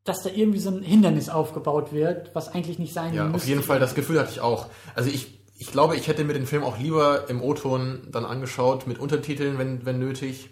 dass 0.05 0.23
da 0.23 0.31
irgendwie 0.31 0.61
so 0.61 0.71
ein 0.71 0.83
Hindernis 0.83 1.29
aufgebaut 1.29 1.93
wird, 1.93 2.35
was 2.35 2.49
eigentlich 2.49 2.79
nicht 2.79 2.95
sein 2.95 3.13
Ja, 3.13 3.25
müsste. 3.25 3.37
auf 3.37 3.49
jeden 3.49 3.63
Fall, 3.63 3.81
das 3.81 3.95
Gefühl 3.95 4.21
hatte 4.21 4.31
ich 4.31 4.41
auch. 4.41 4.67
Also 4.95 5.11
ich, 5.11 5.45
ich 5.57 5.73
glaube, 5.73 5.97
ich 5.97 6.07
hätte 6.07 6.25
mir 6.25 6.33
den 6.33 6.47
Film 6.47 6.63
auch 6.63 6.79
lieber 6.79 7.29
im 7.29 7.43
O-Ton 7.43 8.09
dann 8.13 8.25
angeschaut, 8.25 8.87
mit 8.87 8.99
Untertiteln, 8.99 9.59
wenn, 9.59 9.85
wenn 9.85 9.99
nötig. 9.99 10.51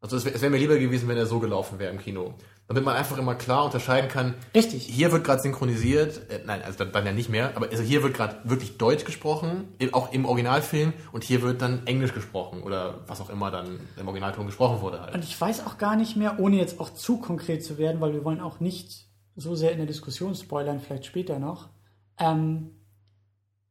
Also 0.00 0.16
es 0.16 0.24
wäre 0.24 0.40
wär 0.40 0.50
mir 0.50 0.58
lieber 0.58 0.78
gewesen, 0.78 1.08
wenn 1.08 1.16
er 1.16 1.26
so 1.26 1.38
gelaufen 1.38 1.78
wäre 1.78 1.92
im 1.92 1.98
Kino. 1.98 2.34
Damit 2.68 2.84
man 2.84 2.96
einfach 2.96 3.16
immer 3.16 3.36
klar 3.36 3.64
unterscheiden 3.64 4.10
kann, 4.10 4.34
Richtig. 4.52 4.86
hier 4.86 5.12
wird 5.12 5.22
gerade 5.22 5.40
synchronisiert, 5.40 6.28
äh, 6.30 6.40
nein, 6.44 6.62
also 6.62 6.78
dann, 6.78 6.90
dann 6.90 7.06
ja 7.06 7.12
nicht 7.12 7.28
mehr, 7.28 7.52
aber 7.54 7.68
also 7.68 7.82
hier 7.82 8.02
wird 8.02 8.14
gerade 8.14 8.40
wirklich 8.42 8.76
Deutsch 8.76 9.04
gesprochen, 9.04 9.68
auch 9.92 10.12
im 10.12 10.24
Originalfilm, 10.24 10.92
und 11.12 11.22
hier 11.22 11.42
wird 11.42 11.62
dann 11.62 11.86
Englisch 11.86 12.12
gesprochen 12.12 12.62
oder 12.64 13.04
was 13.06 13.20
auch 13.20 13.30
immer 13.30 13.52
dann 13.52 13.78
im 13.96 14.08
Originalton 14.08 14.46
gesprochen 14.46 14.80
wurde 14.80 15.00
halt. 15.00 15.14
Und 15.14 15.22
ich 15.22 15.40
weiß 15.40 15.64
auch 15.64 15.78
gar 15.78 15.94
nicht 15.94 16.16
mehr, 16.16 16.40
ohne 16.40 16.56
jetzt 16.56 16.80
auch 16.80 16.92
zu 16.92 17.18
konkret 17.18 17.64
zu 17.64 17.78
werden, 17.78 18.00
weil 18.00 18.12
wir 18.12 18.24
wollen 18.24 18.40
auch 18.40 18.58
nicht 18.58 19.06
so 19.36 19.54
sehr 19.54 19.70
in 19.70 19.78
der 19.78 19.86
Diskussion 19.86 20.34
spoilern, 20.34 20.80
vielleicht 20.80 21.06
später 21.06 21.38
noch. 21.38 21.68
Ähm, 22.18 22.70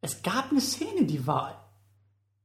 es 0.02 0.22
gab 0.22 0.52
eine 0.52 0.62
Szene, 0.62 1.06
die 1.06 1.26
war 1.28 1.74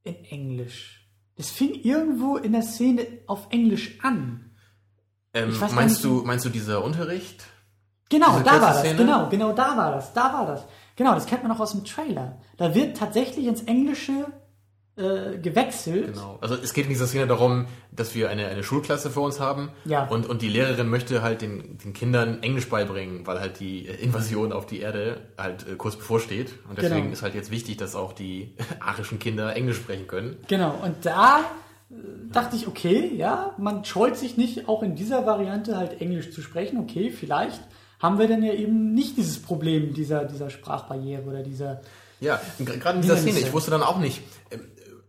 in 0.02 0.24
Englisch. 0.24 1.08
Es 1.36 1.50
fing 1.50 1.74
irgendwo 1.74 2.36
in 2.36 2.52
der 2.52 2.62
Szene 2.62 3.06
auf 3.26 3.46
Englisch 3.50 3.98
an. 4.02 4.49
Ähm, 5.34 5.56
meinst 5.74 6.02
du, 6.04 6.22
meinst 6.24 6.44
du 6.44 6.48
dieser 6.48 6.82
Unterricht? 6.82 7.44
Genau, 8.08 8.32
Diese 8.32 8.44
da 8.44 8.60
war 8.60 8.74
das. 8.82 8.96
Genau, 8.96 9.28
genau 9.28 9.52
da 9.52 9.76
war 9.76 9.92
das. 9.92 10.12
Da 10.12 10.32
war 10.32 10.46
das. 10.46 10.64
Genau, 10.96 11.14
das 11.14 11.26
kennt 11.26 11.44
man 11.44 11.52
auch 11.52 11.60
aus 11.60 11.70
dem 11.72 11.84
Trailer. 11.84 12.38
Da 12.56 12.74
wird 12.74 12.96
tatsächlich 12.96 13.46
ins 13.46 13.62
Englische 13.62 14.26
äh, 14.96 15.38
gewechselt. 15.38 16.14
Genau. 16.14 16.36
Also 16.40 16.56
es 16.56 16.72
geht 16.74 16.84
in 16.86 16.90
dieser 16.90 17.06
Szene 17.06 17.28
darum, 17.28 17.66
dass 17.92 18.16
wir 18.16 18.28
eine, 18.28 18.48
eine 18.48 18.64
Schulklasse 18.64 19.10
vor 19.10 19.22
uns 19.22 19.38
haben 19.38 19.70
Ja. 19.84 20.04
und, 20.08 20.26
und 20.28 20.42
die 20.42 20.48
Lehrerin 20.48 20.88
möchte 20.88 21.22
halt 21.22 21.40
den, 21.42 21.78
den 21.78 21.92
Kindern 21.92 22.42
Englisch 22.42 22.68
beibringen, 22.68 23.24
weil 23.26 23.38
halt 23.38 23.60
die 23.60 23.86
Invasion 23.86 24.52
auf 24.52 24.66
die 24.66 24.80
Erde 24.80 25.20
halt 25.38 25.66
äh, 25.68 25.76
kurz 25.76 25.94
bevorsteht. 25.94 26.52
Und 26.68 26.76
deswegen 26.78 27.02
Genau. 27.02 27.12
ist 27.12 27.22
halt 27.22 27.36
jetzt 27.36 27.52
wichtig, 27.52 27.76
dass 27.76 27.94
auch 27.94 28.12
die 28.12 28.56
arischen 28.80 29.20
Kinder 29.20 29.54
Englisch 29.54 29.76
sprechen 29.76 30.08
können. 30.08 30.36
Genau, 30.48 30.74
und 30.82 31.06
da 31.06 31.40
dachte 32.30 32.56
ich, 32.56 32.68
okay, 32.68 33.12
ja, 33.14 33.54
man 33.58 33.84
scheut 33.84 34.16
sich 34.16 34.36
nicht, 34.36 34.68
auch 34.68 34.82
in 34.82 34.94
dieser 34.94 35.26
Variante 35.26 35.76
halt 35.76 36.00
Englisch 36.00 36.32
zu 36.32 36.42
sprechen. 36.42 36.78
Okay, 36.78 37.10
vielleicht 37.10 37.60
haben 37.98 38.18
wir 38.18 38.28
dann 38.28 38.42
ja 38.42 38.52
eben 38.52 38.94
nicht 38.94 39.16
dieses 39.16 39.42
Problem 39.42 39.92
dieser, 39.92 40.24
dieser 40.24 40.50
Sprachbarriere 40.50 41.22
oder 41.22 41.42
dieser. 41.42 41.80
Ja, 42.20 42.40
gerade 42.58 42.96
in 42.96 43.02
dieser. 43.02 43.16
Szene, 43.16 43.40
ich 43.40 43.52
wusste 43.52 43.70
dann 43.70 43.82
auch 43.82 43.98
nicht, 43.98 44.22
ähm, 44.50 44.60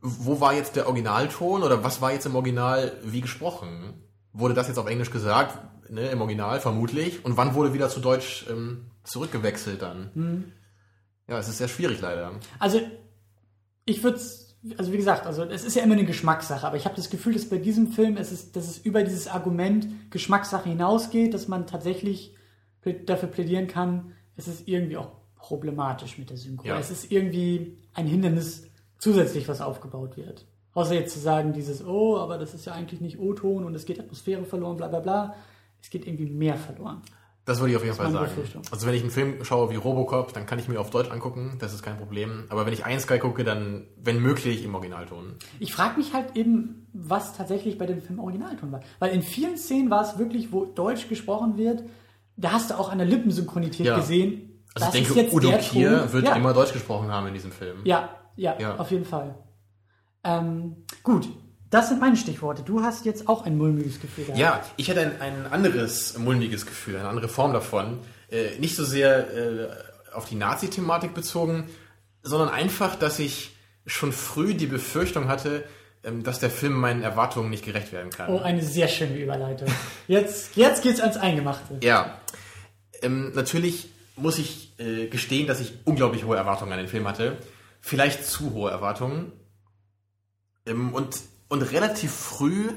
wo 0.02 0.40
war 0.40 0.54
jetzt 0.54 0.76
der 0.76 0.88
Originalton 0.88 1.64
oder 1.64 1.84
was 1.84 2.02
war 2.02 2.12
jetzt 2.12 2.26
im 2.26 2.36
Original 2.36 2.94
wie 3.04 3.22
gesprochen? 3.22 3.94
Wurde 4.34 4.54
das 4.54 4.68
jetzt 4.68 4.78
auf 4.78 4.88
Englisch 4.88 5.12
gesagt, 5.12 5.60
ne, 5.92 6.10
im 6.10 6.22
Original 6.22 6.60
vermutlich? 6.60 7.24
Und 7.24 7.38
wann 7.38 7.54
wurde 7.54 7.74
wieder 7.74 7.90
zu 7.90 8.00
Deutsch 8.00 8.46
ähm, 8.50 8.88
zurückgewechselt 9.04 9.82
dann? 9.82 10.10
Hm. 10.14 10.52
Ja, 11.28 11.38
es 11.38 11.48
ist 11.48 11.60
sehr 11.60 11.68
schwierig 11.68 12.02
leider. 12.02 12.32
Also, 12.60 12.82
ich 13.86 14.04
würde 14.04 14.20
also 14.78 14.92
wie 14.92 14.98
gesagt, 14.98 15.26
also 15.26 15.44
es 15.44 15.64
ist 15.64 15.76
ja 15.76 15.84
immer 15.84 15.94
eine 15.94 16.06
Geschmackssache, 16.06 16.66
aber 16.66 16.78
ich 16.78 16.86
habe 16.86 16.96
das 16.96 17.10
Gefühl, 17.10 17.34
dass 17.34 17.50
bei 17.50 17.58
diesem 17.58 17.88
Film 17.88 18.18
es 18.18 18.32
ist, 18.32 18.56
dass 18.56 18.68
es 18.68 18.78
über 18.78 19.04
dieses 19.04 19.28
Argument 19.28 20.12
Geschmackssache 20.12 20.70
hinausgeht, 20.70 21.34
dass 21.34 21.48
man 21.48 21.66
tatsächlich 21.66 22.36
dafür 23.06 23.30
plädieren 23.30 23.68
kann, 23.68 24.14
es 24.36 24.48
ist 24.48 24.68
irgendwie 24.68 24.98
auch 24.98 25.12
problematisch 25.36 26.18
mit 26.18 26.30
der 26.30 26.38
Synchro. 26.38 26.68
Ja. 26.68 26.80
Es 26.80 26.92
ist 26.92 27.12
irgendwie 27.12 27.78
ein 27.94 28.06
Hindernis 28.08 28.68
zusätzlich, 28.98 29.48
was 29.48 29.62
aufgebaut 29.62 30.18
wird. 30.18 30.46
Außer 30.74 30.94
jetzt 30.94 31.14
zu 31.14 31.20
sagen, 31.20 31.54
dieses, 31.54 31.86
oh, 31.86 32.18
aber 32.18 32.38
das 32.38 32.54
ist 32.54 32.66
ja 32.66 32.74
eigentlich 32.74 33.02
nicht 33.02 33.20
O-Ton 33.20 33.66
und 33.66 33.76
es 33.76 33.86
geht 33.86 34.00
Atmosphäre 34.00 34.46
verloren, 34.46 34.78
bla 34.78 34.88
bla 34.88 35.00
bla. 35.00 35.36
Es 35.82 35.90
geht 35.90 36.08
irgendwie 36.08 36.28
mehr 36.28 36.56
verloren. 36.56 37.02
Das 37.52 37.60
würde 37.60 37.72
ich 37.72 37.78
auf 37.78 37.84
jeden 37.84 37.96
Fall 37.96 38.12
sagen. 38.12 38.32
Also 38.72 38.88
wenn 38.88 38.94
ich 38.94 39.02
einen 39.02 39.12
Film 39.12 39.44
schaue 39.44 39.70
wie 39.72 39.76
Robocop, 39.76 40.32
dann 40.34 40.46
kann 40.46 40.58
ich 40.58 40.68
mir 40.68 40.80
auf 40.80 40.90
Deutsch 40.90 41.12
angucken, 41.12 41.58
das 41.60 41.74
ist 41.74 41.84
kein 41.84 41.98
Problem. 41.98 42.46
Aber 42.50 42.66
wenn 42.66 42.72
ich 42.74 42.86
einen 42.86 43.00
Sky 43.00 43.20
gucke, 43.20 43.44
dann, 43.44 43.88
wenn 43.98 44.22
möglich, 44.22 44.64
im 44.64 44.74
Originalton. 44.74 45.36
Ich 45.60 45.74
frage 45.74 45.98
mich 45.98 46.14
halt 46.14 46.36
eben, 46.36 46.88
was 46.94 47.36
tatsächlich 47.36 47.78
bei 47.78 47.86
dem 47.86 48.02
Film 48.02 48.20
Originalton 48.20 48.72
war. 48.72 48.80
Weil 49.00 49.12
in 49.14 49.22
vielen 49.22 49.58
Szenen 49.58 49.90
war 49.90 50.02
es 50.02 50.18
wirklich, 50.18 50.52
wo 50.52 50.66
Deutsch 50.66 51.10
gesprochen 51.10 51.58
wird, 51.58 51.84
da 52.38 52.54
hast 52.54 52.70
du 52.72 52.76
auch 52.80 52.90
an 52.92 52.98
der 52.98 53.08
Lippensynchronität 53.08 53.86
Ja. 53.86 53.98
gesehen. 53.98 54.64
Also 54.74 54.86
das 54.88 54.96
ich 54.96 55.02
ist 55.02 55.16
denke, 55.16 55.22
jetzt 55.24 55.34
Udo 55.34 55.58
Kier 55.58 56.14
wird 56.14 56.26
ja. 56.26 56.36
immer 56.36 56.54
Deutsch 56.54 56.72
gesprochen 56.72 57.12
haben 57.12 57.28
in 57.28 57.34
diesem 57.34 57.52
Film. 57.52 57.80
Ja, 57.84 58.10
ja, 58.38 58.56
Ja. 58.60 58.78
auf 58.78 58.90
jeden 58.92 59.06
Fall. 59.06 59.36
Ähm, 60.24 60.86
gut, 61.04 61.28
das 61.72 61.90
sind 61.90 62.00
meine 62.00 62.18
Stichworte. 62.18 62.62
Du 62.62 62.84
hast 62.84 63.06
jetzt 63.06 63.28
auch 63.28 63.46
ein 63.46 63.58
mulmiges 63.58 64.00
Gefühl 64.00 64.26
gehabt. 64.26 64.40
Ja, 64.40 64.64
ich 64.78 64.90
hätte 64.90 65.02
ein, 65.02 65.20
ein 65.22 65.48
anderes 65.52 66.18
mulmiges 66.18 66.66
Gefühl, 66.66 66.98
eine 66.98 67.08
andere 67.08 67.30
Form 67.30 67.54
davon. 67.54 68.00
Äh, 68.30 68.60
nicht 68.60 68.76
so 68.76 68.84
sehr 68.86 69.34
äh, 69.36 69.68
auf 70.14 70.26
die 70.26 70.36
Nazi-Thematik 70.36 71.14
bezogen, 71.14 71.70
sondern 72.22 72.50
einfach, 72.50 72.96
dass 72.96 73.20
ich 73.20 73.56
schon 73.86 74.12
früh 74.12 74.54
die 74.54 74.68
Befürchtung 74.68 75.30
hatte, 75.30 75.64
ähm, 76.04 76.24
dass 76.24 76.40
der 76.40 76.50
Film 76.50 76.74
meinen 76.74 77.04
Erwartungen 77.04 77.50
nicht 77.50 77.64
gerecht 77.64 77.94
werden 77.94 78.12
kann. 78.12 78.30
Oh, 78.30 78.40
eine 78.40 78.62
sehr 78.62 78.90
schöne 78.90 79.18
Überleitung. 79.18 79.68
Jetzt, 80.08 80.58
jetzt 80.58 80.84
geht's 80.84 81.00
ans 81.00 81.18
Eingemachte. 81.18 81.78
Ja, 81.82 82.20
ähm, 83.02 83.32
natürlich 83.34 83.90
muss 84.18 84.38
ich 84.40 84.78
äh, 84.78 85.08
gestehen, 85.08 85.48
dass 85.48 85.62
ich 85.62 85.74
unglaublich 85.86 86.26
hohe 86.26 86.36
Erwartungen 86.36 86.74
an 86.74 86.80
den 86.80 86.88
Film 86.88 87.08
hatte. 87.08 87.38
Vielleicht 87.80 88.26
zu 88.26 88.54
hohe 88.54 88.70
Erwartungen. 88.70 89.32
Ähm, 90.66 90.94
und, 90.94 91.18
und 91.52 91.64
relativ 91.64 92.14
früh 92.14 92.70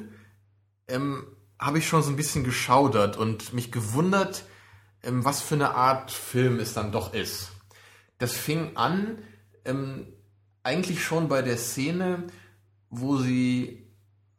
ähm, 0.88 1.28
habe 1.60 1.78
ich 1.78 1.86
schon 1.86 2.02
so 2.02 2.10
ein 2.10 2.16
bisschen 2.16 2.42
geschaudert 2.42 3.16
und 3.16 3.52
mich 3.52 3.70
gewundert, 3.70 4.46
ähm, 5.04 5.24
was 5.24 5.40
für 5.40 5.54
eine 5.54 5.76
Art 5.76 6.10
Film 6.10 6.58
es 6.58 6.74
dann 6.74 6.90
doch 6.90 7.14
ist. 7.14 7.52
Das 8.18 8.32
fing 8.32 8.76
an 8.76 9.18
ähm, 9.64 10.08
eigentlich 10.64 11.04
schon 11.04 11.28
bei 11.28 11.40
der 11.40 11.56
Szene, 11.56 12.24
wo 12.90 13.16
sie, 13.16 13.86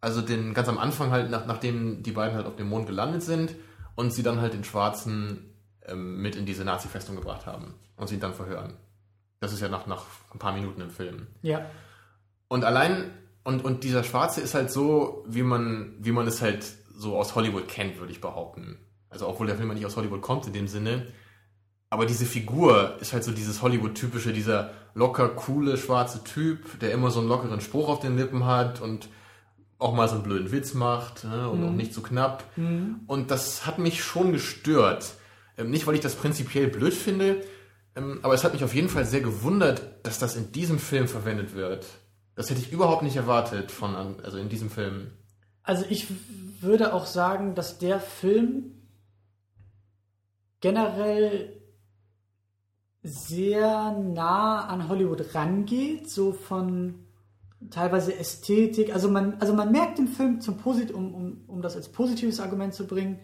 also 0.01 0.19
den 0.19 0.53
ganz 0.53 0.67
am 0.67 0.79
Anfang 0.79 1.11
halt, 1.11 1.31
nach, 1.31 1.45
nachdem 1.45 2.03
die 2.03 2.11
beiden 2.11 2.35
halt 2.35 2.45
auf 2.45 2.57
dem 2.57 2.67
Mond 2.67 2.87
gelandet 2.87 3.23
sind 3.23 3.55
und 3.95 4.11
sie 4.11 4.21
dann 4.21 4.41
halt 4.41 4.53
den 4.53 4.65
Schwarzen 4.65 5.55
ähm, 5.85 6.21
mit 6.21 6.35
in 6.35 6.45
diese 6.45 6.65
Nazi-Festung 6.65 7.15
gebracht 7.15 7.45
haben 7.45 7.75
und 7.95 8.09
sie 8.09 8.15
ihn 8.15 8.21
dann 8.21 8.33
verhören. 8.33 8.73
Das 9.39 9.53
ist 9.53 9.61
ja 9.61 9.69
nach, 9.69 9.87
nach 9.87 10.03
ein 10.33 10.39
paar 10.39 10.51
Minuten 10.51 10.81
im 10.81 10.89
Film. 10.89 11.27
Ja. 11.41 11.69
Und 12.49 12.65
allein, 12.65 13.11
und, 13.45 13.63
und 13.63 13.83
dieser 13.83 14.03
Schwarze 14.03 14.41
ist 14.41 14.55
halt 14.55 14.71
so, 14.71 15.23
wie 15.27 15.43
man, 15.43 15.93
wie 15.99 16.11
man 16.11 16.27
es 16.27 16.41
halt 16.41 16.65
so 16.97 17.15
aus 17.15 17.35
Hollywood 17.35 17.67
kennt, 17.67 17.99
würde 17.99 18.11
ich 18.11 18.19
behaupten. 18.19 18.79
Also 19.07 19.27
obwohl 19.29 19.45
der 19.47 19.55
Film 19.55 19.71
nicht 19.73 19.85
aus 19.85 19.95
Hollywood 19.95 20.21
kommt 20.21 20.47
in 20.47 20.53
dem 20.53 20.67
Sinne. 20.67 21.07
Aber 21.91 22.07
diese 22.07 22.25
Figur 22.25 22.97
ist 22.99 23.13
halt 23.13 23.23
so 23.23 23.31
dieses 23.31 23.61
Hollywood-typische, 23.61 24.33
dieser 24.33 24.71
locker, 24.95 25.29
coole, 25.29 25.77
schwarze 25.77 26.23
Typ, 26.23 26.79
der 26.79 26.91
immer 26.91 27.11
so 27.11 27.19
einen 27.19 27.29
lockeren 27.29 27.61
Spruch 27.61 27.87
auf 27.87 27.99
den 27.99 28.17
Lippen 28.17 28.45
hat 28.45 28.81
und 28.81 29.09
auch 29.77 29.93
mal 29.93 30.07
so 30.07 30.15
einen 30.15 30.23
blöden 30.23 30.51
Witz 30.51 30.73
macht 30.73 31.23
ne, 31.23 31.47
und 31.47 31.63
auch 31.63 31.71
nicht 31.71 31.93
so 31.93 32.01
knapp. 32.01 32.45
Und 33.05 33.29
das 33.29 33.67
hat 33.67 33.77
mich 33.77 34.03
schon 34.03 34.31
gestört. 34.31 35.13
Ähm, 35.55 35.69
nicht, 35.69 35.85
weil 35.85 35.93
ich 35.95 36.01
das 36.01 36.15
prinzipiell 36.15 36.67
blöd 36.67 36.95
finde, 36.95 37.43
ähm, 37.95 38.19
aber 38.23 38.33
es 38.33 38.43
hat 38.43 38.53
mich 38.53 38.63
auf 38.63 38.73
jeden 38.73 38.89
Fall 38.89 39.05
sehr 39.05 39.21
gewundert, 39.21 39.83
dass 40.01 40.17
das 40.17 40.35
in 40.35 40.51
diesem 40.51 40.79
Film 40.79 41.07
verwendet 41.07 41.55
wird. 41.55 41.85
Das 42.35 42.49
hätte 42.49 42.61
ich 42.61 42.71
überhaupt 42.71 43.03
nicht 43.03 43.15
erwartet 43.15 43.71
von, 43.71 43.95
also 43.95 44.37
in 44.37 44.49
diesem 44.49 44.69
Film. 44.69 45.11
Also 45.63 45.85
ich 45.89 46.07
würde 46.61 46.93
auch 46.93 47.05
sagen, 47.05 47.55
dass 47.55 47.79
der 47.79 47.99
Film 47.99 48.71
generell 50.59 51.61
sehr 53.03 53.91
nah 53.91 54.65
an 54.65 54.89
Hollywood 54.89 55.35
rangeht, 55.35 56.09
so 56.09 56.33
von 56.33 57.05
teilweise 57.69 58.15
Ästhetik. 58.17 58.93
Also 58.93 59.09
man, 59.09 59.35
also 59.39 59.53
man 59.53 59.71
merkt 59.71 59.97
den 59.97 60.07
Film 60.07 60.41
zum 60.41 60.57
Posit 60.57 60.91
um, 60.91 61.13
um, 61.13 61.43
um 61.47 61.61
das 61.61 61.75
als 61.75 61.89
positives 61.89 62.39
Argument 62.39 62.73
zu 62.73 62.85
bringen, 62.85 63.19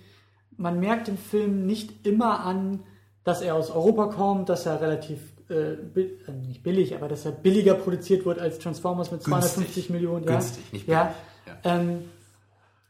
man 0.58 0.80
merkt 0.80 1.08
den 1.08 1.18
Film 1.18 1.66
nicht 1.66 2.06
immer 2.06 2.42
an, 2.42 2.84
dass 3.24 3.42
er 3.42 3.56
aus 3.56 3.72
Europa 3.72 4.08
kommt, 4.08 4.50
dass 4.50 4.66
er 4.66 4.82
relativ 4.82 5.34
äh, 5.52 5.76
bi- 5.94 6.18
äh, 6.28 6.32
nicht 6.48 6.64
billig, 6.64 6.96
aber 6.96 7.08
dass 7.08 7.26
er 7.26 7.32
billiger 7.34 7.76
produziert 7.76 8.26
wird 8.26 8.40
als 8.40 8.58
Transformers 8.60 9.12
mit 9.12 9.22
250 9.22 9.90
Millionen. 9.90 10.24
Ja? 10.26 10.32
Günstig, 10.32 10.74
nicht 10.74 10.88
ja. 10.88 11.14
billig. 11.46 11.58
Ähm, 11.64 12.10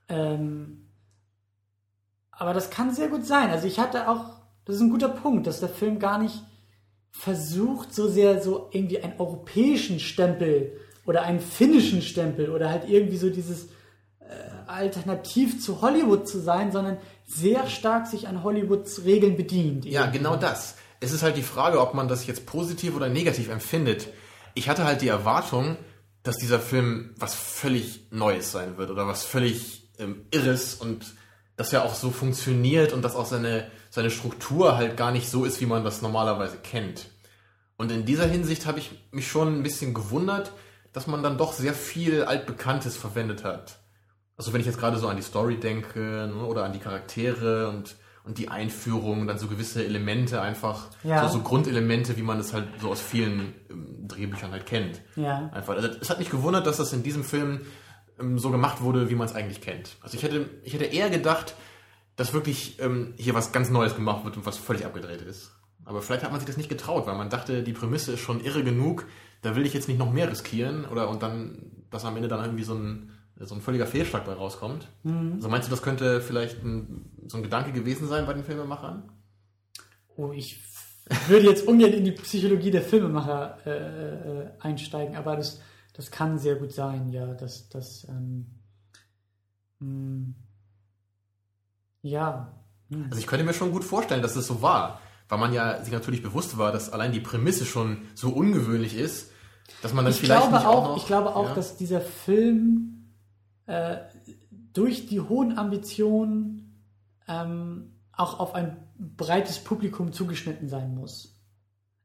ähm, 0.07 0.77
aber 2.31 2.53
das 2.53 2.69
kann 2.69 2.93
sehr 2.93 3.07
gut 3.09 3.25
sein. 3.25 3.49
Also 3.49 3.67
ich 3.67 3.79
hatte 3.79 4.07
auch, 4.09 4.25
das 4.65 4.75
ist 4.77 4.81
ein 4.81 4.89
guter 4.89 5.09
Punkt, 5.09 5.47
dass 5.47 5.59
der 5.59 5.69
Film 5.69 5.99
gar 5.99 6.17
nicht 6.19 6.41
versucht, 7.11 7.93
so 7.93 8.07
sehr 8.07 8.41
so 8.41 8.69
irgendwie 8.71 9.01
einen 9.03 9.19
europäischen 9.19 9.99
Stempel 9.99 10.73
oder 11.05 11.23
einen 11.23 11.39
finnischen 11.39 12.01
Stempel 12.01 12.49
oder 12.49 12.69
halt 12.69 12.87
irgendwie 12.89 13.17
so 13.17 13.29
dieses 13.29 13.65
äh, 14.19 14.25
Alternativ 14.67 15.61
zu 15.61 15.81
Hollywood 15.81 16.27
zu 16.27 16.39
sein, 16.39 16.71
sondern 16.71 16.97
sehr 17.25 17.67
stark 17.67 18.07
sich 18.07 18.27
an 18.27 18.43
Hollywoods 18.43 19.03
Regeln 19.03 19.35
bedient. 19.35 19.85
Ja, 19.85 20.05
genau 20.07 20.35
das. 20.35 20.75
Es 21.01 21.11
ist 21.11 21.23
halt 21.23 21.35
die 21.35 21.43
Frage, 21.43 21.81
ob 21.81 21.93
man 21.93 22.07
das 22.07 22.25
jetzt 22.25 22.45
positiv 22.45 22.95
oder 22.95 23.09
negativ 23.09 23.49
empfindet. 23.49 24.07
Ich 24.53 24.69
hatte 24.69 24.85
halt 24.85 25.01
die 25.01 25.09
Erwartung, 25.09 25.75
dass 26.23 26.37
dieser 26.37 26.59
Film 26.59 27.13
was 27.17 27.35
völlig 27.35 28.07
Neues 28.11 28.51
sein 28.51 28.77
wird 28.77 28.91
oder 28.91 29.07
was 29.07 29.25
völlig 29.25 29.89
ähm, 29.97 30.25
Irres 30.31 30.75
und 30.75 31.15
dass 31.57 31.73
er 31.73 31.83
auch 31.83 31.95
so 31.95 32.11
funktioniert 32.11 32.93
und 32.93 33.01
dass 33.01 33.15
auch 33.15 33.25
seine, 33.25 33.69
seine 33.89 34.09
Struktur 34.09 34.77
halt 34.77 34.95
gar 34.95 35.11
nicht 35.11 35.29
so 35.29 35.43
ist, 35.43 35.59
wie 35.59 35.65
man 35.65 35.83
das 35.83 36.01
normalerweise 36.01 36.57
kennt. 36.57 37.09
Und 37.77 37.91
in 37.91 38.05
dieser 38.05 38.27
Hinsicht 38.27 38.65
habe 38.67 38.79
ich 38.79 38.91
mich 39.11 39.27
schon 39.27 39.59
ein 39.59 39.63
bisschen 39.63 39.93
gewundert, 39.93 40.51
dass 40.93 41.07
man 41.07 41.23
dann 41.23 41.37
doch 41.37 41.53
sehr 41.53 41.73
viel 41.73 42.23
Altbekanntes 42.23 42.95
verwendet 42.95 43.43
hat. 43.43 43.79
Also 44.37 44.53
wenn 44.53 44.61
ich 44.61 44.67
jetzt 44.67 44.79
gerade 44.79 44.97
so 44.97 45.07
an 45.07 45.17
die 45.17 45.23
Story 45.23 45.59
denke 45.59 45.99
ne, 45.99 46.45
oder 46.45 46.63
an 46.63 46.73
die 46.73 46.79
Charaktere 46.79 47.69
und, 47.69 47.95
und 48.23 48.37
die 48.37 48.49
Einführung, 48.49 49.25
dann 49.27 49.37
so 49.39 49.47
gewisse 49.47 49.83
Elemente 49.83 50.41
einfach, 50.41 50.87
Ja. 51.03 51.27
so, 51.27 51.37
so 51.37 51.43
Grundelemente, 51.43 52.17
wie 52.17 52.21
man 52.21 52.39
es 52.39 52.53
halt 52.53 52.67
so 52.79 52.89
aus 52.89 53.01
vielen 53.01 53.53
ähm, 53.69 54.07
Drehbüchern 54.07 54.51
halt 54.51 54.65
kennt. 54.65 55.01
Ja. 55.15 55.49
Einfach. 55.53 55.75
Also 55.75 55.89
es 55.99 56.09
hat 56.09 56.19
mich 56.19 56.29
gewundert, 56.29 56.67
dass 56.67 56.77
das 56.77 56.93
in 56.93 57.01
diesem 57.03 57.23
Film 57.23 57.61
ähm, 58.19 58.37
so 58.37 58.51
gemacht 58.51 58.81
wurde, 58.81 59.09
wie 59.09 59.15
man 59.15 59.27
es 59.27 59.33
eigentlich 59.33 59.61
kennt. 59.61 59.95
Also 60.01 60.17
ich 60.17 60.23
hätte, 60.23 60.49
ich 60.63 60.73
hätte 60.73 60.85
eher 60.85 61.09
gedacht, 61.09 61.55
dass 62.15 62.33
wirklich 62.33 62.79
ähm, 62.79 63.13
hier 63.17 63.33
was 63.33 63.51
ganz 63.51 63.69
Neues 63.71 63.95
gemacht 63.95 64.23
wird 64.23 64.37
und 64.37 64.45
was 64.45 64.57
völlig 64.57 64.85
abgedreht 64.85 65.21
ist. 65.21 65.51
Aber 65.83 66.01
vielleicht 66.03 66.23
hat 66.23 66.31
man 66.31 66.39
sich 66.39 66.47
das 66.47 66.57
nicht 66.57 66.69
getraut, 66.69 67.07
weil 67.07 67.15
man 67.17 67.29
dachte, 67.29 67.63
die 67.63 67.73
Prämisse 67.73 68.13
ist 68.13 68.19
schon 68.19 68.39
irre 68.43 68.63
genug, 68.63 69.07
da 69.41 69.55
will 69.55 69.65
ich 69.65 69.73
jetzt 69.73 69.87
nicht 69.87 69.97
noch 69.97 70.11
mehr 70.13 70.29
riskieren 70.29 70.85
oder 70.85 71.09
und 71.09 71.23
dann, 71.23 71.71
dass 71.89 72.05
am 72.05 72.15
Ende 72.15 72.27
dann 72.27 72.43
irgendwie 72.45 72.63
so 72.63 72.75
ein, 72.75 73.11
so 73.39 73.55
ein 73.55 73.61
völliger 73.61 73.87
Fehlschlag 73.87 74.25
bei 74.25 74.33
rauskommt. 74.33 74.87
Also 75.03 75.49
meinst 75.49 75.67
du, 75.67 75.71
das 75.71 75.81
könnte 75.81 76.21
vielleicht 76.21 76.63
ein, 76.63 77.09
so 77.27 77.37
ein 77.37 77.43
Gedanke 77.43 77.71
gewesen 77.71 78.07
sein 78.07 78.25
bei 78.25 78.33
den 78.33 78.43
Filmemachern? 78.43 79.11
Oh, 80.15 80.31
ich 80.31 80.61
würde 81.27 81.47
jetzt 81.47 81.67
ungern 81.67 81.93
in 81.93 82.05
die 82.05 82.11
Psychologie 82.11 82.71
der 82.71 82.83
Filmemacher 82.83 83.57
äh, 83.65 84.43
äh, 84.43 84.47
einsteigen, 84.59 85.15
aber 85.15 85.35
das, 85.35 85.61
das 85.93 86.11
kann 86.11 86.37
sehr 86.37 86.55
gut 86.55 86.71
sein, 86.71 87.09
ja, 87.09 87.33
dass 87.33 87.69
das 87.69 88.07
ähm, 88.07 88.45
mh, 89.79 90.33
ja, 92.03 92.61
hm. 92.91 93.05
Also 93.09 93.19
ich 93.19 93.27
könnte 93.27 93.45
mir 93.45 93.53
schon 93.53 93.71
gut 93.71 93.83
vorstellen, 93.83 94.21
dass 94.21 94.35
es 94.35 94.45
so 94.47 94.61
war, 94.61 94.99
weil 95.29 95.39
man 95.39 95.53
ja 95.53 95.81
sich 95.83 95.93
natürlich 95.93 96.21
bewusst 96.21 96.57
war, 96.57 96.71
dass 96.71 96.91
allein 96.91 97.11
die 97.11 97.21
Prämisse 97.21 97.65
schon 97.65 98.03
so 98.13 98.29
ungewöhnlich 98.29 98.95
ist, 98.95 99.31
dass 99.81 99.93
man 99.93 100.05
dann 100.05 100.13
ich 100.13 100.19
vielleicht 100.19 100.41
glaube 100.41 100.57
nicht 100.57 100.65
auch, 100.65 100.89
noch, 100.89 100.97
ich 100.97 101.05
glaube 101.05 101.35
auch, 101.35 101.49
ja? 101.49 101.55
dass 101.55 101.77
dieser 101.77 102.01
Film 102.01 102.90
äh, 103.71 103.97
durch 104.73 105.07
die 105.07 105.21
hohen 105.21 105.57
Ambitionen 105.57 106.83
ähm, 107.27 107.93
auch 108.11 108.39
auf 108.39 108.53
ein 108.53 108.77
breites 108.97 109.59
Publikum 109.59 110.11
zugeschnitten 110.11 110.67
sein 110.67 110.93
muss. 110.93 111.41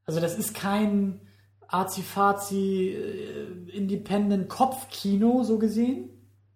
Also 0.05 0.21
das 0.21 0.37
ist 0.37 0.53
kein 0.53 1.19
Azi-Fazi 1.67 2.95
äh, 2.95 3.69
Independent 3.75 4.47
Kopfkino 4.47 5.43
so 5.43 5.59
gesehen. 5.59 6.09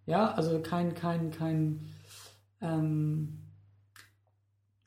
Ja, 0.06 0.32
also 0.32 0.62
kein 0.62 0.96
kein 0.96 1.32
kein 1.32 1.90
ähm, 2.62 3.38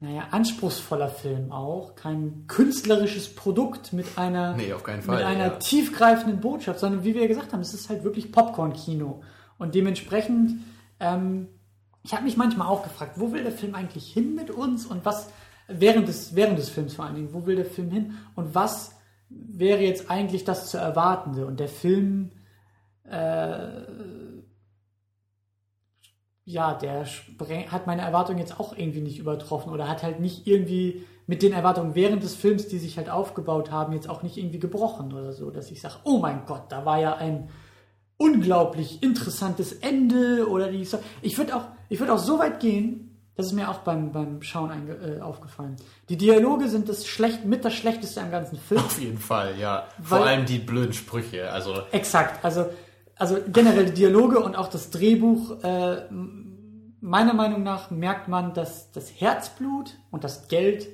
naja, 0.00 0.28
anspruchsvoller 0.30 1.08
Film 1.08 1.52
auch, 1.52 1.94
kein 1.96 2.46
künstlerisches 2.46 3.34
Produkt 3.34 3.92
mit 3.92 4.16
einer 4.16 4.56
Nee, 4.56 4.72
auf 4.72 4.82
keinen 4.82 5.02
Fall. 5.02 5.16
mit 5.16 5.24
einer 5.24 5.46
ja. 5.46 5.56
tiefgreifenden 5.58 6.40
Botschaft, 6.40 6.80
sondern 6.80 7.04
wie 7.04 7.14
wir 7.14 7.22
ja 7.22 7.28
gesagt 7.28 7.52
haben, 7.52 7.60
es 7.60 7.74
ist 7.74 7.88
halt 7.88 8.04
wirklich 8.04 8.32
Popcorn-Kino. 8.32 9.22
Und 9.58 9.74
dementsprechend, 9.74 10.60
ähm, 11.00 11.48
ich 12.02 12.12
habe 12.12 12.24
mich 12.24 12.36
manchmal 12.36 12.68
auch 12.68 12.82
gefragt, 12.82 13.14
wo 13.16 13.32
will 13.32 13.42
der 13.42 13.52
Film 13.52 13.74
eigentlich 13.74 14.12
hin 14.12 14.34
mit 14.34 14.50
uns 14.50 14.86
und 14.86 15.04
was, 15.04 15.30
während 15.68 16.08
des, 16.08 16.34
während 16.34 16.58
des 16.58 16.68
Films 16.68 16.94
vor 16.94 17.04
allen 17.04 17.14
Dingen, 17.14 17.32
wo 17.32 17.46
will 17.46 17.56
der 17.56 17.64
Film 17.64 17.90
hin 17.90 18.14
und 18.34 18.54
was 18.54 18.92
wäre 19.28 19.80
jetzt 19.80 20.10
eigentlich 20.10 20.44
das 20.44 20.70
zu 20.70 20.78
Erwartende? 20.78 21.46
Und 21.46 21.60
der 21.60 21.68
Film, 21.68 22.30
äh, 23.04 23.82
ja, 26.44 26.74
der 26.74 27.06
hat 27.70 27.86
meine 27.86 28.02
Erwartungen 28.02 28.38
jetzt 28.38 28.60
auch 28.60 28.76
irgendwie 28.76 29.00
nicht 29.00 29.18
übertroffen 29.18 29.72
oder 29.72 29.88
hat 29.88 30.02
halt 30.02 30.20
nicht 30.20 30.46
irgendwie 30.46 31.04
mit 31.26 31.42
den 31.42 31.54
Erwartungen 31.54 31.94
während 31.94 32.22
des 32.22 32.34
Films, 32.34 32.68
die 32.68 32.78
sich 32.78 32.98
halt 32.98 33.08
aufgebaut 33.08 33.70
haben, 33.70 33.94
jetzt 33.94 34.10
auch 34.10 34.22
nicht 34.22 34.36
irgendwie 34.36 34.58
gebrochen 34.58 35.14
oder 35.14 35.32
so, 35.32 35.50
dass 35.50 35.70
ich 35.70 35.80
sage, 35.80 35.96
oh 36.04 36.18
mein 36.18 36.44
Gott, 36.44 36.64
da 36.70 36.84
war 36.84 37.00
ja 37.00 37.16
ein 37.16 37.48
unglaublich 38.16 39.02
interessantes 39.02 39.72
Ende 39.72 40.48
oder 40.48 40.70
die 40.70 40.84
Story. 40.84 41.02
Ich 41.22 41.36
würde 41.38 41.56
auch, 41.56 41.64
ich 41.88 41.98
würde 42.00 42.12
auch 42.12 42.18
so 42.18 42.38
weit 42.38 42.60
gehen, 42.60 43.10
das 43.36 43.46
ist 43.46 43.52
mir 43.52 43.68
auch 43.68 43.78
beim, 43.78 44.12
beim 44.12 44.40
Schauen 44.42 44.70
äh, 44.88 45.20
aufgefallen. 45.20 45.76
Die 46.08 46.16
Dialoge 46.16 46.68
sind 46.68 46.88
das 46.88 47.06
schlecht, 47.06 47.44
mit 47.44 47.64
das 47.64 47.74
Schlechteste 47.74 48.20
am 48.20 48.30
ganzen 48.30 48.58
Film. 48.58 48.80
Auf 48.80 49.00
jeden 49.00 49.18
Fall, 49.18 49.58
ja. 49.58 49.88
Vor 50.00 50.20
Weil- 50.20 50.28
allem 50.28 50.46
die 50.46 50.58
blöden 50.58 50.92
Sprüche. 50.92 51.50
Also 51.50 51.74
Exakt, 51.90 52.44
also, 52.44 52.66
also 53.16 53.38
generell 53.52 53.86
die 53.86 53.94
Dialoge 53.94 54.38
und 54.38 54.54
auch 54.54 54.68
das 54.68 54.90
Drehbuch, 54.90 55.62
äh, 55.64 56.02
meiner 57.00 57.34
Meinung 57.34 57.64
nach 57.64 57.90
merkt 57.90 58.28
man, 58.28 58.54
dass 58.54 58.92
das 58.92 59.10
Herzblut 59.20 59.98
und 60.12 60.22
das 60.22 60.46
Geld 60.48 60.86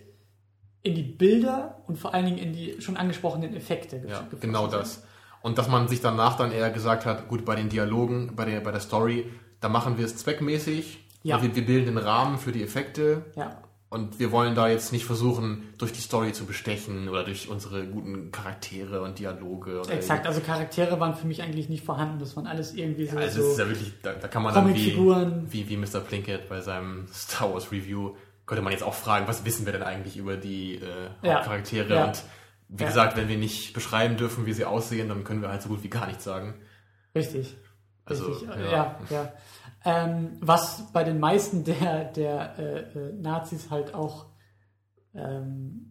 in 0.82 0.94
die 0.94 1.02
Bilder 1.02 1.82
und 1.86 1.98
vor 1.98 2.14
allen 2.14 2.24
Dingen 2.24 2.38
in 2.38 2.52
die 2.54 2.80
schon 2.80 2.96
angesprochenen 2.96 3.54
Effekte 3.54 4.02
ja, 4.08 4.26
genau 4.40 4.62
sind. 4.62 4.80
das. 4.80 5.02
Und 5.42 5.58
dass 5.58 5.68
man 5.68 5.88
sich 5.88 6.00
danach 6.00 6.36
dann 6.36 6.52
eher 6.52 6.70
gesagt 6.70 7.06
hat, 7.06 7.28
gut, 7.28 7.44
bei 7.44 7.54
den 7.56 7.68
Dialogen, 7.68 8.36
bei 8.36 8.44
der, 8.44 8.60
bei 8.60 8.70
der 8.72 8.80
Story, 8.80 9.30
da 9.60 9.68
machen 9.68 9.98
wir 9.98 10.04
es 10.04 10.16
zweckmäßig. 10.16 11.06
Ja. 11.22 11.42
Wir, 11.42 11.54
wir 11.54 11.64
bilden 11.66 11.86
den 11.86 11.98
Rahmen 11.98 12.38
für 12.38 12.52
die 12.52 12.62
Effekte. 12.62 13.26
Ja, 13.36 13.62
Und 13.90 14.18
wir 14.18 14.32
wollen 14.32 14.54
da 14.54 14.68
jetzt 14.68 14.92
nicht 14.92 15.04
versuchen, 15.04 15.74
durch 15.78 15.92
die 15.92 16.00
Story 16.00 16.32
zu 16.32 16.46
bestechen 16.46 17.08
oder 17.08 17.24
durch 17.24 17.48
unsere 17.48 17.86
guten 17.86 18.30
Charaktere 18.32 19.02
und 19.02 19.18
Dialoge. 19.18 19.80
Oder 19.80 19.92
exakt. 19.92 20.26
Also 20.26 20.40
Charaktere 20.40 20.98
waren 21.00 21.14
für 21.14 21.26
mich 21.26 21.42
eigentlich 21.42 21.68
nicht 21.68 21.84
vorhanden. 21.84 22.18
Das 22.20 22.36
waren 22.36 22.46
alles 22.46 22.74
irgendwie 22.74 23.06
so. 23.06 23.16
Also 23.18 23.40
es 23.42 23.48
ist 23.52 23.58
ja 23.58 23.68
wirklich, 23.68 23.92
da, 24.02 24.12
da 24.12 24.28
kann 24.28 24.42
man 24.42 24.54
dann 24.54 24.74
wie, 24.74 24.96
wie, 24.96 25.68
wie 25.68 25.76
Mr. 25.76 26.00
Plinkett 26.00 26.48
bei 26.48 26.60
seinem 26.60 27.06
Star 27.12 27.52
Wars 27.52 27.70
Review, 27.72 28.14
könnte 28.46 28.62
man 28.62 28.72
jetzt 28.72 28.82
auch 28.82 28.94
fragen, 28.94 29.28
was 29.28 29.44
wissen 29.44 29.64
wir 29.66 29.72
denn 29.72 29.82
eigentlich 29.82 30.16
über 30.16 30.36
die 30.36 30.76
äh, 30.76 30.80
Ja. 31.22 31.36
Hauptcharaktere? 31.36 31.94
Ja. 31.94 32.04
Und 32.06 32.22
wie 32.70 32.82
Ja. 32.82 32.88
gesagt, 32.88 33.16
wenn 33.16 33.28
wir 33.28 33.36
nicht 33.36 33.72
beschreiben 33.72 34.16
dürfen, 34.16 34.46
wie 34.46 34.52
sie 34.52 34.64
aussehen, 34.64 35.08
dann 35.08 35.24
können 35.24 35.42
wir 35.42 35.48
halt 35.50 35.62
so 35.62 35.68
gut 35.68 35.82
wie 35.82 35.90
gar 35.90 36.06
nichts 36.06 36.24
sagen. 36.24 36.54
Richtig. 37.14 37.56
Also, 38.04 38.26
Richtig. 38.26 38.48
ja. 38.48 38.70
Ja, 38.70 39.00
ja. 39.10 39.32
Ähm, 39.84 40.36
was 40.40 40.92
bei 40.92 41.04
den 41.04 41.20
meisten 41.20 41.64
der, 41.64 42.04
der 42.04 42.58
äh, 42.58 42.80
äh, 42.98 43.12
Nazis 43.14 43.70
halt 43.70 43.94
auch 43.94 44.26
ähm, 45.14 45.90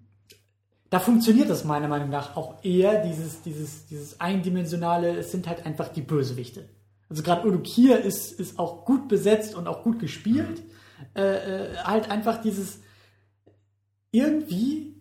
da 0.89 0.99
funktioniert 0.99 1.49
das 1.49 1.65
meiner 1.65 1.87
Meinung 1.87 2.09
nach 2.09 2.35
auch 2.35 2.63
eher, 2.63 3.03
dieses, 3.03 3.41
dieses, 3.43 3.85
dieses 3.85 4.19
eindimensionale, 4.19 5.17
es 5.17 5.31
sind 5.31 5.47
halt 5.47 5.65
einfach 5.65 5.89
die 5.89 6.01
Bösewichte. 6.01 6.67
Also 7.09 7.21
gerade 7.21 7.47
Udo 7.47 7.59
Kier 7.59 7.99
ist, 7.99 8.32
ist 8.39 8.57
auch 8.57 8.86
gut 8.86 9.07
besetzt 9.07 9.55
und 9.55 9.67
auch 9.67 9.84
gut 9.84 9.99
gespielt. 9.99 10.63
Äh, 11.15 11.73
äh, 11.73 11.77
halt 11.77 12.09
einfach 12.09 12.41
dieses 12.41 12.80
irgendwie 14.11 14.95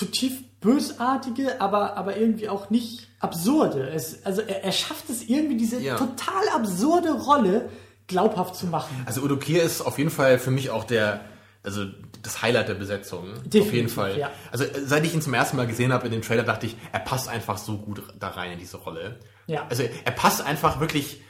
zutiefst 0.00 0.60
bösartige, 0.60 1.60
aber, 1.60 1.96
aber 1.96 2.16
irgendwie 2.16 2.48
auch 2.48 2.70
nicht 2.70 3.08
absurde. 3.20 3.88
Es, 3.90 4.24
also 4.24 4.42
er, 4.42 4.64
er 4.64 4.72
schafft 4.72 5.08
es 5.10 5.22
irgendwie, 5.28 5.56
diese 5.56 5.80
Ja. 5.80 5.96
total 5.96 6.48
absurde 6.54 7.12
Rolle 7.12 7.68
glaubhaft 8.06 8.56
zu 8.56 8.66
machen. 8.66 8.94
Also 9.06 9.20
Udo 9.22 9.36
Kier 9.36 9.62
ist 9.62 9.80
auf 9.82 9.98
jeden 9.98 10.10
Fall 10.10 10.38
für 10.38 10.50
mich 10.50 10.70
auch 10.70 10.84
der, 10.84 11.20
also 11.62 11.84
das 12.22 12.42
Highlight 12.42 12.68
der 12.68 12.74
Besetzung. 12.74 13.30
auf 13.32 13.42
Definitiv, 13.44 13.72
jeden 13.74 13.88
Fall. 13.88 14.18
ja. 14.18 14.30
Also 14.52 14.64
äh, 14.64 14.80
seit 14.84 15.04
ich 15.04 15.14
ihn 15.14 15.22
zum 15.22 15.32
ersten 15.34 15.56
Mal 15.56 15.66
gesehen 15.66 15.92
habe 15.92 16.06
in 16.06 16.12
dem 16.12 16.22
Trailer, 16.22 16.42
dachte 16.42 16.66
ich, 16.66 16.76
er 16.92 17.00
passt 17.00 17.28
einfach 17.28 17.56
so 17.58 17.78
gut 17.78 18.02
da 18.18 18.28
rein 18.28 18.52
in 18.52 18.58
diese 18.58 18.78
Rolle. 18.78 19.20
Ja. 19.46 19.66
Also 19.68 19.82
er 19.82 20.12
passt 20.12 20.44
einfach 20.44 20.80
wirklich, 20.80 21.22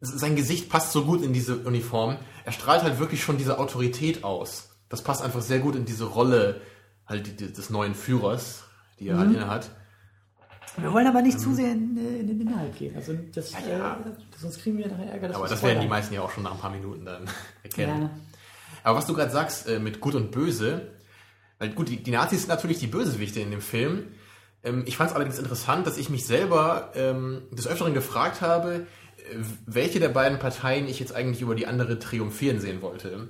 sein 0.00 0.34
Gesicht 0.36 0.68
passt 0.68 0.92
so 0.92 1.04
gut 1.04 1.22
in 1.22 1.32
diese 1.32 1.56
Uniform. 1.56 2.16
Er 2.44 2.52
strahlt 2.52 2.82
halt 2.82 2.98
wirklich 2.98 3.22
schon 3.22 3.38
diese 3.38 3.58
Autorität 3.58 4.24
aus. 4.24 4.70
Das 4.88 5.02
passt 5.02 5.22
einfach 5.22 5.42
sehr 5.42 5.58
gut 5.60 5.76
in 5.76 5.84
diese 5.84 6.04
Rolle 6.04 6.60
halt 7.06 7.40
die- 7.40 7.52
des 7.52 7.70
neuen 7.70 7.94
Führers, 7.94 8.64
die 8.98 9.08
er 9.08 9.18
halt 9.18 9.30
Mhm. 9.30 9.36
inne 9.36 9.48
hat. 9.48 9.70
Wir 10.76 10.92
wollen 10.92 11.06
aber 11.06 11.22
nicht 11.22 11.38
zu 11.38 11.54
sehr 11.54 11.70
in, 11.72 11.96
äh, 11.96 12.18
in 12.20 12.26
den 12.26 12.40
Inhalt 12.40 12.76
gehen. 12.76 12.96
Also 12.96 13.14
das, 13.32 13.52
Ja, 13.52 13.58
ja. 13.68 13.92
Äh, 13.94 14.38
sonst 14.40 14.60
kriegen 14.60 14.76
wir 14.78 14.88
nachher 14.88 15.12
Ärger. 15.12 15.34
Aber 15.36 15.46
das 15.46 15.62
werden 15.62 15.80
die 15.80 15.86
meisten 15.88 16.12
ja 16.14 16.22
auch 16.22 16.30
schon 16.30 16.42
nach 16.42 16.52
ein 16.52 16.58
paar 16.58 16.70
Minuten 16.70 17.04
dann 17.04 17.28
erkennen. 17.62 18.02
Ja. 18.02 18.10
Aber 18.82 18.98
was 18.98 19.06
du 19.06 19.14
gerade 19.14 19.30
sagst 19.30 19.68
äh, 19.68 19.78
mit 19.78 20.00
Gut 20.00 20.14
und 20.16 20.30
Böse, 20.32 20.88
weil 21.58 21.70
gut, 21.70 21.88
die, 21.88 22.02
die 22.02 22.10
Nazis 22.10 22.40
sind 22.40 22.48
natürlich 22.48 22.80
die 22.80 22.88
Bösewichte 22.88 23.38
in 23.40 23.50
dem 23.52 23.60
Film. 23.60 24.08
Ähm, 24.64 24.82
ich 24.86 24.96
fand 24.96 25.10
es 25.10 25.16
allerdings 25.16 25.38
interessant, 25.38 25.86
dass 25.86 25.96
ich 25.96 26.10
mich 26.10 26.26
selber 26.26 26.90
ähm, 26.96 27.42
des 27.52 27.68
Öfteren 27.68 27.94
gefragt 27.94 28.40
habe, 28.40 28.86
äh, 29.18 29.36
welche 29.66 30.00
der 30.00 30.08
beiden 30.08 30.38
Parteien 30.40 30.88
ich 30.88 30.98
jetzt 30.98 31.14
eigentlich 31.14 31.40
über 31.40 31.54
die 31.54 31.66
andere 31.68 31.98
triumphieren 32.00 32.58
sehen 32.58 32.82
wollte. 32.82 33.28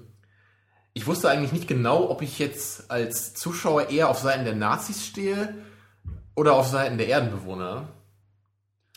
Ich 0.96 1.08
wusste 1.08 1.28
eigentlich 1.28 1.52
nicht 1.52 1.66
genau, 1.66 2.08
ob 2.08 2.22
ich 2.22 2.38
jetzt 2.38 2.88
als 2.88 3.34
Zuschauer 3.34 3.90
eher 3.90 4.08
auf 4.08 4.20
Seiten 4.20 4.44
der 4.44 4.54
Nazis 4.54 5.04
stehe 5.04 5.52
oder 6.36 6.54
auf 6.54 6.68
Seiten 6.68 6.98
der 6.98 7.08
Erdenbewohner. 7.08 7.88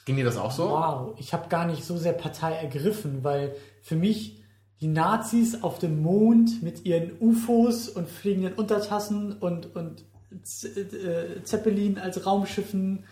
Ging 0.06 0.16
dir 0.16 0.24
das 0.24 0.38
auch 0.38 0.52
so? 0.52 0.70
Wow, 0.70 1.16
ich 1.18 1.34
habe 1.34 1.50
gar 1.50 1.66
nicht 1.66 1.84
so 1.84 1.98
sehr 1.98 2.14
Partei 2.14 2.54
ergriffen, 2.54 3.24
weil 3.24 3.56
für 3.82 3.96
mich 3.96 4.44
die 4.80 4.88
Nazis 4.88 5.64
auf 5.64 5.80
dem 5.80 6.04
Mond 6.04 6.62
mit 6.62 6.86
ihren 6.86 7.14
UFOs 7.20 7.90
und 7.90 8.08
fliegenden 8.08 8.54
Untertassen 8.54 9.34
und, 9.34 9.76
und 9.76 10.06
äh, 10.32 11.42
Zeppelin 11.44 11.98
als 11.98 12.28
Raumschiffen 12.28 13.06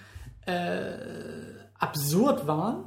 äh, 0.45 0.97
absurd 1.79 2.45
waren. 2.45 2.85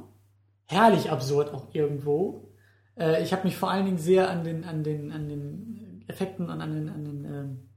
Herrlich 0.65 1.11
absurd 1.11 1.53
auch 1.53 1.67
irgendwo. 1.73 2.49
Äh, 2.97 3.21
ich 3.23 3.33
habe 3.33 3.43
mich 3.43 3.57
vor 3.57 3.69
allen 3.69 3.85
Dingen 3.85 3.97
sehr 3.97 4.29
an 4.29 4.43
den, 4.43 4.63
an 4.63 4.83
den, 4.83 5.11
an 5.11 5.27
den 5.27 5.68
Effekten 6.09 6.49
und 6.49 6.61
an 6.61 6.73
den, 6.73 6.89
an 6.89 7.05
den 7.05 7.25
ähm, 7.25 7.69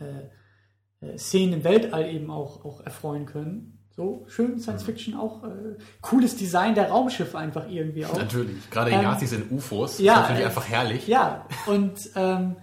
äh, 0.00 1.06
äh, 1.06 1.18
Szenen 1.18 1.54
im 1.54 1.64
Weltall 1.64 2.08
eben 2.08 2.30
auch, 2.30 2.64
auch 2.64 2.80
erfreuen 2.80 3.26
können. 3.26 3.78
So, 3.90 4.24
schön 4.28 4.58
Science 4.58 4.82
Fiction 4.82 5.14
auch. 5.14 5.44
Äh, 5.44 5.76
cooles 6.00 6.36
Design 6.36 6.74
der 6.74 6.88
Raumschiffe 6.88 7.38
einfach 7.38 7.68
irgendwie 7.68 8.04
auch. 8.04 8.16
Natürlich. 8.16 8.68
Gerade 8.70 8.90
die 8.90 8.96
Ähm, 8.96 9.02
Nazis 9.04 9.32
in 9.32 9.50
UFOs. 9.50 10.00
ja, 10.00 10.14
ist 10.14 10.20
natürlich 10.20 10.42
äh, 10.42 10.46
einfach 10.46 10.68
herrlich. 10.68 11.06
Ja, 11.06 11.46
und 11.66 12.10
ähm, 12.16 12.56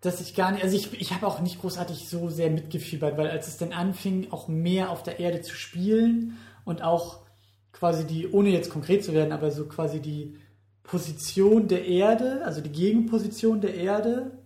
dass 0.00 0.20
ich 0.20 0.36
gar 0.36 0.52
nicht, 0.52 0.62
also 0.62 0.76
ich, 0.76 0.92
ich 1.00 1.12
habe 1.12 1.26
auch 1.26 1.40
nicht 1.40 1.60
großartig 1.60 2.08
so 2.08 2.28
sehr 2.28 2.50
mitgefiebert, 2.50 3.16
weil 3.16 3.28
als 3.28 3.48
es 3.48 3.56
dann 3.58 3.72
anfing, 3.72 4.28
auch 4.30 4.46
mehr 4.46 4.90
auf 4.90 5.02
der 5.02 5.18
Erde 5.18 5.40
zu 5.40 5.56
spielen 5.56 6.36
und 6.64 6.82
auch 6.82 7.24
quasi 7.72 8.06
die, 8.06 8.28
ohne 8.28 8.50
jetzt 8.50 8.70
konkret 8.70 9.04
zu 9.04 9.12
werden, 9.12 9.32
aber 9.32 9.50
so 9.50 9.66
quasi 9.66 10.00
die 10.00 10.38
Position 10.84 11.66
der 11.66 11.84
Erde, 11.84 12.42
also 12.44 12.60
die 12.60 12.70
Gegenposition 12.70 13.60
der 13.60 13.74
Erde 13.74 14.38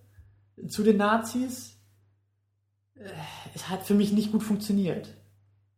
zu 0.68 0.82
den 0.82 0.96
Nazis, 0.96 1.78
äh, 2.94 3.08
es 3.54 3.68
hat 3.68 3.84
für 3.84 3.94
mich 3.94 4.12
nicht 4.12 4.32
gut 4.32 4.42
funktioniert. 4.42 5.14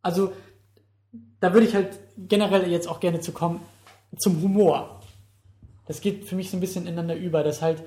Also 0.02 0.32
da 1.40 1.52
würde 1.52 1.66
ich 1.66 1.74
halt 1.74 1.98
generell 2.16 2.70
jetzt 2.70 2.88
auch 2.88 3.00
gerne 3.00 3.20
zu 3.20 3.32
kommen 3.32 3.60
zum 4.18 4.42
Humor. 4.42 5.00
Das 5.86 6.00
geht 6.00 6.24
für 6.24 6.36
mich 6.36 6.50
so 6.50 6.56
ein 6.56 6.60
bisschen 6.60 6.86
ineinander 6.86 7.16
über, 7.16 7.42
dass 7.42 7.62
halt 7.62 7.82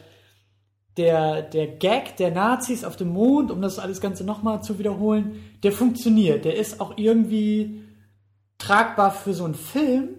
der, 0.97 1.41
der 1.41 1.67
Gag 1.67 2.17
der 2.17 2.31
Nazis 2.31 2.83
auf 2.83 2.95
dem 2.95 3.09
Mond, 3.09 3.51
um 3.51 3.61
das 3.61 3.79
alles 3.79 4.01
Ganze 4.01 4.23
nochmal 4.23 4.63
zu 4.63 4.79
wiederholen, 4.79 5.41
der 5.63 5.71
funktioniert. 5.71 6.45
Der 6.45 6.55
ist 6.55 6.79
auch 6.79 6.97
irgendwie 6.97 7.83
tragbar 8.57 9.11
für 9.11 9.33
so 9.33 9.43
einen 9.45 9.55
Film. 9.55 10.09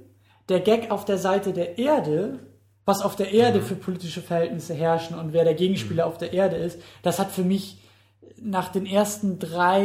Der 0.49 0.61
Gag 0.61 0.91
auf 0.91 1.05
der 1.05 1.19
Seite 1.19 1.53
der 1.53 1.79
Erde, 1.79 2.41
was 2.87 3.03
auf 3.03 3.17
der 3.17 3.33
Erde 3.33 3.61
für 3.61 3.75
politische 3.75 4.23
Verhältnisse 4.23 4.73
herrschen 4.73 5.19
und 5.19 5.33
wer 5.33 5.45
der 5.45 5.55
Gegenspieler 5.55 6.07
auf 6.07 6.17
der 6.17 6.33
Erde 6.33 6.57
ist, 6.57 6.81
das 7.03 7.19
hat 7.19 7.33
für 7.33 7.43
mich 7.43 7.83
nach 8.41 8.69
den 8.69 8.87
ersten 8.87 9.39
drei 9.39 9.83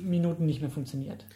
Minuten 0.00 0.46
nicht 0.46 0.60
mehr 0.60 0.70
funktioniert. 0.70 1.26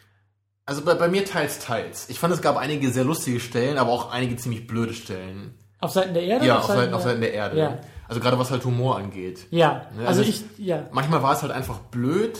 Also 0.65 0.83
bei, 0.83 0.95
bei 0.95 1.09
mir 1.09 1.25
teils, 1.25 1.59
teils. 1.59 2.09
Ich 2.09 2.19
fand, 2.19 2.33
es 2.33 2.41
gab 2.41 2.57
einige 2.57 2.91
sehr 2.91 3.05
lustige 3.05 3.41
Stellen, 3.41 3.79
aber 3.79 3.91
auch 3.91 4.11
einige 4.11 4.37
ziemlich 4.37 4.67
blöde 4.67 4.95
Stellen. 4.95 5.55
Auf 5.81 5.91
Seiten 5.91 6.15
der 6.15 6.23
Erde? 6.23 6.47
Ja, 6.47 6.59
auf 6.59 6.67
Seiten, 6.67 6.95
auf 6.95 7.03
Seiten 7.03 7.21
der 7.21 7.35
Erde. 7.35 7.59
Ja. 7.59 7.79
Also 8.09 8.21
gerade 8.21 8.39
was 8.39 8.51
halt 8.51 8.65
Humor 8.65 8.97
angeht. 8.97 9.47
Ja, 9.51 9.87
Ne, 9.95 10.07
also 10.07 10.21
also 10.21 10.23
ich, 10.23 10.45
ja. 10.59 10.89
Manchmal 10.93 11.23
war 11.23 11.35
es 11.35 11.43
halt 11.43 11.53
einfach 11.53 11.79
blöd 11.79 12.39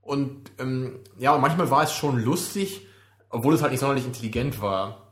und 0.00 0.52
ähm, 0.58 1.00
ja, 1.18 1.34
und 1.34 1.40
manchmal 1.40 1.70
war 1.70 1.82
es 1.82 1.92
schon 1.92 2.18
lustig, 2.18 2.86
obwohl 3.28 3.54
es 3.54 3.62
halt 3.62 3.72
nicht 3.72 3.80
sonderlich 3.80 4.06
intelligent 4.06 4.62
war. 4.62 5.07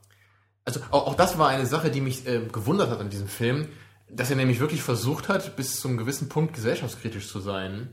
Also 0.67 0.81
auch, 0.91 1.07
auch 1.07 1.15
das 1.15 1.39
war 1.39 1.49
eine 1.49 1.65
Sache, 1.65 1.91
die 1.91 2.03
mich 2.03 2.27
äh, 2.27 2.41
gewundert 2.53 2.91
hat 2.91 3.01
an 3.01 3.09
diesem 3.09 3.29
Film, 3.29 3.69
dass 4.11 4.29
er 4.31 4.37
nämlich 4.37 4.61
wirklich 4.61 4.83
versucht 4.83 5.29
hat, 5.31 5.57
bis 5.57 5.81
zum 5.81 5.97
gewissen 5.97 6.29
Punkt 6.29 6.53
gesellschaftskritisch 6.55 7.29
zu 7.29 7.41
sein. 7.41 7.89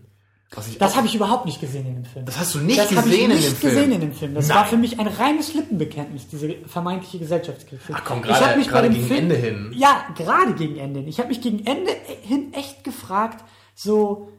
Was 0.56 0.68
ich 0.68 0.78
Das 0.78 0.96
habe 0.96 1.08
ich 1.08 1.16
überhaupt 1.16 1.46
nicht 1.46 1.60
gesehen 1.62 1.88
in 1.88 1.96
dem 1.96 2.06
Film. 2.06 2.26
das 2.26 2.38
hast 2.38 2.54
du 2.54 2.60
nicht 2.60 2.78
das 2.80 2.90
gesehen 2.90 3.06
ich 3.12 3.22
in 3.22 3.30
nicht 3.30 3.48
dem 3.48 3.56
Film. 3.56 3.74
gesehen 3.76 3.92
in 3.94 4.02
dem 4.02 4.14
Film. 4.14 4.34
Das 4.36 4.48
Nein. 4.50 4.58
war 4.58 4.66
für 4.66 4.78
mich 4.78 5.00
ein 5.00 5.08
reines 5.08 5.54
Lippenbekenntnis, 5.56 6.28
diese 6.28 6.54
vermeintliche 6.68 7.18
Gesellschaftskritik. 7.20 7.96
Ach 7.96 8.04
komm, 8.06 8.22
gerade- 8.22 8.58
mich 8.60 8.68
gerade 8.68 8.90
gegen 8.92 9.06
Film- 9.08 9.20
Ende 9.20 9.36
hin. 9.36 9.72
Ja, 9.76 10.06
gerade 10.16 10.54
gegen 10.54 10.76
Ende 10.78 11.00
hin. 11.00 11.10
Ich 11.10 11.18
habe 11.20 11.30
mich 11.30 11.42
gegen 11.42 11.66
Ende 11.66 11.92
hin 12.22 12.54
echt 12.54 12.84
gefragt, 12.84 13.44
so 13.74 14.30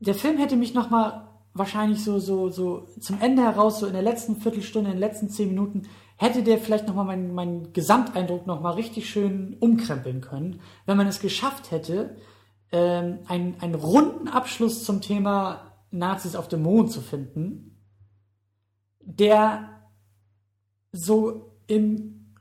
der 0.00 0.14
Film 0.14 0.36
hätte 0.38 0.56
mich 0.56 0.74
noch 0.74 0.90
mal 0.90 1.28
wahrscheinlich 1.54 2.04
so 2.04 2.18
so 2.18 2.50
so 2.50 2.86
zum 3.00 3.18
Ende 3.22 3.42
heraus 3.42 3.80
so 3.80 3.86
in 3.86 3.94
der 3.94 4.02
letzten 4.02 4.36
Viertelstunde, 4.36 4.90
in 4.90 4.96
den 4.96 5.00
letzten 5.00 5.30
zehn 5.30 5.48
Minuten 5.48 5.88
hätte 6.16 6.42
der 6.42 6.58
vielleicht 6.58 6.86
noch 6.86 6.94
mal 6.94 7.04
meinen 7.04 7.34
meinen 7.34 7.72
Gesamteindruck 7.72 8.46
noch 8.46 8.60
mal 8.60 8.72
richtig 8.72 9.08
schön 9.08 9.56
umkrempeln 9.60 10.20
können, 10.20 10.60
wenn 10.86 10.96
man 10.96 11.06
es 11.06 11.20
geschafft 11.20 11.70
hätte, 11.70 12.16
ähm, 12.72 13.20
einen, 13.28 13.60
einen 13.60 13.74
runden 13.74 14.28
Abschluss 14.28 14.84
zum 14.84 15.00
Thema 15.00 15.72
Nazis 15.90 16.34
auf 16.34 16.48
dem 16.48 16.62
Mond 16.62 16.90
zu 16.90 17.00
finden, 17.00 17.78
der 19.00 19.70
so 20.92 21.52
im 21.66 22.34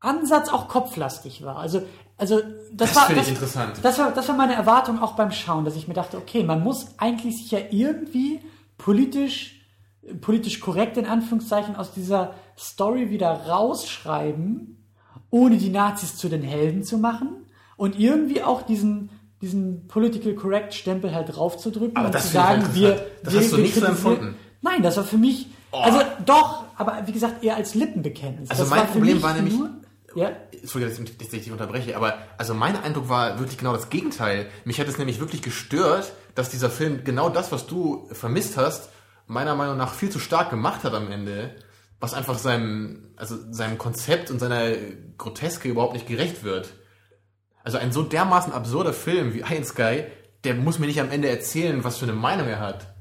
Ansatz 0.00 0.48
auch 0.48 0.68
kopflastig 0.68 1.42
war. 1.44 1.56
Also, 1.56 1.82
also 2.16 2.40
das, 2.72 2.90
Das 2.90 2.96
war 2.96 3.06
finde 3.06 3.20
das, 3.20 3.28
ich 3.28 3.34
interessant. 3.34 3.78
Das 3.82 3.98
war, 3.98 4.12
das 4.12 4.28
war 4.28 4.36
meine 4.36 4.54
Erwartung 4.54 5.00
auch 5.00 5.12
beim 5.12 5.30
Schauen, 5.30 5.64
dass 5.64 5.76
ich 5.76 5.88
mir 5.88 5.94
dachte, 5.94 6.16
okay, 6.16 6.42
man 6.42 6.62
muss 6.62 6.98
eigentlich 6.98 7.38
sich 7.38 7.50
ja 7.50 7.60
irgendwie 7.70 8.40
politisch, 8.78 9.61
politisch 10.20 10.60
korrekt 10.60 10.96
in 10.96 11.06
Anführungszeichen 11.06 11.76
aus 11.76 11.92
dieser 11.92 12.34
Story 12.58 13.10
wieder 13.10 13.30
rausschreiben, 13.48 14.84
ohne 15.30 15.56
die 15.58 15.70
Nazis 15.70 16.16
zu 16.16 16.28
den 16.28 16.42
Helden 16.42 16.82
zu 16.82 16.98
machen 16.98 17.46
und 17.76 17.98
irgendwie 17.98 18.42
auch 18.42 18.62
diesen 18.62 19.10
diesen 19.40 19.88
political 19.88 20.34
correct 20.34 20.72
Stempel 20.72 21.12
halt 21.12 21.36
draufzudrücken 21.36 21.96
Aber 21.96 22.06
und 22.06 22.14
das 22.14 22.26
zu 22.28 22.32
sagen, 22.34 22.62
halt 22.62 22.74
wir. 22.76 23.06
Das 23.24 23.32
wir, 23.34 23.40
hast 23.40 23.52
du 23.52 23.56
wir 23.56 23.62
nicht 23.64 23.74
so 23.74 23.84
empfunden. 23.84 24.36
Nein, 24.60 24.82
das 24.84 24.96
war 24.96 25.04
für 25.04 25.18
mich, 25.18 25.48
Oh. 25.72 25.78
also 25.78 26.00
doch, 26.26 26.64
aber 26.76 27.02
wie 27.06 27.12
gesagt 27.12 27.42
eher 27.42 27.56
als 27.56 27.74
Lippenbekenntnis. 27.74 28.50
Also 28.50 28.62
das 28.64 28.70
mein 28.70 28.86
für 28.86 28.92
Problem 28.92 29.20
war 29.22 29.32
nämlich- 29.34 29.54
nur, 29.58 29.70
ja, 30.14 30.30
Entschuldigung, 30.52 30.94
dass 31.04 31.10
ich, 31.10 31.18
dass 31.18 31.32
ich 31.32 31.42
dich 31.44 31.50
unterbreche, 31.50 31.96
aber 31.96 32.18
also 32.38 32.54
mein 32.54 32.76
Eindruck 32.80 33.08
war 33.08 33.38
wirklich 33.40 33.58
genau 33.58 33.72
das 33.72 33.88
Gegenteil. 33.90 34.46
Mich 34.64 34.78
hat 34.78 34.86
es 34.86 34.98
nämlich 34.98 35.18
wirklich 35.18 35.42
gestört, 35.42 36.12
dass 36.36 36.50
dieser 36.50 36.70
Film 36.70 37.02
genau 37.04 37.28
das, 37.30 37.50
was 37.50 37.66
du 37.66 38.06
vermisst 38.12 38.56
hast, 38.58 38.90
meiner 39.32 39.54
Meinung 39.54 39.76
nach 39.76 39.94
viel 39.94 40.10
zu 40.10 40.18
stark 40.18 40.50
gemacht 40.50 40.84
hat 40.84 40.94
am 40.94 41.10
Ende, 41.10 41.56
was 42.00 42.14
einfach 42.14 42.38
seinem, 42.38 43.14
also 43.16 43.36
seinem 43.52 43.78
Konzept 43.78 44.30
und 44.30 44.38
seiner 44.38 44.72
Groteske 45.18 45.68
überhaupt 45.68 45.94
nicht 45.94 46.06
gerecht 46.06 46.44
wird. 46.44 46.74
Also 47.64 47.78
ein 47.78 47.92
so 47.92 48.02
dermaßen 48.02 48.52
absurder 48.52 48.92
Film 48.92 49.34
wie 49.34 49.40
Iron 49.40 49.64
Sky, 49.64 50.04
der 50.44 50.54
muss 50.54 50.78
mir 50.78 50.86
nicht 50.86 51.00
am 51.00 51.10
Ende 51.10 51.28
erzählen, 51.28 51.84
was 51.84 51.98
für 51.98 52.06
eine 52.06 52.14
Meinung 52.14 52.48
er 52.48 52.60
hat. 52.60 52.94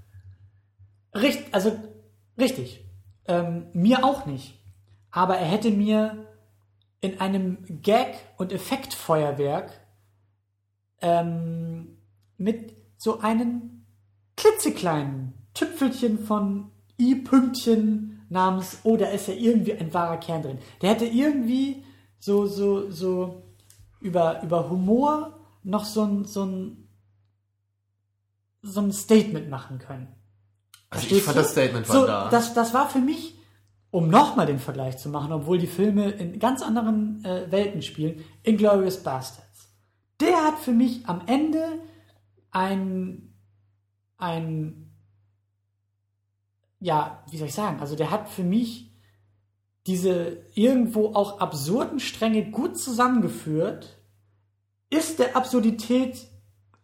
Richtig, 1.13 1.53
also 1.53 1.77
richtig. 2.37 2.85
Ähm, 3.25 3.67
mir 3.73 4.05
auch 4.05 4.25
nicht. 4.25 4.63
Aber 5.09 5.37
er 5.37 5.47
hätte 5.47 5.71
mir 5.71 6.27
in 7.01 7.19
einem 7.19 7.81
Gag- 7.81 8.23
und 8.37 8.53
Effektfeuerwerk 8.53 9.71
ähm, 11.01 11.97
mit 12.37 12.75
so 12.97 13.19
einem 13.19 13.85
klitzekleinen 14.35 15.33
Tüpfelchen 15.53 16.19
von 16.19 16.71
I-Pünktchen 16.99 18.25
namens, 18.29 18.79
oh, 18.83 18.95
da 18.97 19.07
ist 19.07 19.27
ja 19.27 19.33
irgendwie 19.33 19.73
ein 19.73 19.93
wahrer 19.93 20.17
Kern 20.17 20.41
drin. 20.41 20.59
Der 20.81 20.91
hätte 20.91 21.05
irgendwie 21.05 21.83
so, 22.19 22.45
so, 22.45 22.89
so 22.89 23.43
über, 23.99 24.41
über 24.43 24.69
Humor 24.69 25.39
noch 25.63 25.85
so 25.85 26.03
ein, 26.03 26.25
so 26.25 26.45
ein, 26.45 26.87
so 28.61 28.81
ein 28.81 28.91
Statement 28.91 29.49
machen 29.49 29.79
können. 29.79 30.07
Also 30.89 31.15
ich 31.15 31.23
fand 31.23 31.37
du? 31.37 31.41
das 31.41 31.51
Statement 31.51 31.87
war 31.89 31.95
so, 31.95 32.05
da. 32.05 32.29
Das, 32.29 32.53
das 32.53 32.73
war 32.73 32.89
für 32.89 32.99
mich, 32.99 33.37
um 33.91 34.09
nochmal 34.09 34.45
den 34.45 34.59
Vergleich 34.59 34.97
zu 34.97 35.09
machen, 35.09 35.31
obwohl 35.31 35.57
die 35.57 35.67
Filme 35.67 36.11
in 36.11 36.39
ganz 36.39 36.61
anderen 36.61 37.23
äh, 37.25 37.51
Welten 37.51 37.81
spielen, 37.81 38.23
Inglourious 38.43 39.01
Bastards. 39.03 39.69
Der 40.19 40.43
hat 40.43 40.59
für 40.59 40.73
mich 40.73 41.07
am 41.07 41.21
Ende 41.25 41.63
ein, 42.51 43.33
ein, 44.17 44.90
ja, 46.81 47.23
wie 47.29 47.37
soll 47.37 47.47
ich 47.47 47.53
sagen, 47.53 47.79
also 47.79 47.95
der 47.95 48.11
hat 48.11 48.27
für 48.27 48.43
mich 48.43 48.91
diese 49.87 50.43
irgendwo 50.53 51.13
auch 51.13 51.39
absurden 51.39 51.99
Stränge 51.99 52.51
gut 52.51 52.77
zusammengeführt, 52.77 53.97
ist 54.89 55.19
der 55.19 55.37
Absurdität 55.37 56.27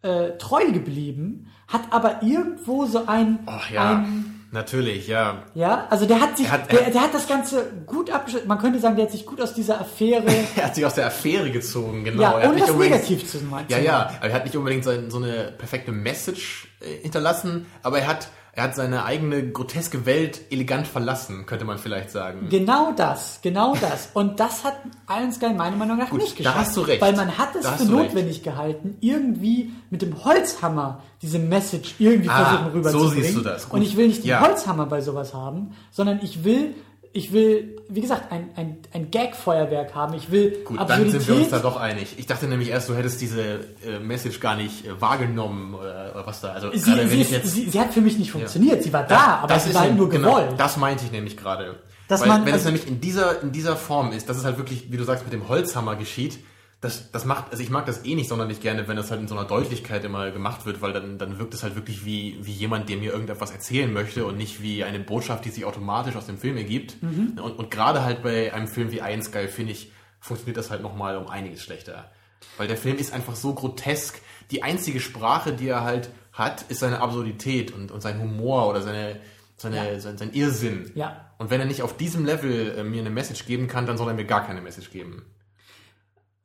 äh, 0.02 0.30
treu 0.38 0.72
geblieben, 0.72 1.48
hat 1.68 1.92
aber 1.92 2.22
irgendwo 2.22 2.86
so 2.86 3.06
ein, 3.06 3.40
Ach 3.46 3.70
ja. 3.70 3.98
ein 3.98 4.34
Natürlich, 4.50 5.08
ja. 5.08 5.42
Ja, 5.54 5.86
also 5.90 6.06
der 6.06 6.20
hat 6.20 6.38
sich, 6.38 6.46
Er 6.46 6.52
hat- 6.52 6.72
der, 6.72 6.90
der 6.90 7.02
hat 7.02 7.12
das 7.12 7.28
Ganze 7.28 7.70
gut 7.84 8.08
abgeschlossen. 8.10 8.48
Man 8.48 8.58
könnte 8.58 8.80
sagen, 8.80 8.96
der 8.96 9.04
hat 9.04 9.12
sich 9.12 9.26
gut 9.26 9.42
aus 9.42 9.52
dieser 9.52 9.78
Affäre, 9.78 10.24
Er 10.56 10.64
hat 10.64 10.74
sich 10.74 10.86
aus 10.86 10.94
der 10.94 11.06
Affäre 11.06 11.50
gezogen, 11.50 12.02
genau. 12.04 12.22
ja, 12.22 12.38
er 12.38 12.48
hat 12.48 12.48
ohne 12.48 12.60
das 12.60 12.74
negativ 12.74 13.30
zu 13.30 13.38
meinen. 13.44 13.66
Ja, 13.68 13.78
ja, 13.78 14.10
aber 14.18 14.28
er 14.28 14.32
hat 14.32 14.44
nicht 14.44 14.56
unbedingt 14.56 14.84
sein, 14.84 15.10
so 15.10 15.18
eine 15.18 15.52
perfekte 15.58 15.92
Message 15.92 16.68
äh, 16.80 17.02
hinterlassen, 17.02 17.66
aber 17.82 17.98
er 17.98 18.06
hat, 18.06 18.28
er 18.58 18.64
hat 18.64 18.74
seine 18.74 19.04
eigene 19.04 19.50
groteske 19.52 20.04
Welt 20.04 20.40
elegant 20.50 20.88
verlassen, 20.88 21.46
könnte 21.46 21.64
man 21.64 21.78
vielleicht 21.78 22.10
sagen. 22.10 22.48
Genau 22.50 22.90
das, 22.90 23.38
genau 23.40 23.76
das. 23.80 24.10
Und 24.14 24.40
das 24.40 24.64
hat 24.64 24.74
Iron 25.08 25.30
Sky 25.30 25.50
meiner 25.54 25.76
Meinung 25.76 25.96
nach 25.96 26.10
Gut, 26.10 26.20
nicht 26.20 26.32
da 26.34 26.38
geschafft. 26.38 26.58
hast 26.58 26.76
du 26.76 26.80
recht. 26.80 27.00
Weil 27.00 27.14
man 27.14 27.38
hat 27.38 27.54
es 27.54 27.62
Da 27.62 27.72
für 27.72 27.84
du 27.86 27.96
recht. 27.98 28.08
notwendig 28.08 28.42
gehalten, 28.42 28.96
irgendwie 29.00 29.70
mit 29.90 30.02
dem 30.02 30.24
Holzhammer 30.24 31.04
diese 31.22 31.38
Message 31.38 31.94
irgendwie 32.00 32.28
Ah, 32.30 32.44
versuchen 32.46 32.72
rüberzubringen. 32.72 33.14
so 33.14 33.22
siehst 33.22 33.36
du 33.36 33.40
das. 33.42 33.68
Gut. 33.68 33.78
Und 33.78 33.86
ich 33.86 33.96
will 33.96 34.08
nicht 34.08 34.24
den 34.24 34.28
Ja. 34.30 34.40
Holzhammer 34.40 34.86
bei 34.86 35.02
sowas 35.02 35.34
haben, 35.34 35.70
sondern 35.92 36.18
ich 36.20 36.42
will, 36.42 36.74
ich 37.12 37.32
will, 37.32 37.77
wie 37.88 38.00
gesagt, 38.00 38.30
ein, 38.32 38.50
ein, 38.56 38.76
ein 38.92 39.10
Gag-Feuerwerk 39.10 39.94
haben. 39.94 40.14
Ich 40.14 40.30
will 40.30 40.58
Gut, 40.64 40.78
dann 40.78 40.88
Absurdität. 40.90 41.20
sind 41.22 41.28
wir 41.28 41.36
uns 41.42 41.48
da 41.50 41.58
doch 41.60 41.76
einig. 41.78 42.14
Ich 42.18 42.26
dachte 42.26 42.46
nämlich 42.46 42.68
erst, 42.68 42.88
du 42.88 42.94
hättest 42.94 43.20
diese 43.20 43.60
äh, 43.86 43.98
Message 44.00 44.40
gar 44.40 44.56
nicht 44.56 44.86
äh, 44.86 45.00
wahrgenommen 45.00 45.74
oder, 45.74 46.12
oder 46.14 46.26
was 46.26 46.40
da. 46.40 46.48
Also 46.52 46.70
sie, 46.72 46.80
gerade 46.80 47.04
sie, 47.06 47.10
wenn 47.10 47.20
ich 47.20 47.26
ist, 47.26 47.30
jetzt 47.32 47.52
sie, 47.54 47.70
sie 47.70 47.80
hat 47.80 47.92
für 47.94 48.00
mich 48.00 48.18
nicht 48.18 48.30
funktioniert. 48.30 48.82
Sie 48.82 48.92
war 48.92 49.04
da, 49.04 49.38
aber 49.42 49.54
das 49.54 49.64
sie 49.64 49.70
ist 49.70 49.76
war 49.76 49.86
eben- 49.86 49.96
nur 49.96 50.08
genau, 50.08 50.34
gewollt. 50.36 50.54
Das 50.58 50.76
meinte 50.76 51.04
ich 51.04 51.12
nämlich 51.12 51.36
gerade. 51.36 51.76
Dass 52.08 52.20
Weil, 52.22 52.28
man- 52.28 52.40
wenn 52.46 52.48
es 52.54 52.60
also- 52.60 52.70
nämlich 52.70 52.86
in 52.88 53.00
dieser, 53.00 53.42
in 53.42 53.52
dieser 53.52 53.76
Form 53.76 54.12
ist, 54.12 54.28
dass 54.28 54.36
es 54.36 54.44
halt 54.44 54.56
wirklich, 54.58 54.90
wie 54.92 54.96
du 54.96 55.04
sagst, 55.04 55.24
mit 55.24 55.32
dem 55.32 55.48
Holzhammer 55.48 55.96
geschieht, 55.96 56.38
das, 56.80 57.10
das 57.10 57.24
macht, 57.24 57.50
also 57.50 57.60
ich 57.62 57.70
mag 57.70 57.86
das 57.86 58.04
eh 58.04 58.14
nicht 58.14 58.28
sonderlich 58.28 58.60
gerne, 58.60 58.86
wenn 58.86 58.96
das 58.96 59.10
halt 59.10 59.20
in 59.20 59.26
so 59.26 59.36
einer 59.36 59.48
Deutlichkeit 59.48 60.04
immer 60.04 60.30
gemacht 60.30 60.64
wird, 60.64 60.80
weil 60.80 60.92
dann, 60.92 61.18
dann 61.18 61.38
wirkt 61.38 61.52
es 61.54 61.64
halt 61.64 61.74
wirklich 61.74 62.04
wie, 62.04 62.38
wie 62.42 62.52
jemand, 62.52 62.88
der 62.88 62.98
mir 62.98 63.10
irgendetwas 63.12 63.50
erzählen 63.50 63.92
möchte 63.92 64.24
und 64.24 64.36
nicht 64.36 64.62
wie 64.62 64.84
eine 64.84 65.00
Botschaft, 65.00 65.44
die 65.44 65.50
sich 65.50 65.64
automatisch 65.64 66.14
aus 66.14 66.26
dem 66.26 66.38
Film 66.38 66.56
ergibt. 66.56 67.02
Mhm. 67.02 67.38
Und, 67.42 67.58
und 67.58 67.70
gerade 67.72 68.04
halt 68.04 68.22
bei 68.22 68.52
einem 68.54 68.68
Film 68.68 68.92
wie 68.92 68.98
Iron 68.98 69.22
Sky, 69.22 69.48
finde 69.48 69.72
ich, 69.72 69.90
funktioniert 70.20 70.56
das 70.56 70.70
halt 70.70 70.82
nochmal 70.82 71.16
um 71.16 71.26
einiges 71.28 71.62
schlechter. 71.62 72.10
Weil 72.56 72.68
der 72.68 72.76
Film 72.76 72.96
ist 72.96 73.12
einfach 73.12 73.34
so 73.34 73.54
grotesk. 73.54 74.20
Die 74.52 74.62
einzige 74.62 75.00
Sprache, 75.00 75.52
die 75.52 75.68
er 75.68 75.82
halt 75.82 76.10
hat, 76.32 76.62
ist 76.68 76.78
seine 76.78 77.00
Absurdität 77.00 77.72
und, 77.72 77.90
und 77.90 78.00
sein 78.00 78.20
Humor 78.20 78.68
oder 78.68 78.82
seine, 78.82 79.16
seine, 79.56 79.76
Ja. 79.94 79.98
sein, 80.00 80.16
sein 80.16 80.32
Irrsinn. 80.32 80.92
Ja. 80.94 81.32
Und 81.38 81.50
wenn 81.50 81.58
er 81.58 81.66
nicht 81.66 81.82
auf 81.82 81.96
diesem 81.96 82.24
Level 82.24 82.76
äh, 82.78 82.84
mir 82.84 83.00
eine 83.00 83.10
Message 83.10 83.46
geben 83.46 83.66
kann, 83.66 83.86
dann 83.86 83.98
soll 83.98 84.06
er 84.08 84.14
mir 84.14 84.24
gar 84.24 84.46
keine 84.46 84.60
Message 84.60 84.90
geben. 84.92 85.24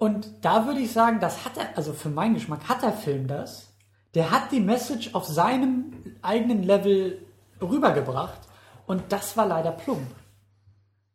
Und 0.04 0.28
da 0.42 0.68
würde 0.68 0.82
ich 0.82 0.92
sagen, 0.92 1.22
das 1.22 1.46
hat 1.46 1.56
er, 1.56 1.78
also 1.78 1.94
für 1.94 2.10
meinen 2.10 2.34
Geschmack 2.34 2.68
hat 2.68 2.82
der 2.82 2.92
Film 2.92 3.26
das. 3.26 3.74
Der 4.16 4.32
hat 4.32 4.52
die 4.52 4.60
Message 4.60 5.16
auf 5.16 5.24
seinem 5.24 6.18
eigenen 6.22 6.62
Level 6.62 7.26
rübergebracht. 7.62 8.42
Und 8.86 9.02
das 9.14 9.38
war 9.38 9.46
leider 9.46 9.72
plump. 9.72 10.06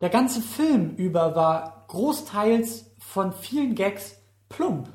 Der 0.00 0.08
ganze 0.08 0.40
Film 0.40 0.94
über 0.96 1.36
war 1.36 1.84
großteils 1.88 2.86
von 2.98 3.34
vielen 3.34 3.74
Gags 3.74 4.16
plump. 4.48 4.88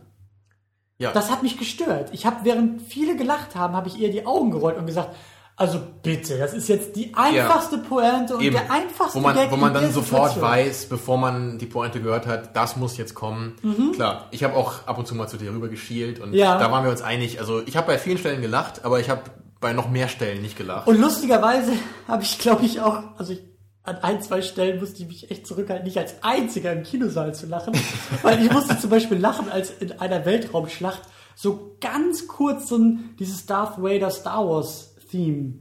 Ja, 0.98 1.12
Das 1.12 1.30
hat 1.30 1.44
mich 1.44 1.60
gestört. 1.60 2.10
Ich 2.14 2.26
habe, 2.26 2.38
während 2.46 2.82
viele 2.82 3.16
gelacht 3.16 3.56
haben, 3.56 3.76
habe 3.76 3.90
ich 3.90 4.02
eher 4.02 4.10
die 4.10 4.26
Augen 4.26 4.50
gerollt 4.50 4.80
und 4.80 4.88
gesagt, 4.88 5.16
also 5.56 5.80
bitte, 6.02 6.40
das 6.40 6.54
ist 6.54 6.68
jetzt 6.68 6.96
die 6.96 7.14
einfachste 7.14 7.78
Pointe 7.78 8.36
und 8.36 8.42
eben. 8.42 8.56
der 8.56 8.72
einfachste 8.72 9.20
wo 9.20 9.22
man, 9.22 9.36
Gag 9.36 9.52
wo 9.52 9.56
man 9.56 9.74
dann 9.74 9.92
sofort 9.92 10.42
weiß, 10.42 10.86
bevor 10.88 11.18
man 11.18 11.60
die 11.60 11.68
Pointe 11.68 12.02
gehört 12.02 12.26
hat, 12.26 12.56
das 12.56 12.76
muss 12.76 12.98
jetzt 12.98 13.14
kommen. 13.14 13.56
Klar, 13.94 14.28
ich 14.32 14.44
habe 14.44 14.56
auch 14.56 14.88
ab 14.88 14.98
und 14.98 15.08
zu 15.08 15.14
mal 15.16 15.28
zu 15.28 15.38
dir 15.38 15.52
rüber 15.52 15.70
geschielt 15.70 16.20
und 16.20 16.30
Mhm. 16.32 16.36
Ja. 16.36 16.58
da 16.58 16.72
waren 16.72 16.84
wir 16.84 16.92
uns 16.92 17.02
einig. 17.04 17.40
Also 17.40 17.62
ich 17.66 17.78
habe 17.78 17.88
bei 17.88 17.98
vielen 18.00 18.18
Stellen 18.18 18.42
gelacht, 18.42 18.84
aber 18.84 19.00
ich 19.00 19.10
habe 19.10 19.22
bei 19.62 19.74
noch 19.74 19.90
mehr 19.90 20.08
Stellen 20.08 20.42
nicht 20.42 20.58
gelacht. 20.58 20.88
Und 20.88 21.00
lustigerweise 21.00 21.72
habe 22.08 22.24
ich, 22.24 22.40
glaube 22.40 22.66
ich, 22.66 22.82
auch, 22.82 23.04
also 23.18 23.34
ich, 23.34 23.44
an 23.84 23.98
ein, 23.98 24.22
zwei 24.22 24.42
Stellen 24.42 24.80
musste 24.80 25.04
ich 25.04 25.08
mich 25.08 25.30
echt 25.30 25.46
zurückhalten, 25.46 25.86
nicht 25.86 25.98
als 25.98 26.16
einziger 26.24 26.72
im 26.72 26.84
Kinosaal 26.84 27.36
zu 27.36 27.46
lachen, 27.46 27.74
weil 28.24 28.44
ich 28.44 28.52
musste 28.52 28.80
zum 28.80 28.90
Beispiel 28.90 29.18
lachen, 29.20 29.50
als 29.50 29.70
in 29.72 29.92
einer 30.00 30.26
Weltraumschlacht 30.26 31.02
so 31.36 31.76
ganz 31.82 32.28
kurz 32.28 32.70
so 32.70 32.78
ein, 32.78 33.16
dieses 33.20 33.46
Darth 33.46 33.82
Vader 33.82 34.10
Star 34.10 34.48
Wars 34.48 34.93
Theme 35.14 35.54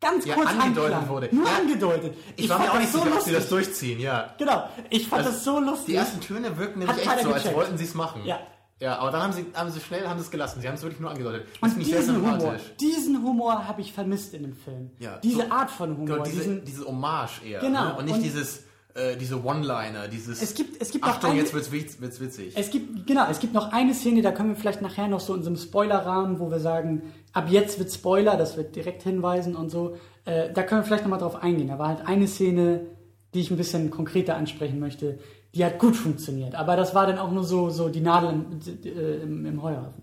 ganz 0.00 0.24
Ja, 0.26 0.34
kurz 0.34 0.48
angedeutet 0.50 1.08
wurde. 1.08 1.28
Nur 1.32 1.46
Ja. 1.46 1.56
angedeutet. 1.56 2.14
ich 2.36 2.48
war 2.48 2.58
mir 2.58 2.70
auch 2.72 2.78
nicht 2.78 2.92
so 2.92 2.98
sicher, 2.98 3.14
ob 3.14 3.20
sie 3.22 3.30
lustig. 3.30 3.34
das 3.34 3.48
durchziehen, 3.48 3.98
ja. 4.00 4.34
Genau, 4.38 4.68
ich 4.90 5.08
fand 5.08 5.22
Also, 5.24 5.32
das 5.34 5.44
so 5.44 5.58
lustig. 5.58 5.86
Die 5.86 5.94
ersten 5.94 6.20
Töne 6.20 6.56
wirken 6.58 6.78
nämlich 6.80 6.98
echt 6.98 7.04
so, 7.22 7.28
als 7.32 7.42
gecheckt. 7.42 7.56
wollten 7.56 7.78
sie 7.78 7.84
es 7.84 7.94
machen. 7.94 8.22
Ja. 8.24 8.38
Ja, 8.78 8.98
aber 8.98 9.10
dann 9.10 9.22
haben 9.22 9.32
sie, 9.32 9.46
haben 9.54 9.70
sie 9.70 9.80
schnell 9.80 10.06
haben 10.06 10.20
es 10.20 10.30
gelassen. 10.30 10.60
Sie 10.60 10.68
haben 10.68 10.74
es 10.74 10.82
wirklich 10.82 11.00
nur 11.00 11.10
angedeutet. 11.10 11.46
Das 11.48 11.62
und 11.62 11.68
finde 11.70 11.84
ich 11.86 11.90
sehr 11.92 12.00
diesen 12.00 12.16
Humor, 12.16 12.56
diesen 12.78 13.22
Humor 13.24 13.66
habe 13.66 13.80
ich 13.80 13.90
vermisst 13.94 14.34
in 14.34 14.42
dem 14.42 14.54
Film. 14.54 14.90
Ja, 14.98 15.16
diese 15.20 15.46
so- 15.46 15.50
Art 15.50 15.70
von 15.70 15.92
Humor, 15.96 16.06
Genau, 16.06 16.24
diese, 16.24 16.38
diesen, 16.40 16.64
diese 16.66 16.84
Hommage 16.84 17.40
eher. 17.42 17.60
Genau, 17.60 17.84
Ne? 17.84 17.96
Und 17.96 18.04
nicht 18.04 18.16
und- 18.16 18.22
dieses, 18.22 18.64
äh, 18.96 19.16
diese 19.16 19.44
One-Liner, 19.44 20.08
dieses. 20.08 20.42
Es 20.42 20.54
gibt- 20.54 20.80
es 20.80 20.90
gibt 20.90 21.04
noch 21.04 21.12
Achtung, 21.14 21.30
eine- 21.30 21.40
jetzt 21.40 21.52
wird's, 21.54 21.70
witz, 21.70 22.00
wird's 22.00 22.20
witzig. 22.20 22.54
Es 22.56 22.70
gibt, 22.70 23.06
genau, 23.06 23.26
es 23.30 23.38
gibt 23.40 23.52
noch 23.54 23.72
eine 23.72 23.94
Szene, 23.94 24.22
da 24.22 24.32
können 24.32 24.50
wir 24.50 24.56
vielleicht 24.56 24.82
nachher 24.82 25.08
noch 25.08 25.20
so 25.20 25.34
in 25.34 25.42
so 25.42 25.48
einem 25.48 25.56
Spoilerrahmen, 25.58 26.38
wo 26.40 26.50
wir 26.50 26.60
sagen, 26.60 27.02
ab 27.32 27.46
jetzt 27.50 27.78
wird 27.78 27.92
Spoiler, 27.92 28.36
das 28.36 28.56
wird 28.56 28.74
direkt 28.74 29.02
hinweisen 29.02 29.54
und 29.54 29.70
so. 29.70 29.96
Äh, 30.24 30.52
da 30.52 30.62
können 30.62 30.80
wir 30.80 30.86
vielleicht 30.86 31.04
nochmal 31.04 31.20
drauf 31.20 31.36
eingehen. 31.42 31.68
Da 31.68 31.78
war 31.78 31.88
halt 31.88 32.06
eine 32.06 32.26
Szene, 32.26 32.86
die 33.34 33.40
ich 33.40 33.50
ein 33.50 33.56
bisschen 33.56 33.90
konkreter 33.90 34.36
ansprechen 34.36 34.78
möchte, 34.80 35.18
die 35.54 35.64
hat 35.64 35.78
gut 35.78 35.94
funktioniert. 35.96 36.54
Aber 36.54 36.76
das 36.76 36.94
war 36.94 37.06
dann 37.06 37.18
auch 37.18 37.30
nur 37.30 37.44
so, 37.44 37.70
so 37.70 37.88
die 37.88 38.00
Nadel 38.00 38.30
im, 38.30 38.60
äh, 38.84 39.16
im, 39.22 39.46
im 39.46 39.62
Heuhaufen. 39.62 40.02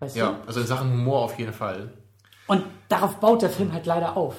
Weißt 0.00 0.14
du? 0.16 0.20
ja, 0.20 0.40
also 0.46 0.60
in 0.60 0.66
Sachen 0.66 0.90
Humor 0.92 1.22
auf 1.22 1.38
jeden 1.38 1.52
Fall. 1.52 1.92
Und 2.46 2.62
darauf 2.88 3.16
baut 3.16 3.42
der 3.42 3.50
Film 3.50 3.72
halt 3.72 3.86
leider 3.86 4.16
auf. 4.16 4.34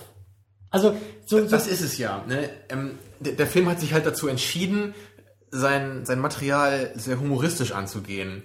Also, 0.71 0.93
so, 1.25 1.39
so 1.39 1.47
Das 1.49 1.67
ist 1.67 1.81
es 1.81 1.97
ja. 1.97 2.23
Ne? 2.27 2.49
Ähm, 2.69 2.91
der, 3.19 3.47
Film 3.47 3.67
hat 3.69 3.79
sich 3.79 3.93
halt 3.93 4.05
dazu 4.05 4.27
entschieden, 4.27 4.93
sein, 5.51 6.05
sein 6.05 6.19
Material 6.19 6.91
sehr 6.95 7.19
humoristisch 7.19 7.71
anzugehen. 7.71 8.43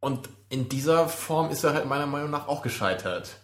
Und 0.00 0.28
in 0.48 0.68
dieser 0.68 1.08
Form 1.08 1.50
ist 1.50 1.64
er 1.64 1.74
halt 1.74 1.86
meiner 1.86 2.06
Meinung 2.06 2.30
nach 2.30 2.48
auch 2.48 2.62
gescheitert. 2.62 3.36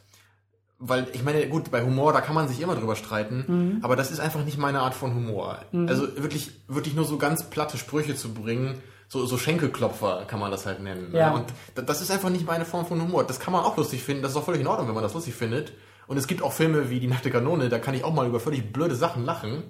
Weil, 0.80 1.08
ich 1.12 1.24
meine, 1.24 1.48
gut, 1.48 1.70
bei 1.72 1.82
Humor, 1.82 2.12
da 2.12 2.20
kann 2.20 2.34
man 2.36 2.46
sich 2.48 2.60
immer 2.60 2.76
drüber 2.76 2.94
streiten, 2.94 3.44
Mhm. 3.48 3.78
aber 3.84 3.96
das 3.96 4.12
ist 4.12 4.20
einfach 4.20 4.44
nicht 4.44 4.58
meine 4.58 4.80
Art 4.80 4.94
von 4.94 5.12
Humor. 5.14 5.58
Also 5.88 6.02
wirklich, 6.22 6.52
wirklich 6.68 6.94
nur 6.94 7.04
so 7.04 7.18
ganz 7.18 7.50
platte 7.50 7.78
Sprüche 7.78 8.14
zu 8.14 8.32
bringen, 8.32 8.80
so, 9.08 9.26
so 9.26 9.38
Schenkelklopfer 9.38 10.24
kann 10.28 10.38
man 10.38 10.50
das 10.52 10.66
halt 10.66 10.80
nennen. 10.80 11.10
ne? 11.12 11.18
Ja. 11.18 11.30
Und 11.32 11.46
da- 11.74 11.82
das 11.82 12.00
ist 12.00 12.10
einfach 12.12 12.28
nicht 12.28 12.46
meine 12.46 12.64
Form 12.64 12.86
von 12.86 13.00
Humor. 13.00 13.24
Das 13.24 13.40
kann 13.40 13.52
man 13.52 13.64
auch 13.64 13.76
lustig 13.76 14.02
finden, 14.04 14.22
das 14.22 14.32
ist 14.32 14.36
auch 14.36 14.44
völlig 14.44 14.60
in 14.60 14.66
Ordnung, 14.68 14.86
wenn 14.86 14.94
man 14.94 15.02
das 15.02 15.14
lustig 15.14 15.34
findet. 15.34 15.72
Und 16.06 16.16
es 16.16 16.26
gibt 16.28 16.42
auch 16.42 16.52
Filme 16.52 16.90
wie 16.90 17.00
Die 17.00 17.06
nackte 17.08 17.30
Kanone, 17.30 17.68
da 17.70 17.78
kann 17.80 17.94
ich 17.94 18.04
auch 18.04 18.12
mal 18.14 18.26
über 18.28 18.38
völlig 18.38 18.72
blöde 18.72 18.94
Sachen 18.94 19.24
lachen. 19.24 19.64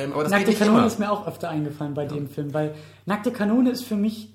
Ähm, 0.00 0.12
aber 0.12 0.22
das 0.22 0.32
Nackte 0.32 0.54
Kanone 0.54 0.78
immer. 0.78 0.86
ist 0.86 0.98
mir 0.98 1.10
auch 1.10 1.26
öfter 1.26 1.48
eingefallen 1.50 1.94
bei 1.94 2.06
dem 2.06 2.28
Film, 2.28 2.54
weil 2.54 2.74
Nackte 3.06 3.30
Kanone 3.30 3.70
ist 3.70 3.84
für 3.84 3.96
mich, 3.96 4.32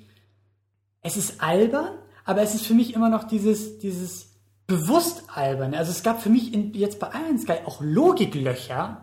es 1.01 1.17
ist 1.17 1.41
albern, 1.41 1.89
aber 2.23 2.41
es 2.41 2.55
ist 2.55 2.65
für 2.65 2.73
mich 2.73 2.93
immer 2.93 3.09
noch 3.09 3.25
dieses, 3.25 3.79
dieses 3.79 4.31
bewusst 4.67 5.23
albern. 5.33 5.73
Also 5.73 5.91
es 5.91 6.03
gab 6.03 6.21
für 6.21 6.29
mich 6.29 6.53
in, 6.53 6.73
jetzt 6.73 6.99
bei 6.99 7.09
Iron 7.25 7.37
Sky 7.37 7.59
auch 7.65 7.81
Logiklöcher 7.81 9.01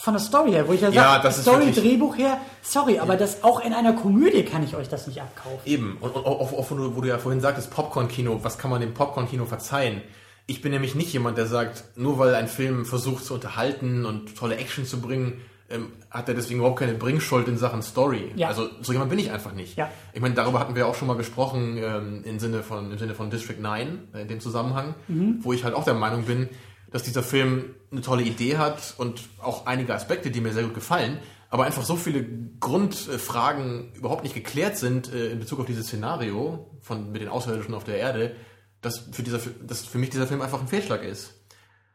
von 0.00 0.14
der 0.14 0.22
Story 0.22 0.52
her, 0.52 0.68
wo 0.68 0.72
ich 0.72 0.80
ja 0.80 0.90
Ja, 0.90 1.20
sage, 1.22 1.34
Story, 1.34 1.72
Drehbuch 1.72 2.16
her, 2.16 2.38
sorry, 2.62 3.00
aber 3.00 3.16
das 3.16 3.42
auch 3.42 3.60
in 3.60 3.72
einer 3.72 3.94
Komödie 3.94 4.44
kann 4.44 4.62
ich 4.62 4.76
euch 4.76 4.88
das 4.88 5.08
nicht 5.08 5.20
abkaufen. 5.20 5.60
Eben. 5.64 5.98
Und, 6.00 6.14
und 6.14 6.24
auch, 6.24 6.52
auch 6.52 6.70
wo, 6.70 6.74
du, 6.76 6.96
wo 6.96 7.00
du 7.00 7.08
ja 7.08 7.18
vorhin 7.18 7.40
sagtest, 7.40 7.70
Popcorn-Kino, 7.70 8.38
was 8.42 8.58
kann 8.58 8.70
man 8.70 8.80
dem 8.80 8.94
Popcorn-Kino 8.94 9.44
verzeihen? 9.44 10.02
Ich 10.50 10.62
bin 10.62 10.72
nämlich 10.72 10.94
nicht 10.96 11.12
jemand, 11.12 11.36
der 11.38 11.46
sagt, 11.46 11.84
nur 11.96 12.18
weil 12.18 12.34
ein 12.34 12.48
Film 12.48 12.84
versucht 12.86 13.24
zu 13.24 13.34
unterhalten 13.34 14.04
und 14.06 14.34
tolle 14.34 14.56
Action 14.56 14.84
zu 14.86 15.00
bringen, 15.00 15.34
ähm, 15.70 15.92
hat 16.10 16.26
er 16.30 16.34
deswegen 16.34 16.60
überhaupt 16.60 16.78
keine 16.80 16.94
Bringschuld 16.94 17.46
in 17.48 17.58
Sachen 17.58 17.82
Story. 17.82 18.32
Ja. 18.34 18.48
Also 18.48 18.66
so 18.80 18.92
jemand 18.92 19.10
bin 19.10 19.18
ich 19.18 19.30
einfach 19.30 19.52
nicht. 19.52 19.76
Ja. 19.76 19.90
Ich 20.14 20.22
meine, 20.22 20.34
darüber 20.34 20.58
hatten 20.58 20.74
wir 20.74 20.86
auch 20.86 20.94
schon 20.94 21.06
mal 21.06 21.18
gesprochen 21.18 21.76
ähm, 21.76 22.22
im, 22.24 22.38
Sinne 22.38 22.62
von, 22.62 22.90
im 22.90 22.96
Sinne 22.98 23.14
von 23.14 23.28
District 23.28 23.60
9, 23.60 24.08
äh, 24.14 24.22
in 24.22 24.28
dem 24.28 24.40
Zusammenhang, 24.40 24.94
Mhm. 25.06 25.40
wo 25.42 25.52
ich 25.52 25.64
halt 25.64 25.74
auch 25.74 25.84
der 25.84 25.92
Meinung 25.94 26.22
bin, 26.24 26.48
dass 26.90 27.02
dieser 27.02 27.22
Film 27.22 27.74
eine 27.92 28.00
tolle 28.00 28.22
Idee 28.22 28.56
hat 28.56 28.94
und 28.96 29.20
auch 29.42 29.66
einige 29.66 29.94
Aspekte, 29.94 30.30
die 30.30 30.40
mir 30.40 30.54
sehr 30.54 30.62
gut 30.64 30.72
gefallen, 30.74 31.18
aber 31.50 31.64
einfach 31.64 31.82
so 31.84 31.96
viele 31.96 32.24
Grundfragen 32.60 33.92
überhaupt 33.94 34.22
nicht 34.22 34.34
geklärt 34.34 34.76
sind 34.78 35.12
äh, 35.12 35.30
in 35.32 35.38
Bezug 35.38 35.60
auf 35.60 35.66
dieses 35.66 35.86
Szenario 35.86 36.70
von 36.80 37.12
mit 37.12 37.20
den 37.20 37.28
Außerirdischen 37.28 37.74
auf 37.74 37.84
der 37.84 37.98
Erde, 37.98 38.34
dass 38.80 38.98
für, 39.12 39.22
dieser, 39.22 39.38
dass 39.62 39.82
für 39.84 39.98
mich 39.98 40.10
dieser 40.10 40.26
Film 40.26 40.40
einfach 40.42 40.60
ein 40.60 40.68
Fehlschlag 40.68 41.02
ist. 41.02 41.34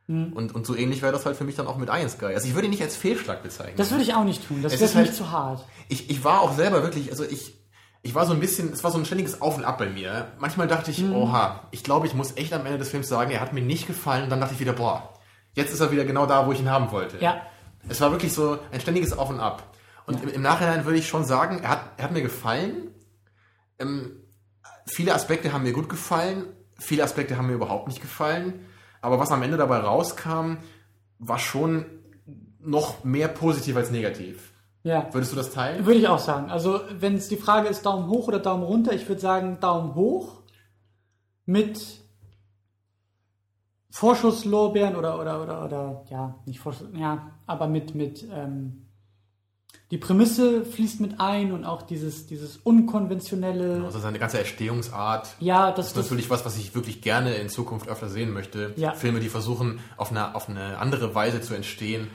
Mhm. 0.07 0.33
Und, 0.33 0.53
und 0.53 0.65
so 0.65 0.75
ähnlich 0.75 1.01
wäre 1.01 1.13
das 1.13 1.25
halt 1.25 1.37
für 1.37 1.45
mich 1.45 1.55
dann 1.55 1.67
auch 1.67 1.77
mit 1.77 1.89
Iron 1.89 2.09
Sky. 2.09 2.25
Also 2.25 2.47
ich 2.47 2.53
würde 2.55 2.65
ihn 2.67 2.71
nicht 2.71 2.81
als 2.83 2.95
Fehlschlag 2.97 3.41
bezeichnen. 3.41 3.75
Das 3.77 3.91
würde 3.91 4.03
ich 4.03 4.13
auch 4.13 4.25
nicht 4.25 4.45
tun, 4.47 4.61
das 4.61 4.73
wäre 4.73 4.89
für 4.89 4.97
mich 4.99 5.07
halt- 5.09 5.15
zu 5.17 5.31
hart. 5.31 5.65
ich, 5.87 6.09
ich 6.09 6.23
war 6.23 6.41
auch 6.41 6.53
selber 6.53 6.83
wirklich, 6.83 7.09
also 7.11 7.23
ich, 7.23 7.57
ich 8.01 8.13
war 8.13 8.25
so 8.25 8.33
ein 8.33 8.41
bisschen, 8.41 8.73
es 8.73 8.83
war 8.83 8.91
so 8.91 8.97
ein 8.97 9.05
ständiges 9.05 9.41
Auf 9.41 9.57
und 9.57 9.63
Ab 9.63 9.77
bei 9.77 9.87
mir. 9.89 10.27
Manchmal 10.39 10.67
dachte 10.67 10.91
ich, 10.91 10.99
Mhm. 10.99 11.13
oha, 11.15 11.67
ich 11.71 11.83
glaube, 11.85 12.05
ich 12.05 12.13
muss 12.13 12.35
echt 12.35 12.51
am 12.51 12.65
Ende 12.65 12.77
des 12.79 12.89
Films 12.89 13.07
sagen, 13.07 13.31
er 13.31 13.39
hat 13.39 13.53
mir 13.53 13.61
nicht 13.61 13.87
gefallen. 13.87 14.23
Und 14.25 14.29
dann 14.29 14.41
dachte 14.41 14.53
ich 14.55 14.59
wieder, 14.59 14.73
boah, 14.73 15.13
jetzt 15.53 15.71
ist 15.73 15.79
er 15.79 15.89
wieder 15.91 16.03
genau 16.03 16.25
da, 16.25 16.45
wo 16.47 16.51
ich 16.51 16.59
ihn 16.59 16.69
haben 16.69 16.91
wollte. 16.91 17.17
Ja. 17.19 17.41
Es 17.87 18.01
war 18.01 18.11
wirklich 18.11 18.33
so 18.33 18.59
ein 18.73 18.81
ständiges 18.81 19.17
Auf 19.17 19.29
und 19.29 19.39
Ab. 19.39 19.73
Und 20.05 20.21
im, 20.21 20.27
im 20.29 20.41
Nachhinein 20.41 20.83
würde 20.83 20.97
ich 20.99 21.07
schon 21.07 21.23
sagen, 21.23 21.59
er 21.63 21.69
hat, 21.69 21.91
er 21.95 22.03
hat 22.03 22.11
mir 22.11 22.21
gefallen. 22.21 22.89
Ähm, 23.79 24.17
viele 24.85 25.13
Aspekte 25.15 25.53
haben 25.53 25.63
mir 25.63 25.71
gut 25.73 25.87
gefallen, 25.87 26.45
viele 26.83 27.03
Aspekte 27.03 27.37
haben 27.37 27.47
mir 27.47 27.53
überhaupt 27.53 27.87
nicht 27.87 28.01
gefallen. 28.01 28.65
Aber 29.01 29.19
was 29.19 29.31
am 29.31 29.41
Ende 29.43 29.57
dabei 29.57 29.79
rauskam, 29.79 30.57
war 31.19 31.39
schon 31.39 31.85
noch 32.59 33.03
mehr 33.03 33.27
positiv 33.27 33.75
als 33.75 33.91
negativ. 33.91 34.53
Ja. 34.83 35.07
Würdest 35.13 35.31
du 35.31 35.35
das 35.35 35.51
teilen? 35.51 35.85
Würde 35.85 35.99
ich 35.99 36.07
auch 36.07 36.19
sagen. 36.19 36.49
Also, 36.49 36.81
wenn 36.99 37.15
es 37.15 37.29
die 37.29 37.37
Frage 37.37 37.69
ist, 37.69 37.85
Daumen 37.85 38.07
hoch 38.07 38.27
oder 38.27 38.39
Daumen 38.39 38.63
runter, 38.63 38.93
ich 38.93 39.07
würde 39.07 39.21
sagen 39.21 39.59
Daumen 39.59 39.95
hoch 39.95 40.41
mit 41.45 42.01
Vorschusslorbeeren 43.89 44.95
oder, 44.95 45.19
oder, 45.19 45.41
oder, 45.43 45.65
oder, 45.65 46.05
ja, 46.09 46.35
nicht 46.45 46.59
Vorschuss, 46.59 46.87
ja, 46.95 47.31
aber 47.45 47.67
mit, 47.67 47.93
mit, 47.93 48.27
ähm, 48.33 48.82
die 49.93 49.99
Prämisse 49.99 50.65
fließt 50.65 51.01
mit 51.01 51.19
ein 51.19 51.51
und 51.51 51.65
auch 51.65 51.83
dieses, 51.83 52.25
dieses 52.25 52.57
unkonventionelle. 52.57 53.83
Also 53.85 53.99
seine 53.99 54.17
ganze 54.17 54.39
Erstehungsart. 54.39 55.35
Ja, 55.39 55.71
das, 55.71 55.89
ist 55.89 55.95
natürlich 55.95 56.31
was, 56.31 56.43
was 56.45 56.57
ich 56.57 56.73
wirklich 56.73 57.03
gerne 57.03 57.35
in 57.35 57.47
Zukunft 57.47 57.87
öfter 57.87 58.09
sehen 58.09 58.33
möchte. 58.33 58.73
Ja. 58.75 58.93
Filme, 58.93 59.19
die 59.19 59.29
versuchen, 59.29 59.81
auf 59.95 60.09
eine, 60.09 60.33
auf 60.33 60.49
eine 60.49 60.79
andere 60.79 61.13
Weise 61.13 61.41
zu 61.41 61.53
entstehen. 61.53 62.07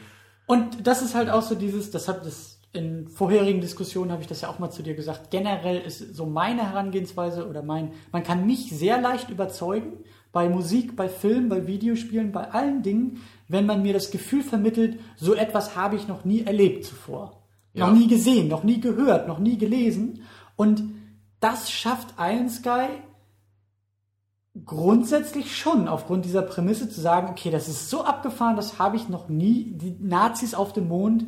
Und 0.46 0.88
das 0.88 1.02
ist 1.02 1.14
halt 1.14 1.30
auch 1.30 1.42
so 1.42 1.54
dieses, 1.54 1.92
das 1.92 2.08
hat 2.08 2.26
das 2.26 2.58
in 2.72 3.06
vorherigen 3.06 3.60
Diskussionen 3.60 4.10
habe 4.10 4.22
ich 4.22 4.28
das 4.28 4.40
ja 4.40 4.48
auch 4.48 4.58
mal 4.58 4.70
zu 4.70 4.82
dir 4.82 4.94
gesagt. 4.94 5.30
Generell 5.30 5.80
ist 5.80 6.16
so 6.16 6.26
meine 6.26 6.68
Herangehensweise 6.68 7.48
oder 7.48 7.62
mein, 7.62 7.92
man 8.10 8.24
kann 8.24 8.44
mich 8.44 8.70
sehr 8.70 9.00
leicht 9.00 9.30
überzeugen 9.30 9.98
bei 10.32 10.48
Musik, 10.48 10.96
bei 10.96 11.08
Film, 11.08 11.48
bei 11.48 11.68
Videospielen, 11.68 12.32
bei 12.32 12.50
allen 12.50 12.82
Dingen, 12.82 13.22
wenn 13.46 13.66
man 13.66 13.82
mir 13.82 13.92
das 13.92 14.10
Gefühl 14.10 14.42
vermittelt, 14.42 14.98
so 15.14 15.34
etwas 15.34 15.76
habe 15.76 15.94
ich 15.94 16.08
noch 16.08 16.24
nie 16.24 16.42
erlebt 16.42 16.84
zuvor. 16.84 17.37
Ja. 17.78 17.86
Noch 17.86 17.94
nie 17.94 18.08
gesehen, 18.08 18.48
noch 18.48 18.64
nie 18.64 18.80
gehört, 18.80 19.28
noch 19.28 19.38
nie 19.38 19.58
gelesen. 19.58 20.22
Und 20.56 20.82
das 21.40 21.70
schafft 21.70 22.14
Iron 22.18 22.48
Sky 22.48 22.88
grundsätzlich 24.64 25.56
schon 25.56 25.88
aufgrund 25.88 26.24
dieser 26.24 26.42
Prämisse 26.42 26.88
zu 26.88 27.00
sagen, 27.00 27.28
okay, 27.30 27.50
das 27.50 27.68
ist 27.68 27.90
so 27.90 28.04
abgefahren, 28.04 28.56
das 28.56 28.78
habe 28.78 28.96
ich 28.96 29.08
noch 29.08 29.28
nie. 29.28 29.72
Die 29.76 29.96
Nazis 30.00 30.54
auf 30.54 30.72
dem 30.72 30.88
Mond, 30.88 31.26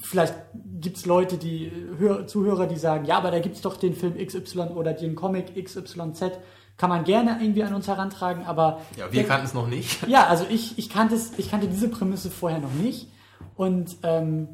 vielleicht 0.00 0.34
gibt 0.80 0.96
es 0.98 1.06
Leute, 1.06 1.38
die 1.38 1.72
Hör 1.98 2.26
Zuhörer, 2.26 2.66
die 2.66 2.76
sagen, 2.76 3.04
ja, 3.04 3.16
aber 3.18 3.30
da 3.30 3.40
gibt 3.40 3.56
es 3.56 3.62
doch 3.62 3.76
den 3.76 3.94
Film 3.94 4.14
XY 4.16 4.60
oder 4.74 4.92
den 4.92 5.14
Comic 5.14 5.54
XYZ, 5.62 6.38
kann 6.76 6.90
man 6.90 7.02
gerne 7.04 7.38
irgendwie 7.40 7.64
an 7.64 7.74
uns 7.74 7.88
herantragen, 7.88 8.44
aber 8.44 8.80
Ja, 8.96 9.10
wir 9.10 9.24
kannten 9.24 9.46
es 9.46 9.54
noch 9.54 9.66
nicht. 9.66 10.06
ja, 10.06 10.26
also 10.26 10.44
ich, 10.48 10.78
ich, 10.78 10.88
kannte 10.88 11.16
es, 11.16 11.32
ich 11.36 11.50
kannte 11.50 11.66
diese 11.66 11.88
Prämisse 11.88 12.30
vorher 12.30 12.60
noch 12.60 12.72
nicht. 12.74 13.08
Und 13.56 13.96
ähm, 14.04 14.48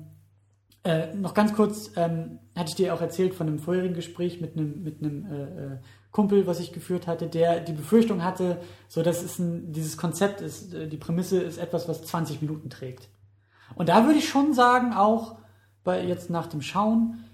äh, 0.84 1.14
noch 1.14 1.34
ganz 1.34 1.54
kurz, 1.54 1.92
ähm, 1.96 2.38
hatte 2.54 2.68
ich 2.68 2.74
dir 2.74 2.94
auch 2.94 3.00
erzählt 3.00 3.34
von 3.34 3.48
einem 3.48 3.58
vorherigen 3.58 3.94
Gespräch 3.94 4.40
mit 4.40 4.56
einem, 4.56 4.82
mit 4.82 5.02
einem 5.02 5.26
äh, 5.26 5.42
äh, 5.42 5.78
Kumpel, 6.10 6.46
was 6.46 6.60
ich 6.60 6.72
geführt 6.72 7.06
hatte, 7.06 7.26
der 7.26 7.60
die 7.60 7.72
Befürchtung 7.72 8.22
hatte, 8.22 8.58
so 8.88 9.02
dass 9.02 9.22
es 9.22 9.38
ein, 9.38 9.72
dieses 9.72 9.96
Konzept 9.96 10.40
ist, 10.40 10.74
äh, 10.74 10.86
die 10.86 10.98
Prämisse 10.98 11.40
ist 11.40 11.58
etwas, 11.58 11.88
was 11.88 12.04
20 12.04 12.42
Minuten 12.42 12.68
trägt. 12.68 13.08
Und 13.74 13.88
da 13.88 14.04
würde 14.04 14.18
ich 14.18 14.28
schon 14.28 14.52
sagen, 14.52 14.92
auch 14.92 15.38
bei 15.84 16.04
jetzt 16.04 16.28
nach 16.28 16.46
dem 16.46 16.60
Schauen, 16.60 17.24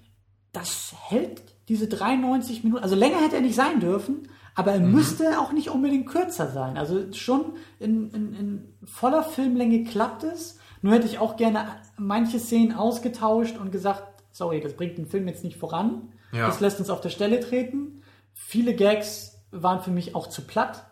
das 0.53 0.95
hält 1.09 1.43
diese 1.69 1.89
93 1.89 2.65
Minuten, 2.65 2.83
also 2.83 2.95
länger 2.95 3.21
hätte 3.21 3.37
er 3.37 3.43
nicht 3.43 3.57
sein 3.57 3.81
dürfen, 3.81 4.29
aber 4.55 4.73
er 4.73 4.81
müsste 4.81 5.41
auch 5.41 5.53
nicht 5.53 5.71
unbedingt 5.71 6.09
kürzer 6.09 6.51
sein. 6.51 6.77
Also 6.77 7.13
schon 7.13 7.55
in, 7.81 8.11
in, 8.11 8.35
in 8.35 8.75
voller 8.85 9.23
Filmlänge 9.23 9.85
klappt 9.85 10.23
es. 10.23 10.60
Nur 10.83 10.95
hätte 10.95 11.07
ich 11.07 11.19
auch 11.19 11.37
gerne 11.37 11.67
manche 11.97 12.39
Szenen 12.39 12.73
ausgetauscht 12.75 13.57
und 13.59 13.71
gesagt, 13.71 14.03
sorry, 14.31 14.61
das 14.61 14.75
bringt 14.75 14.97
den 14.99 15.07
Film 15.07 15.29
jetzt 15.29 15.45
nicht 15.45 15.59
voran. 15.59 16.13
Ja. 16.33 16.47
Das 16.47 16.61
lässt 16.61 16.79
uns 16.79 16.91
auf 16.91 17.01
der 17.01 17.11
Stelle 17.11 17.41
treten. 17.41 18.03
Viele 18.33 18.75
Gags 18.75 19.43
waren 19.51 19.83
für 19.83 19.91
mich 19.91 20.15
auch 20.15 20.29
zu 20.29 20.43
platt. 20.47 20.87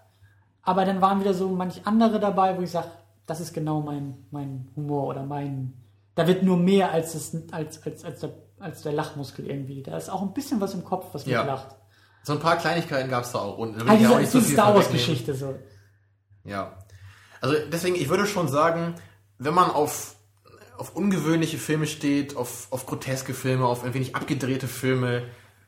Aber 0.62 0.84
dann 0.84 1.01
waren 1.01 1.20
wieder 1.20 1.32
so 1.32 1.49
manch 1.51 1.82
andere 1.86 2.20
dabei, 2.20 2.59
wo 2.59 2.62
ich 2.62 2.70
sage, 2.70 2.89
das 3.26 3.41
ist 3.41 3.55
genau 3.55 3.80
mein, 3.80 4.26
mein 4.30 4.68
Humor 4.76 5.07
oder 5.07 5.24
mein. 5.24 5.72
Da 6.14 6.26
wird 6.26 6.43
nur 6.43 6.57
mehr 6.57 6.91
als, 6.93 7.12
das, 7.12 7.34
als, 7.53 7.82
als, 7.86 8.05
als, 8.05 8.20
der, 8.20 8.30
als 8.59 8.82
der 8.82 8.93
Lachmuskel 8.93 9.47
irgendwie. 9.49 9.82
Da 9.82 9.97
ist 9.97 10.11
auch 10.11 10.20
ein 10.22 10.34
bisschen 10.34 10.61
was 10.61 10.74
im 10.74 10.84
Kopf, 10.84 11.07
was 11.12 11.24
mich 11.24 11.32
Ja. 11.34 11.45
lacht. 11.45 11.76
So 12.24 12.32
ein 12.34 12.41
paar 12.41 12.57
Kleinigkeiten 12.57 13.09
gab 13.09 13.24
es 13.24 13.32
da 13.32 13.39
auch. 13.39 13.57
Und 13.57 13.76
da 13.76 13.82
will 13.82 13.89
Also 13.91 14.05
ich 14.05 14.11
auch 14.11 14.18
nicht 14.18 14.30
so 14.32 14.41
viel 14.41 14.53
Star 14.53 14.74
Wars 14.74 14.86
vorwegnehmen. 14.86 15.07
Geschichte 15.07 15.34
so. 15.34 15.55
Ja. 16.45 16.76
Also 17.41 17.55
deswegen, 17.72 17.95
ich 17.95 18.09
würde 18.09 18.26
schon 18.26 18.49
sagen, 18.49 18.95
wenn 19.39 19.55
man 19.55 19.70
auf, 19.70 20.16
auf 20.76 20.95
ungewöhnliche 20.95 21.59
Filme 21.59 21.86
steht, 21.86 22.36
auf, 22.36 22.68
auf 22.70 22.86
groteske 22.86 23.34
Filme, 23.34 23.66
auf 23.66 23.84
ein 23.84 23.95
wenig 23.95 24.14
abgedrehte 24.14 24.68
Filme, 24.68 25.24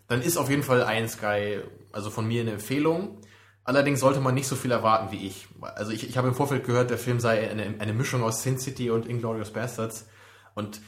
dann 0.08 0.22
ist 0.22 0.36
auf 0.36 0.50
jeden 0.50 0.62
Fall 0.62 0.86
Iron 0.88 1.08
Sky, 1.08 1.60
also 1.92 2.10
von 2.10 2.26
mir 2.26 2.42
eine 2.42 2.52
Empfehlung. 2.52 3.18
Allerdings 3.62 4.00
sollte 4.00 4.20
man 4.20 4.34
nicht 4.34 4.48
so 4.48 4.56
viel 4.56 4.72
erwarten 4.72 5.12
wie 5.12 5.26
ich. 5.26 5.46
Also 5.60 5.92
ich, 5.92 6.08
ich 6.08 6.16
habe 6.16 6.28
im 6.28 6.34
Vorfeld 6.34 6.64
gehört, 6.64 6.90
der 6.90 6.98
Film 6.98 7.20
sei 7.20 7.48
eine, 7.48 7.76
eine 7.78 7.92
Mischung 7.92 8.22
aus 8.22 8.42
Sin 8.42 8.58
City 8.58 8.90
und 8.90 9.06
Inglourious 9.06 9.52
Bastards. 9.52 10.08
Und 10.54 10.80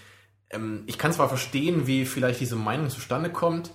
ähm, 0.50 0.82
ich 0.86 0.98
kann 0.98 1.12
zwar 1.12 1.28
verstehen, 1.28 1.86
wie 1.86 2.04
vielleicht 2.04 2.40
diese 2.40 2.56
Meinung 2.56 2.90
zustande 2.90 3.30
kommt, 3.30 3.70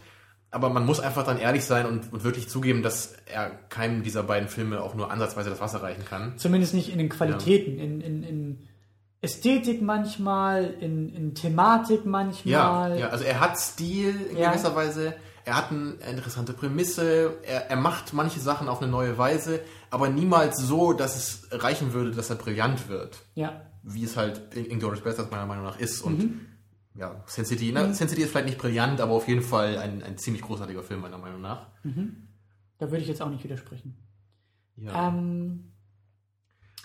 aber 0.52 0.70
man 0.70 0.86
muss 0.86 1.00
einfach 1.00 1.24
dann 1.24 1.38
ehrlich 1.38 1.66
sein 1.66 1.86
und, 1.86 2.12
und 2.12 2.24
wirklich 2.24 2.50
zugeben, 2.50 2.82
dass 2.82 3.16
er 3.26 3.50
keinem 3.70 4.04
dieser 4.04 4.24
beiden 4.24 4.50
Filme 4.50 4.82
auch 4.82 4.96
nur 4.96 5.12
ansatzweise 5.12 5.50
das 5.50 5.60
Wasser 5.60 5.84
reichen 5.84 6.06
kann. 6.06 6.38
Zumindest 6.38 6.74
nicht 6.74 6.90
in 6.90 6.98
den 6.98 7.10
Qualitäten, 7.10 7.80
in, 7.80 8.02
in, 8.02 8.24
in 8.24 8.68
Ästhetik 9.22 9.82
manchmal, 9.82 10.66
in, 10.80 11.10
in 11.10 11.34
Thematik 11.36 12.02
Ja, 12.04 12.10
manchmal. 12.12 13.00
ja, 13.00 13.10
also 13.10 13.24
er 13.24 13.40
hat 13.40 13.58
Stil 13.60 14.16
in 14.32 14.38
Ja. 14.38 14.52
gewisser 14.52 14.76
Weise, 14.76 15.16
er 15.44 15.58
hat 15.58 15.72
eine 15.72 15.92
interessante 16.10 16.54
Prämisse, 16.54 17.38
er, 17.44 17.70
er 17.70 17.78
macht 17.78 18.14
manche 18.14 18.40
Sachen 18.40 18.68
auf 18.70 18.82
eine 18.82 18.92
neue 18.92 19.18
Weise, 19.18 19.62
aber 19.90 20.10
niemals 20.10 20.58
so, 20.58 20.94
dass 20.94 21.16
es 21.16 21.48
reichen 21.64 21.94
würde, 21.94 22.12
dass 22.12 22.30
er 22.30 22.36
brillant 22.36 22.90
wird. 22.90 23.18
ja. 23.36 23.62
Wie 23.90 24.04
es 24.04 24.18
halt 24.18 24.54
in 24.54 24.66
Inglourious 24.66 25.02
Basterds 25.02 25.32
meiner 25.32 25.46
Meinung 25.46 25.64
nach 25.64 25.80
ist. 25.80 26.02
Und 26.02 26.20
Mhm. 26.20 26.42
ja, 26.96 27.24
Sin 27.26 27.46
City, 27.46 27.72
na, 27.74 27.94
Sin 27.94 28.10
City 28.10 28.22
ist 28.22 28.32
vielleicht 28.32 28.48
nicht 28.48 28.58
brillant, 28.58 29.00
aber 29.00 29.14
auf 29.14 29.30
jeden 29.30 29.42
Fall 29.42 29.78
ein, 29.78 30.04
ein 30.04 30.18
ziemlich 30.18 30.42
großartiger 30.42 30.84
Film 30.84 31.00
meiner 31.00 31.18
Meinung 31.18 31.40
nach. 31.40 31.68
Da 32.80 32.92
würde 32.92 32.98
ich 32.98 33.08
jetzt 33.08 33.22
auch 33.22 33.30
nicht 33.30 33.46
widersprechen. 33.46 33.96
Ja. 34.76 35.08
Ähm, 35.08 35.72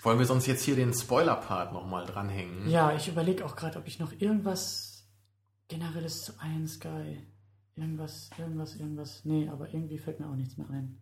Wollen 0.03 0.19
wir 0.19 0.25
sonst 0.25 0.47
jetzt 0.47 0.63
hier 0.63 0.75
den 0.75 0.93
Spoiler-Part 0.93 1.71
nochmal 1.71 2.05
dranhängen? 2.05 2.69
ja, 2.69 2.93
ich 2.93 3.07
überlege 3.07 3.45
auch 3.45 3.55
gerade, 3.55 3.79
ob 3.79 3.87
ich 3.87 3.99
noch 3.99 4.11
irgendwas 4.19 5.07
Generelles 5.69 6.23
zu 6.23 6.33
Iron 6.43 6.67
Sky. 6.67 7.25
Irgendwas, 7.75 8.29
irgendwas, 8.37 8.75
irgendwas. 8.75 9.21
Nee, 9.23 9.49
aber 9.49 9.73
irgendwie 9.73 9.97
fällt 9.97 10.19
mir 10.19 10.27
auch 10.27 10.35
nichts 10.35 10.57
mehr 10.57 10.69
ein. 10.69 10.99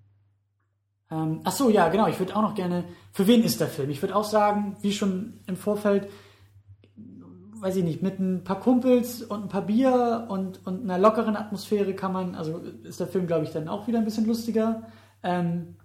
Ähm, 1.09 1.41
ach 1.43 1.51
so, 1.51 1.69
ja, 1.69 1.89
genau. 1.89 2.07
Ich 2.07 2.19
würde 2.19 2.35
auch 2.35 2.43
noch 2.43 2.53
gerne. 2.53 2.85
Für 3.11 3.27
wen 3.27 3.43
ist 3.43 3.59
der 3.59 3.67
Film? 3.67 3.89
Ich 3.89 4.01
würde 4.01 4.15
auch 4.15 4.23
sagen, 4.23 4.77
wie 4.81 4.93
schon 4.93 5.41
im 5.47 5.57
Vorfeld, 5.57 6.07
weiß 6.95 7.77
ich 7.77 7.83
nicht, 7.83 8.01
mit 8.01 8.19
ein 8.19 8.43
paar 8.43 8.59
Kumpels 8.59 9.23
und 9.23 9.43
ein 9.43 9.49
paar 9.49 9.65
Bier 9.65 10.27
und, 10.29 10.65
und 10.65 10.83
einer 10.83 10.99
lockeren 10.99 11.35
Atmosphäre 11.35 11.95
kann 11.95 12.13
man, 12.13 12.35
also 12.35 12.59
ist 12.83 12.99
der 12.99 13.07
Film, 13.07 13.27
glaube 13.27 13.45
ich, 13.45 13.51
dann 13.51 13.67
auch 13.67 13.87
wieder 13.87 13.97
ein 13.97 14.05
bisschen 14.05 14.27
lustiger. 14.27 14.83
Ähm, 15.23 15.75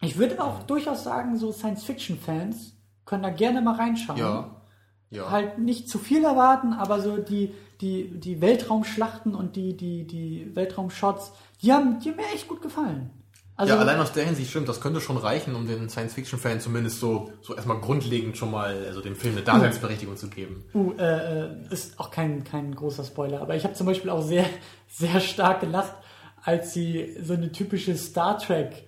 ich 0.00 0.18
würde 0.18 0.42
auch 0.42 0.62
durchaus 0.64 1.04
sagen, 1.04 1.36
so 1.36 1.52
Science-Fiction-Fans 1.52 2.74
können 3.04 3.22
da 3.22 3.30
gerne 3.30 3.62
mal 3.62 3.76
reinschauen. 3.76 4.18
Ja. 4.18 4.62
ja. 5.10 5.30
Halt 5.30 5.58
nicht 5.58 5.88
zu 5.88 5.98
viel 5.98 6.24
erwarten, 6.24 6.72
aber 6.72 7.00
so 7.00 7.16
die, 7.16 7.54
die, 7.80 8.18
die 8.18 8.40
Weltraumschlachten 8.40 9.34
und 9.34 9.56
die, 9.56 9.76
die, 9.76 10.06
die 10.06 10.54
Weltraumshots, 10.54 11.32
die 11.62 11.72
haben, 11.72 12.00
die 12.00 12.10
haben 12.10 12.16
mir 12.16 12.26
echt 12.34 12.48
gut 12.48 12.62
gefallen. 12.62 13.10
Also, 13.58 13.72
ja, 13.72 13.80
allein 13.80 13.98
aus 14.00 14.12
der 14.12 14.26
Hinsicht 14.26 14.50
stimmt, 14.50 14.68
das 14.68 14.82
könnte 14.82 15.00
schon 15.00 15.16
reichen, 15.16 15.54
um 15.54 15.66
den 15.66 15.88
Science-Fiction-Fan 15.88 16.60
zumindest 16.60 17.00
so, 17.00 17.32
so 17.40 17.54
erstmal 17.54 17.80
grundlegend 17.80 18.36
schon 18.36 18.50
mal, 18.50 18.84
also 18.86 19.00
dem 19.00 19.16
Film 19.16 19.34
eine 19.34 19.44
Daseinsberechtigung 19.44 20.18
zu 20.18 20.28
geben. 20.28 20.66
Uh, 20.74 20.92
äh, 20.98 21.44
äh, 21.44 21.48
ist 21.70 21.98
auch 21.98 22.10
kein, 22.10 22.44
kein 22.44 22.74
großer 22.74 23.04
Spoiler, 23.04 23.40
aber 23.40 23.56
ich 23.56 23.64
habe 23.64 23.72
zum 23.72 23.86
Beispiel 23.86 24.10
auch 24.10 24.20
sehr, 24.20 24.44
sehr 24.88 25.20
stark 25.20 25.60
gelacht, 25.60 25.94
als 26.42 26.74
sie 26.74 27.16
so 27.22 27.32
eine 27.32 27.50
typische 27.50 27.96
Star 27.96 28.38
Trek 28.38 28.85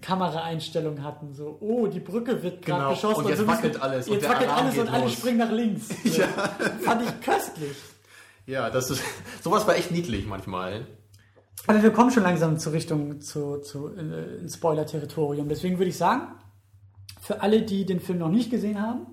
Kameraeinstellung 0.00 1.02
hatten. 1.02 1.34
So, 1.34 1.56
oh, 1.60 1.86
die 1.86 2.00
Brücke 2.00 2.42
wird 2.42 2.64
gerade 2.64 2.80
Genau, 2.82 2.90
geschossen. 2.94 3.20
und 3.24 3.28
jetzt 3.28 3.38
so 3.38 3.44
müssen- 3.44 3.56
wackelt 3.58 3.82
alles 3.82 4.08
und 4.08 4.14
Jetzt 4.14 4.28
wackelt 4.28 4.50
Alarm 4.50 4.66
alles 4.66 4.78
und 4.78 4.88
alle 4.88 5.04
los. 5.04 5.12
springen 5.12 5.38
nach 5.38 5.50
links. 5.52 5.88
So. 6.04 6.22
Fand 6.84 7.02
ich 7.02 7.20
köstlich. 7.20 7.76
Ja, 8.46 8.70
das 8.70 8.90
ist, 8.90 9.02
sowas 9.42 9.66
war 9.66 9.76
echt 9.76 9.90
niedlich 9.90 10.26
manchmal. 10.26 10.86
Aber 11.66 11.82
wir 11.82 11.90
kommen 11.92 12.10
schon 12.10 12.24
langsam 12.24 12.58
zur 12.58 12.72
Richtung 12.72 13.20
zu, 13.20 13.58
zu 13.58 13.94
äh, 13.94 14.48
Spoiler-Territorium. 14.48 15.48
Deswegen 15.48 15.78
würde 15.78 15.90
ich 15.90 15.96
sagen, 15.96 16.34
für 17.20 17.40
alle, 17.40 17.62
die 17.62 17.84
den 17.86 18.00
Film 18.00 18.18
noch 18.18 18.30
nicht 18.30 18.50
gesehen 18.50 18.80
haben, 18.82 19.06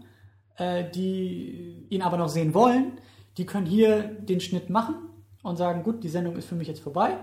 äh, 0.57 0.89
die 0.89 1.85
ihn 1.89 2.01
aber 2.01 2.17
noch 2.17 2.29
sehen 2.29 2.53
wollen, 2.55 2.93
die 3.37 3.45
können 3.45 3.67
hier 3.67 4.01
den 4.03 4.39
Schnitt 4.39 4.69
machen 4.71 4.95
und 5.43 5.57
sagen, 5.57 5.83
gut, 5.83 6.03
die 6.03 6.09
Sendung 6.09 6.35
ist 6.37 6.47
für 6.49 6.55
mich 6.55 6.67
jetzt 6.67 6.81
vorbei. 6.81 7.17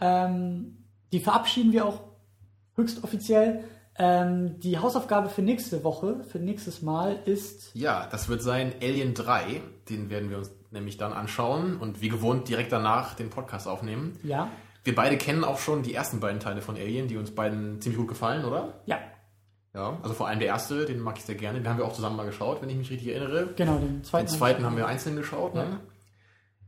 Ähm, 0.00 0.78
die 1.12 1.20
verabschieden 1.20 1.72
wir 1.72 1.84
auch 1.84 2.00
höchst 2.76 3.02
offiziell. 3.04 3.64
Ähm, 3.98 4.60
die 4.60 4.78
Hausaufgabe 4.78 5.28
für 5.30 5.40
nächste 5.42 5.82
Woche, 5.82 6.22
für 6.30 6.38
nächstes 6.38 6.82
Mal 6.82 7.16
ist 7.24 7.70
Ja, 7.74 8.06
das 8.10 8.28
wird 8.28 8.42
sein 8.42 8.74
Alien 8.82 9.14
3. 9.14 9.62
Den 9.88 10.10
werden 10.10 10.28
wir 10.28 10.38
uns 10.38 10.50
nämlich 10.70 10.98
dann 10.98 11.12
anschauen 11.14 11.78
und 11.78 12.02
wie 12.02 12.08
gewohnt 12.10 12.48
direkt 12.48 12.72
danach 12.72 13.14
den 13.14 13.30
Podcast 13.30 13.66
aufnehmen. 13.66 14.18
ja, 14.22 14.50
Wir 14.84 14.94
beide 14.94 15.16
kennen 15.16 15.44
auch 15.44 15.58
schon 15.58 15.82
die 15.82 15.94
ersten 15.94 16.20
beiden 16.20 16.40
Teile 16.40 16.60
von 16.60 16.76
Alien, 16.76 17.08
die 17.08 17.16
uns 17.16 17.30
beiden 17.34 17.80
ziemlich 17.80 17.98
gut 17.98 18.08
gefallen, 18.08 18.44
oder? 18.44 18.74
ja, 18.84 18.98
Ja, 19.74 19.96
also 20.02 20.14
vor 20.14 20.28
allem 20.28 20.38
der 20.40 20.48
erste, 20.48 20.84
den 20.84 21.00
mag 21.00 21.16
ich 21.16 21.24
sehr 21.24 21.34
gerne. 21.36 21.60
Den 21.60 21.68
haben 21.68 21.78
wir 21.78 21.86
auch 21.86 21.94
zusammen 21.94 22.16
mal 22.16 22.26
geschaut, 22.26 22.60
wenn 22.60 22.68
ich 22.68 22.76
mich 22.76 22.90
richtig 22.90 23.08
erinnere. 23.08 23.48
Genau, 23.56 23.76
den 23.78 24.04
zweiten. 24.04 24.26
Den 24.26 24.36
zweiten 24.36 24.64
haben 24.66 24.76
wir 24.76 24.86
einzeln 24.86 25.16
geschaut. 25.16 25.54
Ne? 25.54 25.80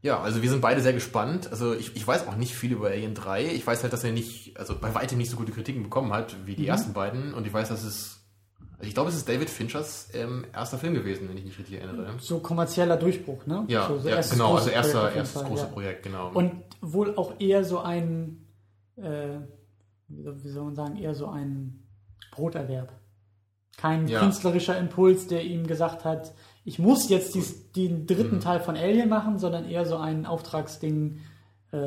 Ja, 0.01 0.21
also 0.21 0.43
wir 0.43 0.49
sind 0.51 0.61
beide 0.61 0.81
sehr 0.81 0.93
gespannt. 0.93 1.51
Also 1.51 1.75
ich, 1.75 1.97
ich 1.97 2.07
weiß 2.07 2.29
auch 2.29 2.37
nicht 2.37 2.55
viel 2.55 2.73
über 2.73 2.89
Alien 2.89 3.15
3. 3.15 3.47
Ich 3.47 3.67
weiß 3.67 3.83
halt, 3.83 3.93
dass 3.93 4.05
er 4.05 4.13
nicht, 4.13 4.57
also 4.59 4.77
bei 4.79 4.95
weitem 4.95 5.19
nicht 5.19 5.31
so 5.31 5.37
gute 5.37 5.51
Kritiken 5.53 5.83
bekommen 5.83 6.13
hat 6.13 6.37
wie 6.47 6.55
die 6.55 6.67
ersten 6.69 6.93
beiden. 6.93 7.35
Und 7.35 7.47
ich 7.47 7.53
weiß, 7.53 7.69
dass 7.69 7.83
es, 7.83 8.21
also 8.79 8.87
ich 8.89 8.95
glaube, 8.95 9.11
es 9.11 9.17
ist 9.17 9.29
David 9.29 9.51
Finchers 9.51 10.09
ähm, 10.15 10.47
erster 10.55 10.79
Film 10.79 10.95
gewesen, 10.95 11.29
wenn 11.29 11.37
ich 11.37 11.45
mich 11.45 11.59
richtig 11.59 11.81
erinnere. 11.81 12.15
So 12.21 12.39
kommerzieller 12.39 12.97
Durchbruch, 12.97 13.45
ne? 13.47 13.65
Ja, 13.67 13.89
so, 13.89 13.99
so 13.99 14.09
ja 14.09 14.21
genau, 14.21 14.55
also 14.55 14.71
erster, 14.71 14.99
Projekt 15.01 15.17
erstes 15.17 15.41
Fall, 15.41 15.51
großes 15.51 15.67
ja. 15.67 15.73
Projekt, 15.73 16.03
genau. 16.05 16.31
Und 16.33 16.53
wohl 16.81 17.17
auch 17.17 17.33
eher 17.41 17.65
so 17.65 17.81
ein, 17.81 18.47
äh, 18.97 19.39
wie 20.07 20.23
soll- 20.23 20.45
wie 20.45 20.49
soll 20.49 20.65
man 20.65 20.75
sagen, 20.77 20.97
eher 20.97 21.15
so 21.17 21.27
ein 21.27 21.83
Broterwerb. 22.31 22.93
Kein 23.77 24.07
Ja. 24.07 24.21
künstlerischer 24.21 24.79
Impuls, 24.79 25.27
der 25.27 25.43
ihm 25.45 25.67
gesagt 25.67 26.05
hat, 26.05 26.33
ich 26.69 26.79
muss 26.79 27.09
jetzt 27.09 27.35
dies, 27.35 27.73
den 27.73 28.07
dritten 28.07 28.37
Mhm. 28.37 28.41
Teil 28.41 28.61
von 28.61 28.77
Alien 28.77 29.09
machen, 29.09 29.39
sondern 29.39 29.65
eher 29.69 29.87
so 29.87 29.97
ein 29.97 30.27
Auftragsding, 30.27 31.19
äh, 31.73 31.79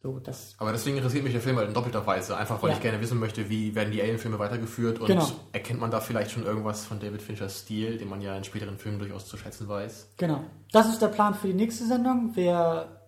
so 0.00 0.18
das 0.20 0.54
Aber 0.58 0.72
deswegen 0.72 0.96
interessiert 0.96 1.24
mich 1.24 1.32
der 1.32 1.42
Film 1.42 1.56
halt 1.56 1.68
in 1.68 1.74
doppelter 1.74 2.06
Weise. 2.06 2.36
Einfach, 2.36 2.62
weil 2.62 2.70
Ja. 2.70 2.76
ich 2.76 2.82
gerne 2.82 3.00
wissen 3.00 3.18
möchte, 3.18 3.50
wie 3.50 3.74
werden 3.74 3.90
die 3.92 4.00
Alien-Filme 4.00 4.38
weitergeführt 4.38 4.98
und 5.00 5.08
Genau. 5.08 5.26
erkennt 5.52 5.80
man 5.80 5.90
da 5.90 6.00
vielleicht 6.00 6.30
schon 6.30 6.44
irgendwas 6.46 6.86
von 6.86 7.00
David 7.00 7.20
Finchers 7.20 7.60
Stil, 7.60 7.98
den 7.98 8.08
man 8.08 8.20
ja 8.22 8.36
in 8.36 8.44
späteren 8.44 8.78
Filmen 8.78 8.98
durchaus 9.00 9.26
zu 9.26 9.36
schätzen 9.36 9.68
weiß. 9.68 10.14
Genau. 10.16 10.42
Das 10.72 10.88
ist 10.88 11.02
der 11.02 11.08
Plan 11.08 11.34
für 11.34 11.48
die 11.48 11.54
nächste 11.54 11.84
Sendung. 11.86 12.30
Wer, 12.34 13.02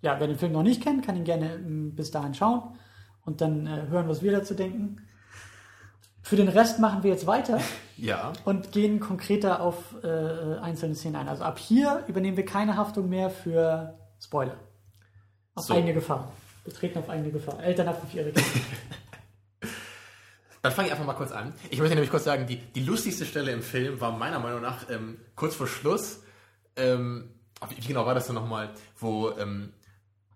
ja, 0.00 0.18
wer 0.18 0.26
den 0.26 0.38
Film 0.38 0.52
noch 0.52 0.62
nicht 0.62 0.82
kennt, 0.82 1.04
kann 1.06 1.16
ihn 1.16 1.24
gerne 1.24 1.54
ähm, 1.54 1.94
bis 1.94 2.10
dahin 2.10 2.34
schauen 2.34 2.62
und 3.24 3.40
dann 3.40 3.66
äh, 3.66 3.86
hören, 3.88 4.08
was 4.08 4.22
wir 4.22 4.32
dazu 4.32 4.54
denken. 4.54 4.96
Für 6.22 6.36
den 6.36 6.48
Rest 6.48 6.78
machen 6.78 7.02
wir 7.02 7.10
jetzt 7.10 7.26
weiter 7.26 7.60
Ja, 7.96 8.32
und 8.44 8.72
gehen 8.72 9.00
konkreter 9.00 9.60
auf 9.60 9.76
äh, 10.02 10.58
einzelne 10.60 10.94
Szenen 10.94 11.16
ein. 11.16 11.28
Also 11.28 11.44
ab 11.44 11.58
hier 11.58 12.04
übernehmen 12.06 12.36
wir 12.36 12.44
keine 12.44 12.76
Haftung 12.76 13.08
mehr 13.08 13.30
für 13.30 13.98
Spoiler. 14.20 14.56
Auf 15.54 15.66
So. 15.66 15.74
eigene 15.74 15.94
Gefahr. 15.94 16.32
Wir 16.64 16.72
treten 16.72 16.98
auf 16.98 17.08
eigene 17.08 17.30
Gefahr. 17.30 17.62
Elternhaft 17.62 18.08
für 18.08 18.18
ihre 18.18 18.32
Kinder. 18.32 18.48
Dann 20.62 20.70
fange 20.72 20.86
ich 20.86 20.92
einfach 20.92 21.06
mal 21.06 21.14
kurz 21.14 21.32
an. 21.32 21.52
Ich 21.70 21.80
möchte 21.80 21.94
nämlich 21.96 22.10
kurz 22.10 22.22
sagen, 22.24 22.46
die, 22.46 22.56
die 22.56 22.84
lustigste 22.84 23.26
Stelle 23.26 23.50
im 23.50 23.62
Film 23.62 24.00
war 24.00 24.12
meiner 24.12 24.38
Meinung 24.38 24.62
nach 24.62 24.88
ähm, 24.90 25.18
kurz 25.34 25.56
vor 25.56 25.66
Schluss. 25.66 26.22
Ähm, 26.76 27.30
wie 27.68 27.76
wie 27.82 27.88
genau 27.88 28.06
war 28.06 28.14
das 28.14 28.26
denn 28.26 28.36
nochmal? 28.36 28.70
Wo, 28.96 29.30
ähm, 29.30 29.72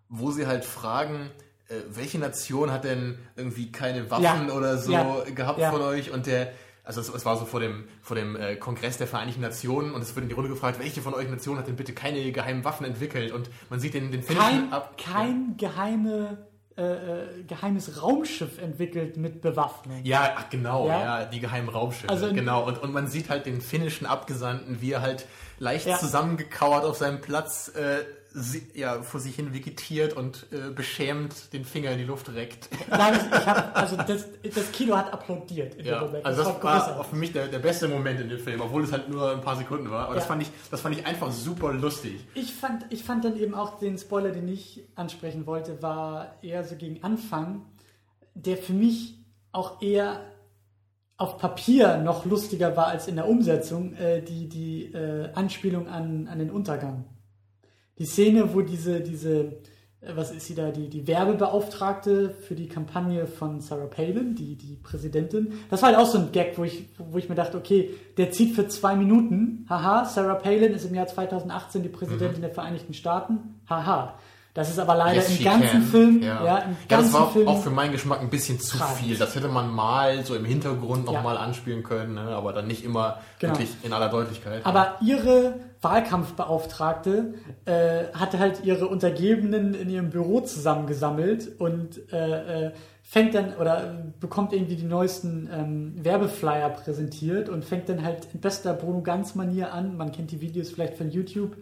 wo 0.08 0.32
sie 0.32 0.46
halt 0.48 0.64
fragen, 0.64 1.30
äh, 1.68 1.74
welche 1.90 2.18
Nation 2.18 2.70
hat 2.70 2.84
denn 2.84 3.18
irgendwie 3.36 3.72
keine 3.72 4.10
Waffen 4.10 4.22
Ja. 4.48 4.54
oder 4.54 4.78
so 4.78 4.92
Ja. 4.92 5.24
gehabt 5.34 5.58
Ja. 5.58 5.70
von 5.72 5.80
euch? 5.82 6.10
Und 6.12 6.26
der, 6.26 6.52
also 6.84 7.00
es, 7.00 7.08
es 7.08 7.24
war 7.24 7.36
so 7.36 7.44
vor 7.44 7.60
dem, 7.60 7.88
vor 8.02 8.14
dem 8.16 8.36
äh, 8.36 8.56
Kongress 8.56 8.98
der 8.98 9.06
Vereinigten 9.08 9.40
Nationen 9.40 9.92
und 9.92 10.02
es 10.02 10.14
wird 10.14 10.22
in 10.24 10.28
die 10.28 10.34
Runde 10.34 10.48
gefragt, 10.50 10.78
welche 10.78 11.02
von 11.02 11.14
euch 11.14 11.28
Nationen 11.28 11.58
hat 11.58 11.66
denn 11.66 11.76
bitte 11.76 11.92
keine 11.92 12.30
geheimen 12.32 12.64
Waffen 12.64 12.86
entwickelt? 12.86 13.32
Und 13.32 13.50
man 13.70 13.80
sieht 13.80 13.94
den, 13.94 14.12
den 14.12 14.22
finnischen 14.22 14.70
Kein, 14.70 14.72
ab. 14.72 14.96
kein 14.96 15.56
geheime, 15.56 16.46
äh, 16.78 16.82
äh, 16.82 17.42
geheimes 17.48 18.02
Raumschiff 18.02 18.58
entwickelt 18.62 19.16
mit 19.16 19.40
Bewaffnung. 19.40 20.00
Ja, 20.04 20.34
ach 20.36 20.50
genau, 20.50 20.86
Ja? 20.86 21.20
ja, 21.20 21.24
die 21.24 21.40
geheimen 21.40 21.68
Raumschiffe. 21.70 22.08
Also 22.10 22.32
genau. 22.32 22.64
Und, 22.66 22.80
und 22.82 22.92
man 22.92 23.08
sieht 23.08 23.30
halt 23.30 23.46
den 23.46 23.60
finnischen 23.60 24.06
Abgesandten, 24.06 24.80
wie 24.80 24.92
er 24.92 25.00
halt 25.02 25.26
leicht 25.58 25.86
Ja. 25.86 25.98
zusammengekauert 25.98 26.84
auf 26.84 26.96
seinem 26.98 27.20
Platz 27.22 27.68
äh, 27.74 28.04
sie, 28.38 28.68
ja, 28.74 29.00
vor 29.02 29.18
sich 29.18 29.34
hin 29.34 29.54
vegetiert 29.54 30.12
und 30.12 30.46
äh, 30.52 30.70
beschämt 30.70 31.52
den 31.54 31.64
Finger 31.64 31.90
in 31.92 31.98
die 31.98 32.04
Luft 32.04 32.28
reckt. 32.34 32.68
Nein, 32.90 33.14
ich, 33.14 33.46
hab, 33.46 33.74
also 33.74 33.96
das, 33.96 34.26
das 34.54 34.70
Kino 34.72 34.94
hat 34.94 35.10
applaudiert 35.12 35.74
in 35.76 35.86
Ja, 35.86 36.00
dem 36.00 36.06
Moment. 36.08 36.26
also 36.26 36.44
das 36.44 36.52
war 36.52 36.60
großartig. 36.60 36.96
auch 37.00 37.06
für 37.06 37.16
mich 37.16 37.32
der, 37.32 37.48
der 37.48 37.58
beste 37.60 37.88
Moment 37.88 38.20
in 38.20 38.28
dem 38.28 38.38
Film, 38.38 38.60
obwohl 38.60 38.84
es 38.84 38.92
halt 38.92 39.08
nur 39.08 39.32
ein 39.32 39.40
paar 39.40 39.56
Sekunden 39.56 39.90
war. 39.90 40.04
Aber 40.06 40.14
das, 40.14 40.24
Ja. 40.24 40.28
fand 40.28 40.42
ich, 40.42 40.50
das 40.70 40.82
fand 40.82 40.98
ich 40.98 41.06
einfach 41.06 41.32
super 41.32 41.72
lustig. 41.72 42.20
Ich 42.34 42.52
fand, 42.54 42.84
ich 42.90 43.02
fand 43.04 43.24
dann 43.24 43.38
eben 43.38 43.54
auch 43.54 43.78
den 43.78 43.96
Spoiler, 43.96 44.30
den 44.30 44.46
ich 44.48 44.84
ansprechen 44.96 45.46
wollte, 45.46 45.80
war 45.80 46.36
eher 46.42 46.62
so 46.64 46.76
gegen 46.76 47.02
Anfang, 47.02 47.62
der 48.34 48.58
für 48.58 48.74
mich 48.74 49.14
auch 49.52 49.80
eher 49.80 50.20
auf 51.16 51.38
Papier 51.38 51.96
noch 51.96 52.26
lustiger 52.26 52.76
war 52.76 52.88
als 52.88 53.08
in 53.08 53.16
der 53.16 53.26
Umsetzung, 53.26 53.94
äh, 53.94 54.20
die, 54.20 54.46
die 54.50 54.92
äh, 54.92 55.32
Anspielung 55.32 55.88
an, 55.88 56.28
an 56.28 56.38
den 56.38 56.50
Untergang. 56.50 57.06
Die 57.98 58.04
Szene, 58.04 58.54
wo 58.54 58.60
diese, 58.60 59.00
diese, 59.00 59.60
äh, 60.00 60.14
was 60.14 60.30
ist 60.30 60.46
sie 60.46 60.54
da, 60.54 60.70
die, 60.70 60.88
die 60.88 61.06
Werbebeauftragte 61.06 62.30
für 62.30 62.54
die 62.54 62.68
Kampagne 62.68 63.26
von 63.26 63.60
Sarah 63.60 63.86
Palin, 63.86 64.34
die, 64.34 64.56
die 64.56 64.76
Präsidentin, 64.76 65.52
das 65.70 65.82
war 65.82 65.90
halt 65.90 65.98
auch 65.98 66.06
so 66.06 66.18
ein 66.18 66.32
Gag, 66.32 66.58
wo 66.58 66.64
ich, 66.64 66.88
wo 66.98 67.16
ich 67.18 67.28
mir 67.28 67.34
dachte, 67.34 67.56
okay, 67.56 67.90
der 68.16 68.30
zieht 68.30 68.54
für 68.54 68.68
zwei 68.68 68.96
Minuten, 68.96 69.66
haha, 69.68 70.04
Sarah 70.04 70.34
Palin 70.34 70.74
ist 70.74 70.84
im 70.84 70.94
Jahr 70.94 71.06
2018 71.06 71.82
die 71.82 71.88
Präsidentin 71.88 72.42
der 72.42 72.50
Vereinigten 72.52 72.94
Staaten, 72.94 73.60
haha. 73.68 74.18
Das 74.56 74.70
ist 74.70 74.78
aber 74.78 74.94
leider 74.94 75.16
Yes, 75.20 75.38
im 75.38 75.44
ganzen 75.44 75.68
can. 75.70 75.82
Film, 75.82 76.22
ja. 76.22 76.42
ja, 76.44 76.56
im 76.58 76.70
ja, 76.70 76.76
das 76.78 76.88
ganzen 76.88 77.12
war 77.12 77.30
Film. 77.30 77.46
auch 77.46 77.62
für 77.62 77.68
meinen 77.70 77.92
Geschmack 77.92 78.20
ein 78.22 78.30
bisschen 78.30 78.58
zu 78.58 78.78
Tragisch. 78.78 78.96
viel. 79.04 79.16
Das 79.18 79.34
hätte 79.36 79.48
man 79.48 79.70
mal 79.70 80.24
so 80.24 80.34
im 80.34 80.46
Hintergrund 80.46 81.04
noch 81.04 81.12
Ja. 81.12 81.20
mal 81.22 81.36
anspielen 81.36 81.82
können, 81.82 82.14
ne? 82.14 82.22
aber 82.22 82.54
dann 82.54 82.66
nicht 82.66 82.82
immer 82.82 83.18
Genau. 83.38 83.52
wirklich 83.52 83.70
in 83.82 83.92
aller 83.92 84.08
Deutlichkeit. 84.08 84.64
Aber 84.64 84.96
ihre 85.02 85.56
Wahlkampfbeauftragte 85.82 87.34
äh, 87.64 88.04
hatte 88.14 88.38
halt 88.38 88.64
ihre 88.64 88.86
Untergebenen 88.88 89.74
in 89.74 89.90
ihrem 89.90 90.10
Büro 90.10 90.40
zusammengesammelt 90.40 91.60
und 91.60 92.12
äh, 92.12 92.66
äh, 92.66 92.70
fängt 93.02 93.34
dann 93.34 93.54
oder 93.56 93.94
bekommt 94.20 94.52
irgendwie 94.52 94.76
die 94.76 94.84
neuesten 94.84 95.48
ähm, 95.52 95.94
Werbeflyer 96.04 96.70
präsentiert 96.70 97.48
und 97.48 97.64
fängt 97.64 97.88
dann 97.88 98.02
halt 98.04 98.26
in 98.34 98.40
bester 98.40 98.72
Bruno 98.74 99.02
Ganz 99.02 99.34
Manier 99.34 99.72
an. 99.72 99.96
Man 99.96 100.12
kennt 100.12 100.30
die 100.32 100.40
Videos 100.40 100.70
vielleicht 100.70 100.94
von 100.94 101.10
YouTube, 101.10 101.56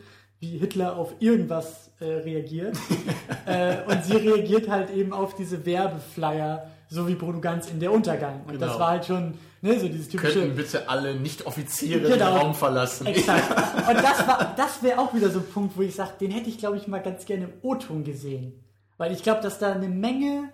wie 0.53 0.59
Hitler 0.59 0.97
auf 0.97 1.15
irgendwas 1.21 1.91
äh, 2.01 2.05
reagiert. 2.05 2.77
äh, 3.47 3.77
und 3.87 4.05
sie 4.05 4.17
reagiert 4.17 4.69
halt 4.69 4.91
eben 4.91 5.13
auf 5.13 5.35
diese 5.35 5.65
Werbeflyer, 5.65 6.67
so 6.89 7.09
wie 7.09 7.15
Bruno 7.15 7.41
Ganz 7.41 7.71
in 7.71 7.81
der 7.81 7.93
Untergang. 7.93 8.43
Und 8.47 8.61
das 8.61 8.69
Genau. 8.73 8.81
war 8.81 8.91
halt 8.91 9.07
schon 9.07 9.35
ne, 9.63 9.81
so 9.81 9.89
dieses 9.89 10.09
typische. 10.09 10.41
Könnten 10.41 10.57
bitte 10.57 10.89
alle 10.89 11.15
Nicht-Offiziere 11.15 12.01
Genau. 12.01 12.17
den 12.17 12.23
Raum 12.23 12.55
verlassen. 12.55 13.07
Exakt. 13.07 13.51
Und 13.89 13.97
das, 13.97 14.27
war- 14.29 14.55
das 14.57 14.83
wäre 14.83 14.99
auch 15.01 15.15
wieder 15.15 15.31
so 15.31 15.39
ein 15.41 15.47
Punkt, 15.47 15.77
wo 15.77 15.83
ich 15.83 15.95
sage, 15.95 16.13
den 16.21 16.31
hätte 16.31 16.49
ich, 16.51 16.59
glaube 16.59 16.77
ich, 16.77 16.87
mal 16.87 17.03
ganz 17.03 17.25
gerne 17.27 17.45
im 17.45 17.53
O-Ton 17.63 18.05
gesehen. 18.05 18.63
Weil 18.99 19.13
ich 19.13 19.23
glaube, 19.23 19.41
dass 19.41 19.59
da 19.59 19.73
eine 19.73 19.89
Menge 19.89 20.51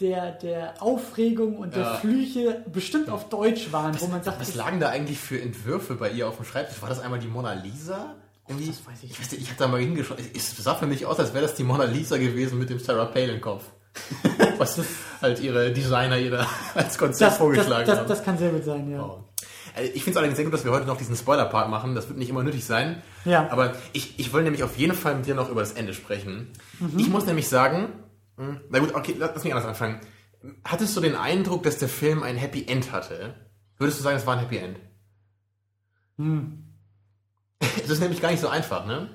der, 0.00 0.32
der 0.32 0.82
Aufregung 0.82 1.56
und 1.58 1.74
der 1.74 1.82
Ja. 1.82 1.94
Flüche 1.96 2.64
bestimmt 2.72 3.10
auf 3.10 3.28
Deutsch 3.28 3.70
waren, 3.70 3.98
wo 4.00 4.06
man 4.06 4.22
sagt, 4.22 4.40
Was 4.40 4.48
das- 4.48 4.56
lagen 4.56 4.80
da 4.80 4.88
eigentlich 4.88 5.18
für 5.18 5.40
Entwürfe 5.40 5.94
bei 5.94 6.10
ihr 6.10 6.26
auf 6.26 6.36
dem 6.36 6.44
Schreibtisch? 6.46 6.80
War 6.82 6.88
das 6.88 7.00
einmal 7.00 7.18
die 7.20 7.28
Mona 7.28 7.52
Lisa? 7.52 8.16
Irgendwie? 8.50 8.66
das 8.68 8.86
weiß 8.86 9.02
ich 9.04 9.10
ich, 9.12 9.20
weiß 9.20 9.32
nicht, 9.32 9.42
ich 9.42 9.48
habe 9.48 9.58
da 9.58 9.68
mal 9.68 9.80
hingeschaut. 9.80 10.18
Es 10.34 10.56
sah 10.56 10.74
für 10.74 10.86
mich 10.86 11.06
aus, 11.06 11.18
als 11.18 11.32
wäre 11.32 11.42
das 11.46 11.54
die 11.54 11.64
Mona 11.64 11.84
Lisa 11.84 12.16
gewesen 12.18 12.58
mit 12.58 12.68
dem 12.70 12.78
Sarah 12.78 13.06
Palin-Kopf. 13.06 13.64
Was 14.58 14.80
halt 15.20 15.40
ihre 15.40 15.72
Designer 15.72 16.18
ihr 16.18 16.30
da 16.30 16.46
als 16.74 16.98
Konzept 16.98 17.20
das, 17.22 17.28
das, 17.30 17.38
vorgeschlagen 17.38 17.86
das, 17.86 17.98
haben. 18.00 18.08
das 18.08 18.24
kann 18.24 18.38
sehr 18.38 18.50
gut 18.50 18.64
sein, 18.64 18.90
ja. 18.90 19.02
Oh. 19.02 19.24
Äh, 19.76 19.86
Ich 19.86 20.04
finde 20.04 20.10
es 20.10 20.16
allerdings 20.16 20.36
sehr 20.36 20.44
gut, 20.44 20.54
dass 20.54 20.64
wir 20.64 20.72
heute 20.72 20.86
noch 20.86 20.96
diesen 20.96 21.16
Spoiler-Part 21.16 21.68
machen. 21.70 21.94
Das 21.94 22.08
wird 22.08 22.18
nicht 22.18 22.28
immer 22.28 22.42
nötig 22.42 22.64
sein. 22.64 23.02
Ja. 23.24 23.48
Aber 23.50 23.74
ich, 23.92 24.18
ich 24.18 24.32
will 24.32 24.42
nämlich 24.42 24.62
auf 24.62 24.76
jeden 24.76 24.94
Fall 24.94 25.16
mit 25.16 25.26
dir 25.26 25.34
noch 25.34 25.50
über 25.50 25.60
das 25.60 25.72
Ende 25.72 25.94
sprechen. 25.94 26.52
Mhm. 26.78 26.98
Ich 26.98 27.08
muss 27.08 27.26
nämlich 27.26 27.48
sagen, 27.48 27.88
mh, 28.36 28.60
na 28.68 28.78
gut, 28.78 28.94
okay, 28.94 29.16
lass 29.18 29.32
lass 29.34 29.44
mich 29.44 29.52
anders 29.52 29.68
anfangen. 29.68 30.00
Hattest 30.64 30.96
du 30.96 31.00
den 31.00 31.16
Eindruck, 31.16 31.62
dass 31.64 31.78
der 31.78 31.88
Film 31.88 32.22
ein 32.22 32.36
Happy 32.36 32.64
End 32.66 32.92
hatte? 32.92 33.34
Würdest 33.78 33.98
du 33.98 34.02
sagen, 34.04 34.16
es 34.16 34.26
war 34.26 34.34
ein 34.34 34.40
Happy 34.40 34.58
End? 34.58 34.78
Hm. 36.18 36.64
Das 37.60 37.88
ist 37.90 38.00
nämlich 38.00 38.20
gar 38.20 38.30
nicht 38.30 38.40
so 38.40 38.48
einfach, 38.48 38.86
ne? 38.86 39.08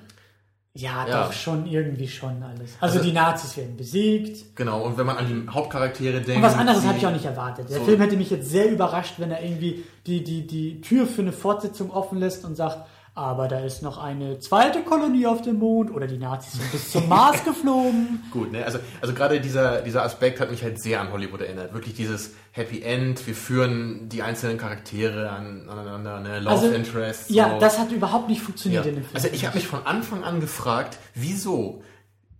Ja, 0.74 1.06
Ja. 1.08 1.24
doch 1.24 1.32
schon, 1.32 1.66
irgendwie 1.66 2.06
schon 2.06 2.42
alles. 2.42 2.72
Also, 2.80 2.98
Also- 2.98 3.00
die 3.08 3.12
Nazis 3.12 3.56
werden 3.56 3.76
besiegt. 3.76 4.54
Genau, 4.56 4.82
und 4.82 4.98
wenn 4.98 5.06
man 5.06 5.16
an 5.16 5.26
die 5.46 5.50
Hauptcharaktere 5.50 6.20
denkt. 6.20 6.36
Und 6.36 6.42
was 6.42 6.54
anderes 6.54 6.84
habe 6.84 6.98
ich 6.98 7.06
auch 7.06 7.12
nicht 7.12 7.24
erwartet. 7.24 7.70
Der 7.70 7.78
So. 7.78 7.84
Film 7.84 8.00
hätte 8.00 8.16
mich 8.16 8.30
jetzt 8.30 8.50
sehr 8.50 8.70
überrascht, 8.70 9.14
wenn 9.18 9.30
er 9.30 9.42
irgendwie 9.42 9.84
die, 10.06 10.22
die, 10.22 10.46
die 10.46 10.80
Tür 10.82 11.06
für 11.06 11.22
eine 11.22 11.32
Fortsetzung 11.32 11.90
offen 11.90 12.18
lässt 12.18 12.44
und 12.44 12.56
sagt, 12.56 12.86
aber 13.16 13.48
da 13.48 13.60
ist 13.60 13.82
noch 13.82 13.96
eine 13.96 14.38
zweite 14.40 14.82
Kolonie 14.82 15.26
auf 15.26 15.40
dem 15.40 15.58
Mond 15.58 15.90
oder 15.92 16.06
die 16.06 16.18
Nazis 16.18 16.52
sind 16.52 16.70
bis 16.70 16.92
zum 16.92 17.08
Mars 17.08 17.42
geflogen. 17.44 18.22
Gut, 18.30 18.52
ne? 18.52 18.62
Also, 18.64 18.78
also 19.00 19.14
gerade 19.14 19.40
dieser, 19.40 19.80
dieser 19.80 20.02
Aspekt 20.04 20.38
hat 20.38 20.50
mich 20.50 20.62
halt 20.62 20.80
sehr 20.80 21.00
an 21.00 21.10
Hollywood 21.10 21.40
erinnert. 21.40 21.72
Wirklich 21.72 21.94
dieses 21.94 22.34
Happy 22.52 22.82
End, 22.82 23.26
wir 23.26 23.34
führen 23.34 24.10
die 24.10 24.20
einzelnen 24.22 24.58
Charaktere 24.58 25.30
an, 25.30 25.66
aneinander, 25.68 26.20
ne? 26.20 26.40
Love 26.40 26.50
Also, 26.56 26.70
Interest. 26.72 27.30
Ja, 27.30 27.52
so. 27.54 27.58
das 27.58 27.78
hat 27.78 27.90
überhaupt 27.90 28.28
nicht 28.28 28.40
Ja. 28.40 28.44
funktioniert 28.44 28.84
in 28.84 28.94
dem 28.96 29.04
Film. 29.04 29.16
Also 29.16 29.28
ich 29.32 29.46
habe 29.46 29.56
mich 29.56 29.66
von 29.66 29.86
Anfang 29.86 30.22
an 30.22 30.40
gefragt, 30.40 30.98
wieso 31.14 31.82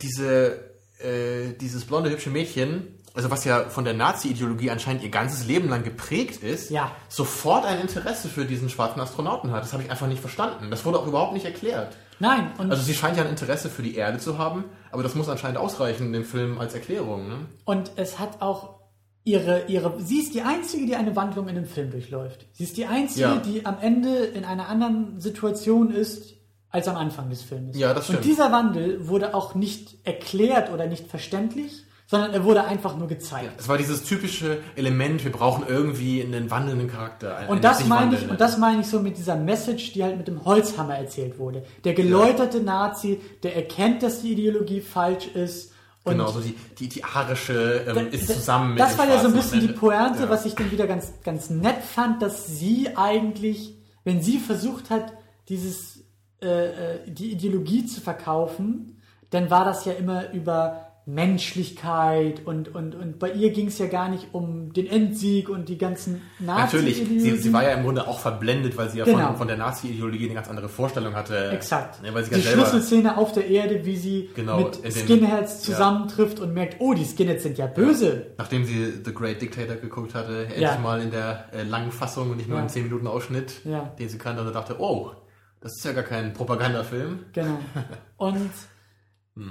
diese, 0.02 0.60
äh, 0.98 1.54
dieses 1.58 1.86
blonde, 1.86 2.10
hübsche 2.10 2.28
Mädchen, 2.30 2.95
also 3.16 3.30
was 3.30 3.44
ja 3.44 3.64
von 3.68 3.84
der 3.84 3.94
Nazi-Ideologie 3.94 4.70
anscheinend 4.70 5.02
ihr 5.02 5.08
ganzes 5.10 5.46
Leben 5.46 5.68
lang 5.68 5.82
geprägt 5.82 6.42
ist, 6.42 6.70
Ja. 6.70 6.92
sofort 7.08 7.64
ein 7.64 7.80
Interesse 7.80 8.28
für 8.28 8.44
diesen 8.44 8.68
schwarzen 8.68 9.00
Astronauten 9.00 9.50
hat. 9.52 9.62
Das 9.64 9.72
habe 9.72 9.82
ich 9.82 9.90
einfach 9.90 10.06
nicht 10.06 10.20
verstanden. 10.20 10.70
Das 10.70 10.84
wurde 10.84 10.98
auch 11.00 11.06
überhaupt 11.06 11.32
nicht 11.32 11.46
erklärt. 11.46 11.96
Nein, 12.18 12.50
Also 12.58 12.82
sie 12.82 12.94
scheint 12.94 13.16
ja 13.16 13.24
ein 13.24 13.30
Interesse 13.30 13.68
für 13.68 13.82
die 13.82 13.96
Erde 13.96 14.18
zu 14.18 14.38
haben, 14.38 14.64
aber 14.90 15.02
das 15.02 15.14
muss 15.14 15.28
anscheinend 15.28 15.58
ausreichen 15.58 16.06
in 16.06 16.12
dem 16.12 16.24
Film 16.24 16.58
als 16.58 16.74
Erklärung. 16.74 17.28
Ne? 17.28 17.36
und 17.64 17.90
es 17.96 18.18
hat 18.18 18.40
auch 18.40 18.76
ihre, 19.24 19.64
ihre, 19.66 20.00
sie 20.00 20.20
ist 20.20 20.34
die 20.34 20.42
Einzige, 20.42 20.86
die 20.86 20.94
eine 20.94 21.16
Wandlung 21.16 21.48
in 21.48 21.56
einem 21.56 21.66
Film 21.66 21.90
durchläuft. 21.90 22.46
Sie 22.52 22.62
ist 22.64 22.76
die 22.76 22.86
Einzige, 22.86 23.20
Ja. 23.22 23.36
die 23.38 23.66
am 23.66 23.76
Ende 23.80 24.14
in 24.24 24.44
einer 24.44 24.68
anderen 24.68 25.18
Situation 25.20 25.90
ist 25.90 26.34
als 26.70 26.86
am 26.88 26.96
Anfang 26.96 27.28
des 27.28 27.42
Films. 27.42 27.76
Ja, 27.76 27.92
das 27.92 28.04
stimmt. 28.04 28.18
Und 28.20 28.24
dieser 28.24 28.52
Wandel 28.52 29.08
wurde 29.08 29.34
auch 29.34 29.54
nicht 29.54 29.96
erklärt 30.06 30.70
oder 30.72 30.86
nicht 30.86 31.08
verständlich, 31.08 31.82
sondern 32.06 32.32
er 32.32 32.44
wurde 32.44 32.64
einfach 32.64 32.96
nur 32.96 33.08
gezeigt. 33.08 33.58
Es 33.58 33.68
war 33.68 33.76
dieses 33.78 34.04
typische 34.04 34.58
Element, 34.76 35.24
wir 35.24 35.32
brauchen 35.32 35.64
irgendwie 35.66 36.22
einen 36.22 36.50
wandelnden 36.50 36.88
Charakter. 36.88 37.36
einen 37.36 37.48
Und 37.48 37.64
das 37.64 37.84
meine 37.86 38.14
ich, 38.16 38.28
und 38.28 38.40
das 38.40 38.58
meine 38.58 38.82
ich 38.82 38.86
so 38.86 39.00
mit 39.00 39.18
dieser 39.18 39.34
Message, 39.36 39.92
die 39.92 40.04
halt 40.04 40.16
mit 40.16 40.28
dem 40.28 40.44
Holzhammer 40.44 40.96
erzählt 40.96 41.38
wurde. 41.38 41.64
Der 41.84 41.94
geläuterte 41.94 42.60
Nazi, 42.60 43.20
der 43.42 43.56
erkennt, 43.56 44.04
dass 44.04 44.22
die 44.22 44.32
Ideologie 44.32 44.80
falsch 44.80 45.26
ist. 45.26 45.72
Und 46.04 46.12
Genau, 46.12 46.28
so 46.30 46.38
die, 46.38 46.54
die, 46.78 46.88
die 46.88 47.02
arische 47.02 47.84
ähm, 47.88 48.08
ist 48.12 48.28
zusammen 48.28 48.74
mit 48.74 48.80
Das 48.80 48.96
war 48.96 49.08
ja 49.08 49.18
so 49.20 49.26
ein 49.26 49.32
bisschen 49.34 49.60
die. 49.60 49.72
Pointe, 49.72 50.20
Ja. 50.20 50.28
was 50.30 50.46
ich 50.46 50.54
dann 50.54 50.70
wieder 50.70 50.86
ganz, 50.86 51.12
ganz 51.24 51.50
nett 51.50 51.82
fand, 51.82 52.22
dass 52.22 52.46
sie 52.46 52.90
eigentlich, 52.96 53.74
wenn 54.04 54.22
sie 54.22 54.38
versucht 54.38 54.90
hat, 54.90 55.12
dieses, 55.48 56.04
äh, 56.40 56.46
äh, 56.46 57.10
die 57.10 57.32
Ideologie 57.32 57.86
zu 57.86 58.00
verkaufen, 58.00 59.00
dann 59.30 59.50
war 59.50 59.64
das 59.64 59.84
ja 59.84 59.92
immer 59.94 60.30
über 60.32 60.85
Menschlichkeit 61.06 62.44
und, 62.46 62.74
und, 62.74 62.94
und 62.94 63.18
bei 63.18 63.30
ihr 63.32 63.50
ging 63.50 63.68
es 63.68 63.78
ja 63.78 63.86
gar 63.86 64.08
nicht 64.08 64.28
um 64.32 64.72
den 64.72 64.86
Endsieg 64.86 65.48
und 65.48 65.68
die 65.68 65.78
ganzen 65.78 66.22
nazi 66.40 66.76
Natürlich, 66.76 66.96
sie, 66.96 67.36
sie 67.36 67.52
war 67.52 67.62
ja 67.62 67.70
im 67.74 67.84
Grunde 67.84 68.06
auch 68.08 68.18
verblendet, 68.18 68.76
weil 68.76 68.90
sie 68.90 68.98
ja 68.98 69.04
Genau. 69.04 69.28
von, 69.28 69.36
von 69.36 69.48
der 69.48 69.56
Nazi-Ideologie 69.56 70.24
eine 70.26 70.34
ganz 70.34 70.48
andere 70.48 70.68
Vorstellung 70.68 71.14
hatte. 71.14 71.50
Exakt. 71.52 72.02
Ne, 72.02 72.12
weil 72.12 72.24
sie 72.24 72.30
die 72.30 72.36
ja 72.40 72.42
selber, 72.42 72.62
Schlüsselszene 72.66 73.16
auf 73.16 73.32
der 73.32 73.46
Erde, 73.48 73.84
wie 73.84 73.96
sie 73.96 74.30
Genau, 74.34 74.58
mit 74.58 74.76
in 74.76 74.82
dem- 74.82 74.92
Skinheads 74.92 75.66
ja. 75.66 75.74
zusammentrifft 75.74 76.40
und 76.40 76.52
merkt, 76.54 76.76
oh, 76.80 76.92
die 76.92 77.04
Skinheads 77.04 77.42
sind 77.44 77.56
ja 77.58 77.66
böse. 77.66 78.26
nachdem 78.38 78.64
sie 78.64 78.92
The 79.04 79.14
Great 79.14 79.40
Dictator 79.40 79.76
geguckt 79.76 80.14
hatte, 80.14 80.42
endlich 80.46 80.60
Ja. 80.62 80.78
mal 80.78 81.00
in 81.00 81.10
der 81.12 81.46
äh, 81.52 81.62
langen 81.62 81.92
Fassung 81.92 82.30
und 82.30 82.36
nicht 82.38 82.48
nur 82.48 82.58
Ja. 82.58 82.64
im 82.64 82.68
10 82.68 82.82
Minuten 82.84 83.06
Ausschnitt, 83.06 83.60
Ja. 83.64 83.92
den 83.98 84.08
sie 84.08 84.18
kannte 84.18 84.42
und 84.42 84.52
dachte, 84.54 84.76
oh, 84.80 85.12
das 85.60 85.72
ist 85.78 85.84
ja 85.84 85.92
gar 85.92 86.04
kein 86.04 86.32
Propagandafilm. 86.32 87.20
Genau. 87.32 87.58
Und. 88.16 88.50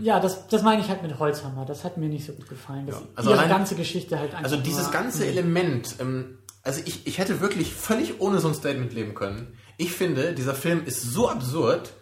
Ja, 0.02 0.20
das, 0.20 0.48
das 0.48 0.64
meine 0.64 0.82
ich 0.82 0.90
halt 0.90 1.04
mit 1.04 1.20
Holzhammer. 1.20 1.64
Das 1.66 1.84
hat 1.84 1.98
mir 1.98 2.10
nicht 2.10 2.26
so 2.26 2.34
gut 2.34 2.50
gefallen. 2.50 2.88
Dass 2.88 2.96
Ja, 3.02 3.08
also 3.16 3.30
ihre 3.30 3.40
allein- 3.40 3.50
ganze 3.52 3.76
Geschichte 3.76 4.18
halt 4.20 4.32
einfach. 4.34 4.44
Also 4.52 4.58
dieses 4.58 4.90
ganze 4.92 5.26
Element, 5.28 5.96
ähm, 6.00 6.40
also 6.64 6.82
ich, 6.86 7.06
ich 7.06 7.20
hätte 7.20 7.40
wirklich 7.42 7.74
völlig 7.74 8.20
ohne 8.20 8.40
so 8.40 8.48
ein 8.48 8.56
Statement 8.56 8.94
leben 8.94 9.14
können. 9.14 9.56
Ich 9.78 9.92
finde, 9.92 10.34
dieser 10.34 10.56
Film 10.56 10.84
ist 10.86 11.02
so 11.04 11.30
absurd, 11.30 11.94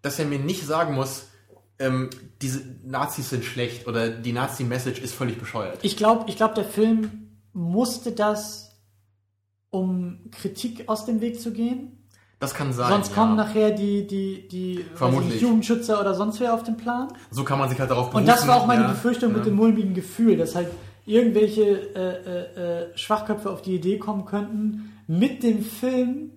dass 0.00 0.18
er 0.18 0.24
mir 0.24 0.38
nicht 0.38 0.64
sagen 0.66 0.94
muss, 0.94 1.24
ähm, 1.78 2.08
diese 2.40 2.62
Nazis 2.84 3.28
sind 3.28 3.44
schlecht 3.44 3.86
oder 3.86 4.08
die 4.08 4.32
Nazi-Message 4.32 5.00
ist 5.02 5.12
völlig 5.14 5.38
bescheuert. 5.38 5.80
Ich 5.82 5.98
glaube, 5.98 6.24
ich 6.30 6.36
glaub, 6.36 6.54
der 6.54 6.64
Film 6.64 7.38
musste 7.52 8.12
das, 8.12 8.78
um 9.70 10.30
Kritik 10.30 10.88
aus 10.88 11.04
dem 11.04 11.20
Weg 11.20 11.40
zu 11.40 11.52
gehen. 11.52 12.05
Das 12.38 12.52
kann 12.52 12.72
sein. 12.72 12.90
Sonst 12.90 13.08
ja. 13.10 13.14
kommen 13.14 13.36
nachher 13.36 13.70
die, 13.70 14.06
die, 14.06 14.46
die 14.48 14.78
weiß 14.78 14.98
Vermutlich. 14.98 15.32
nicht, 15.34 15.42
Jugendschützer 15.42 16.00
oder 16.00 16.14
sonst 16.14 16.38
wer 16.40 16.52
auf 16.52 16.64
den 16.64 16.76
Plan. 16.76 17.08
So 17.30 17.44
kann 17.44 17.58
man 17.58 17.70
sich 17.70 17.80
halt 17.80 17.90
darauf 17.90 18.10
berufen. 18.10 18.24
Und 18.24 18.28
das 18.28 18.46
war 18.46 18.56
auch 18.56 18.66
meine 18.66 18.82
ja, 18.82 18.88
Befürchtung 18.88 19.30
ja. 19.30 19.38
mit 19.38 19.46
dem 19.46 19.54
mulmigen 19.54 19.94
Gefühl, 19.94 20.36
dass 20.36 20.54
halt 20.54 20.68
irgendwelche 21.06 21.62
äh, 21.62 22.00
äh, 22.00 22.82
äh, 22.90 22.98
Schwachköpfe 22.98 23.50
auf 23.50 23.62
die 23.62 23.76
Idee 23.76 23.98
kommen 23.98 24.26
könnten, 24.26 24.92
mit 25.06 25.42
dem 25.42 25.62
Film 25.62 26.32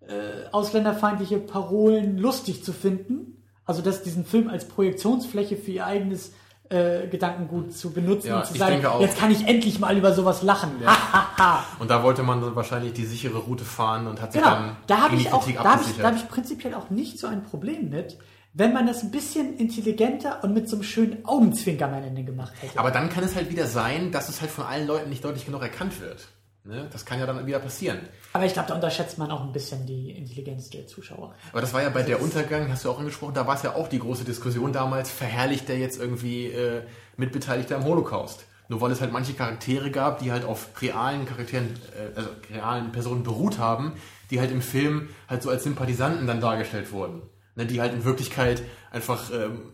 äh, 0.00 0.48
ausländerfeindliche 0.52 1.38
Parolen 1.38 2.16
lustig 2.16 2.64
zu 2.64 2.72
finden. 2.72 3.42
Also 3.64 3.82
dass 3.82 4.02
diesen 4.02 4.24
Film 4.24 4.48
als 4.48 4.66
Projektionsfläche 4.66 5.56
für 5.56 5.70
ihr 5.72 5.86
eigenes 5.86 6.32
äh, 6.72 7.06
Gedankengut 7.08 7.72
zu 7.76 7.92
benutzen 7.92 8.28
Ja, 8.28 8.38
und 8.38 8.46
zu 8.46 8.54
sagen, 8.56 8.84
auch. 8.86 9.00
jetzt 9.00 9.18
kann 9.18 9.30
ich 9.30 9.46
endlich 9.46 9.78
mal 9.78 9.96
über 9.96 10.12
sowas 10.14 10.42
lachen. 10.42 10.70
Ha. 10.86 11.64
Und 11.78 11.90
da 11.90 12.02
wollte 12.02 12.22
man 12.22 12.40
dann 12.40 12.56
wahrscheinlich 12.56 12.92
die 12.94 13.04
sichere 13.04 13.38
Route 13.38 13.64
fahren 13.64 14.06
und 14.06 14.20
hat 14.20 14.32
sich 14.32 14.40
Genau, 14.42 14.54
dann 14.54 14.76
da 14.86 14.96
habe 14.98 15.10
gegen 15.10 15.20
ich 15.22 15.26
die 15.28 15.32
auch, 15.32 15.40
Kritik 15.44 15.56
da 15.56 15.64
habe 15.64 15.72
ich, 15.74 15.88
abgesichert. 15.88 16.04
da 16.04 16.08
hab 16.08 16.16
ich 16.16 16.28
prinzipiell 16.28 16.74
auch 16.74 16.90
nicht 16.90 17.18
so 17.18 17.26
ein 17.26 17.42
Problem 17.44 17.90
mit, 17.90 18.18
wenn 18.54 18.72
man 18.72 18.86
das 18.86 19.02
ein 19.02 19.10
bisschen 19.10 19.56
intelligenter 19.56 20.44
und 20.44 20.52
mit 20.54 20.68
so 20.68 20.76
einem 20.76 20.82
schönen 20.82 21.24
Augenzwinkern 21.24 21.92
am 21.94 22.02
Ende 22.02 22.22
gemacht 22.24 22.52
hätte. 22.60 22.78
Aber 22.78 22.90
dann 22.90 23.08
kann 23.08 23.24
es 23.24 23.34
halt 23.34 23.50
wieder 23.50 23.66
sein, 23.66 24.12
dass 24.12 24.28
es 24.28 24.40
halt 24.40 24.50
von 24.50 24.64
allen 24.64 24.86
Leuten 24.86 25.08
nicht 25.10 25.24
deutlich 25.24 25.46
genug 25.46 25.62
erkannt 25.62 26.00
wird. 26.00 26.28
Ne? 26.64 26.88
Das 26.92 27.04
kann 27.04 27.18
ja 27.18 27.26
dann 27.26 27.44
wieder 27.44 27.58
passieren. 27.58 27.98
Aber 28.32 28.44
ich 28.44 28.52
glaube, 28.52 28.68
da 28.68 28.74
unterschätzt 28.74 29.18
man 29.18 29.30
auch 29.30 29.42
ein 29.42 29.52
bisschen 29.52 29.84
die 29.84 30.12
Intelligenz 30.12 30.70
der 30.70 30.86
Zuschauer. 30.86 31.34
Aber 31.50 31.60
das 31.60 31.72
war 31.74 31.82
ja 31.82 31.88
bei 31.88 32.02
der 32.02 32.22
Untergang, 32.22 32.70
hast 32.70 32.84
du 32.84 32.90
auch 32.90 33.00
angesprochen, 33.00 33.34
da 33.34 33.46
war 33.46 33.56
es 33.56 33.62
ja 33.62 33.74
auch 33.74 33.88
die 33.88 33.98
große 33.98 34.24
Diskussion 34.24 34.72
damals, 34.72 35.10
verherrlicht 35.10 35.68
der 35.68 35.78
jetzt 35.78 35.98
irgendwie 35.98 36.46
äh, 36.46 36.82
Mitbeteiligter 37.16 37.76
am 37.76 37.84
Holocaust? 37.84 38.44
Nur 38.68 38.80
weil 38.80 38.92
es 38.92 39.00
halt 39.00 39.12
manche 39.12 39.34
Charaktere 39.34 39.90
gab, 39.90 40.20
die 40.20 40.30
halt 40.30 40.44
auf 40.44 40.68
realen 40.80 41.26
Charakteren, 41.26 41.74
äh, 41.96 42.16
also 42.16 42.30
realen 42.50 42.92
Personen 42.92 43.24
beruht 43.24 43.58
haben, 43.58 43.94
die 44.30 44.38
halt 44.38 44.52
im 44.52 44.62
Film 44.62 45.08
halt 45.28 45.42
so 45.42 45.50
als 45.50 45.64
Sympathisanten 45.64 46.26
dann 46.26 46.40
dargestellt 46.40 46.92
wurden. 46.92 47.22
Ne, 47.54 47.66
die 47.66 47.80
halt 47.80 47.92
in 47.92 48.04
Wirklichkeit 48.04 48.62
einfach, 48.90 49.30
ähm, 49.30 49.72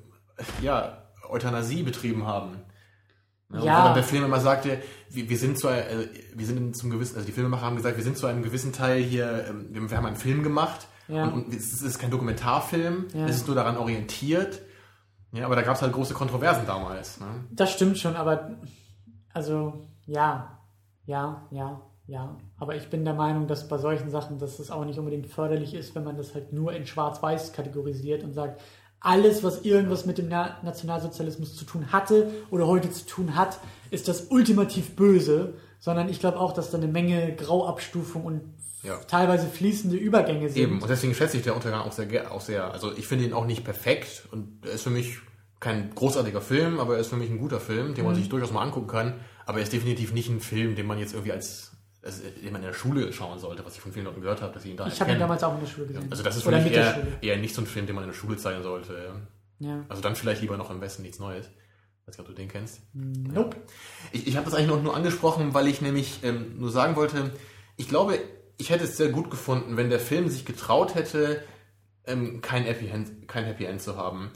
ja, 0.63 1.05
Euthanasie 1.29 1.83
betrieben 1.85 2.27
haben. 2.27 2.57
Ja, 3.53 3.63
Ja. 3.65 3.85
Dann 3.87 3.95
der 3.95 4.03
Film 4.05 4.25
immer 4.25 4.41
sagte, 4.41 4.79
wir, 5.11 5.29
wir 5.29 5.39
sind 5.39 5.59
zwar, 5.59 5.77
äh, 5.79 6.09
wir 6.35 6.47
sind 6.47 6.77
zum 6.77 6.91
gewissen, 6.91 7.17
also 7.17 7.27
die 7.27 7.33
Filmemacher 7.33 7.65
haben 7.65 7.77
gesagt, 7.77 7.97
wir 7.97 8.05
sind 8.05 8.19
zu 8.19 8.27
einem 8.27 8.43
gewissen 8.43 8.73
Teil 8.73 9.03
hier, 9.03 9.47
ähm, 9.49 9.69
wir, 9.71 9.91
wir 9.91 9.97
haben 9.97 10.07
einen 10.07 10.17
Film 10.17 10.43
gemacht 10.43 10.87
Ja. 11.09 11.25
und, 11.25 11.33
und 11.47 11.55
es 11.55 11.81
ist 11.83 11.99
kein 11.99 12.11
Dokumentarfilm, 12.11 13.07
Ja. 13.15 13.27
es 13.27 13.37
ist 13.37 13.47
nur 13.47 13.57
daran 13.57 13.77
orientiert. 13.79 14.61
Ja, 15.33 15.45
aber 15.47 15.57
da 15.57 15.63
gab 15.63 15.77
es 15.77 15.83
halt 15.83 15.93
große 15.93 16.15
Kontroversen 16.15 16.67
damals. 16.67 17.21
Ne? 17.21 17.27
Das 17.51 17.71
stimmt 17.73 17.99
schon, 17.99 18.17
aber 18.17 18.51
also 19.35 19.87
ja, 20.07 20.59
ja, 21.05 21.47
ja, 21.51 21.83
ja. 22.07 22.39
Aber 22.59 22.75
ich 22.77 22.89
bin 22.89 23.05
der 23.05 23.13
Meinung, 23.15 23.47
dass 23.47 23.69
bei 23.69 23.77
solchen 23.79 24.09
Sachen, 24.11 24.39
dass 24.39 24.59
es 24.59 24.71
auch 24.71 24.85
nicht 24.87 24.99
unbedingt 24.99 25.27
förderlich 25.27 25.75
ist, 25.75 25.95
wenn 25.95 26.05
man 26.05 26.17
das 26.17 26.35
halt 26.35 26.53
nur 26.55 26.73
in 26.73 26.87
Schwarz-Weiß 26.87 27.53
kategorisiert 27.53 28.25
und 28.25 28.33
sagt, 28.33 28.61
alles, 29.01 29.45
was 29.45 29.63
irgendwas 29.63 30.07
mit 30.07 30.19
dem 30.19 30.29
Na 30.29 30.57
Nationalsozialismus 30.65 31.55
zu 31.57 31.65
tun 31.65 31.93
hatte 31.93 32.31
oder 32.51 32.67
heute 32.67 32.91
zu 32.91 33.07
tun 33.07 33.35
hat, 33.37 33.59
ist 33.91 34.09
das 34.09 34.27
ultimativ 34.31 34.97
böse, 34.97 35.55
sondern 35.79 36.09
ich 36.09 36.19
glaube 36.21 36.39
auch, 36.41 36.53
dass 36.53 36.71
da 36.71 36.79
eine 36.79 36.89
Menge 36.89 37.35
Grauabstufung 37.37 38.25
und 38.25 38.41
Ja. 38.83 38.97
teilweise 39.09 39.47
fließende 39.49 39.97
Übergänge 39.97 40.49
sind. 40.49 40.57
Eben, 40.63 40.81
und 40.83 40.89
deswegen 40.89 41.15
schätze 41.15 41.37
ich 41.37 41.43
der 41.43 41.55
Untergang 41.57 41.81
auch 41.83 41.93
sehr, 41.93 42.33
auch 42.33 42.41
sehr, 42.41 42.73
also 42.73 42.93
ich 42.97 43.07
finde 43.09 43.25
ihn 43.25 43.33
auch 43.33 43.45
nicht 43.47 43.65
perfekt 43.65 44.29
und 44.31 44.65
er 44.65 44.73
ist 44.73 44.83
für 44.83 44.91
mich 44.91 45.19
kein 45.61 45.93
großartiger 45.95 46.41
Film, 46.41 46.79
aber 46.79 46.95
er 46.95 47.01
ist 47.01 47.09
für 47.09 47.17
mich 47.17 47.29
ein 47.31 47.39
guter 47.39 47.59
Film, 47.59 47.95
den 47.95 48.05
man 48.05 48.15
Mhm. 48.15 48.19
sich 48.21 48.29
durchaus 48.29 48.53
mal 48.53 48.63
angucken 48.63 48.87
kann, 48.87 49.15
aber 49.47 49.59
er 49.59 49.65
ist 49.65 49.73
definitiv 49.73 50.13
nicht 50.13 50.29
ein 50.29 50.39
Film, 50.41 50.77
den 50.77 50.87
man 50.87 50.99
jetzt 50.99 51.13
irgendwie 51.15 51.33
als, 51.33 51.68
also, 52.03 52.23
den 52.23 52.53
man 52.53 52.63
in 52.63 52.69
der 52.69 52.75
Schule 52.75 53.13
schauen 53.13 53.39
sollte, 53.39 53.65
was 53.65 53.75
ich 53.75 53.81
von 53.81 53.93
vielen 53.93 54.05
Leuten 54.05 54.21
gehört 54.21 54.41
habe, 54.41 54.53
dass 54.53 54.63
sie 54.63 54.71
ihn 54.71 54.77
da 54.77 54.87
Ich 54.87 55.01
habe 55.01 55.13
ihn 55.13 55.19
damals 55.19 55.43
auch 55.43 55.55
in 55.55 55.61
der 55.61 55.67
Schule 55.67 55.87
gesehen. 55.89 56.07
Also 56.11 56.23
das 56.23 56.37
ist 56.37 56.43
für 56.43 56.49
oder 56.49 56.61
mich 56.61 56.73
eher, 56.73 57.07
eher 57.21 57.37
nicht 57.37 57.55
so 57.55 57.63
ein 57.63 57.67
Film, 57.67 57.87
den 57.87 57.95
man 57.95 58.05
in 58.05 58.11
der 58.11 58.17
Schule 58.17 58.37
zeigen 58.37 58.63
sollte. 58.63 58.95
ja. 58.95 59.21
Ja. 59.61 59.85
Also 59.89 60.03
dann 60.03 60.17
vielleicht 60.17 60.41
lieber 60.41 60.57
noch 60.57 60.71
im 60.71 60.81
Westen 60.81 61.03
nichts 61.03 61.19
Neues. 61.19 61.47
Weiß 62.07 62.17
nicht, 62.17 62.21
ob 62.21 62.27
du 62.27 62.33
den 62.33 62.49
kennst. 62.49 62.81
Nope. 62.95 63.57
Ich, 64.13 64.27
ich 64.27 64.37
habe 64.37 64.45
das 64.45 64.55
eigentlich 64.55 64.69
noch 64.69 64.83
nur 64.83 64.97
angesprochen, 64.97 65.53
weil 65.53 65.67
ich 65.67 65.81
nämlich 65.81 66.21
ähm, 66.23 66.59
nur 66.59 66.71
sagen 66.71 66.97
wollte, 66.97 67.33
ich 67.77 67.89
glaube, 67.89 68.19
ich 68.57 68.71
hätte 68.71 68.85
es 68.85 68.97
sehr 68.97 69.11
gut 69.11 69.31
gefunden, 69.31 69.77
wenn 69.77 69.91
der 69.91 70.01
Film 70.01 70.29
sich 70.29 70.45
getraut 70.45 70.95
hätte, 70.95 71.43
ähm, 72.07 72.41
kein, 72.41 72.65
Happy 72.65 72.87
End, 72.89 73.29
kein 73.29 73.45
Happy 73.45 73.65
End 73.65 73.83
zu 73.83 73.97
haben. 73.97 74.31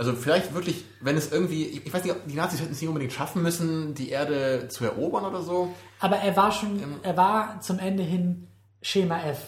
Also 0.00 0.14
vielleicht 0.14 0.54
wirklich, 0.54 0.86
wenn 1.02 1.14
es 1.18 1.30
irgendwie, 1.30 1.64
ich, 1.66 1.92
weiß 1.92 2.02
nicht, 2.04 2.14
ob 2.14 2.26
die 2.26 2.34
Nazis 2.34 2.60
hätten 2.62 2.72
es 2.72 2.80
nicht 2.80 2.88
unbedingt 2.88 3.12
schaffen 3.12 3.42
müssen, 3.42 3.94
die 3.94 4.08
Erde 4.08 4.68
zu 4.68 4.84
erobern 4.84 5.26
oder 5.26 5.42
so. 5.42 5.74
Aber 5.98 6.16
er 6.16 6.34
war 6.38 6.52
schon, 6.52 6.82
Ähm. 6.82 6.94
er 7.02 7.18
war 7.18 7.60
zum 7.60 7.78
Ende 7.78 8.02
hin 8.02 8.46
Schema 8.80 9.20
F. 9.20 9.38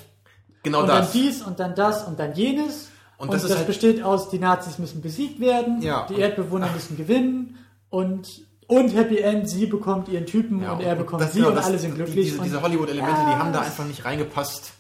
Genau 0.63 0.83
und 0.83 0.89
das. 0.89 1.11
dann 1.11 1.23
dies 1.23 1.41
und 1.41 1.59
dann 1.59 1.75
das 1.75 2.07
und 2.07 2.19
dann 2.21 2.35
jenes. 2.35 2.91
Und 3.17 3.29
Und, 3.29 3.33
das 3.35 3.43
das, 3.43 3.51
ist 3.53 3.57
halt- 3.57 3.67
besteht 3.67 4.03
aus, 4.03 4.29
die 4.29 4.39
Nazis 4.39 4.79
müssen 4.79 5.01
besiegt 5.01 5.41
werden, 5.41 5.81
Ja, 5.81 6.07
die 6.11 6.15
und- 6.17 6.21
Erdbewohner 6.21 6.71
müssen 6.73 6.99
gewinnen 6.99 7.57
und, 7.89 8.29
und 8.67 8.95
Happy 8.95 9.19
End, 9.21 9.49
sie 9.49 9.65
bekommt 9.65 10.09
ihren 10.09 10.27
Typen 10.27 10.63
Ja, 10.63 10.73
und 10.73 10.81
er 10.83 10.97
bekommt 10.97 11.23
das- 11.23 11.33
sie 11.33 11.39
genau, 11.39 11.49
und 11.49 11.55
das- 11.57 11.65
alle 11.65 11.79
sind 11.79 11.95
glücklich. 11.95 12.27
Diese, 12.27 12.39
und, 12.39 12.45
diese 12.45 12.61
Hollywood-Elemente, 12.61 13.21
Ja, 13.23 13.31
die 13.31 13.37
haben 13.39 13.53
da 13.55 13.61
das- 13.61 13.69
einfach 13.69 13.87
nicht 13.87 14.05
reingepasst. 14.05 14.73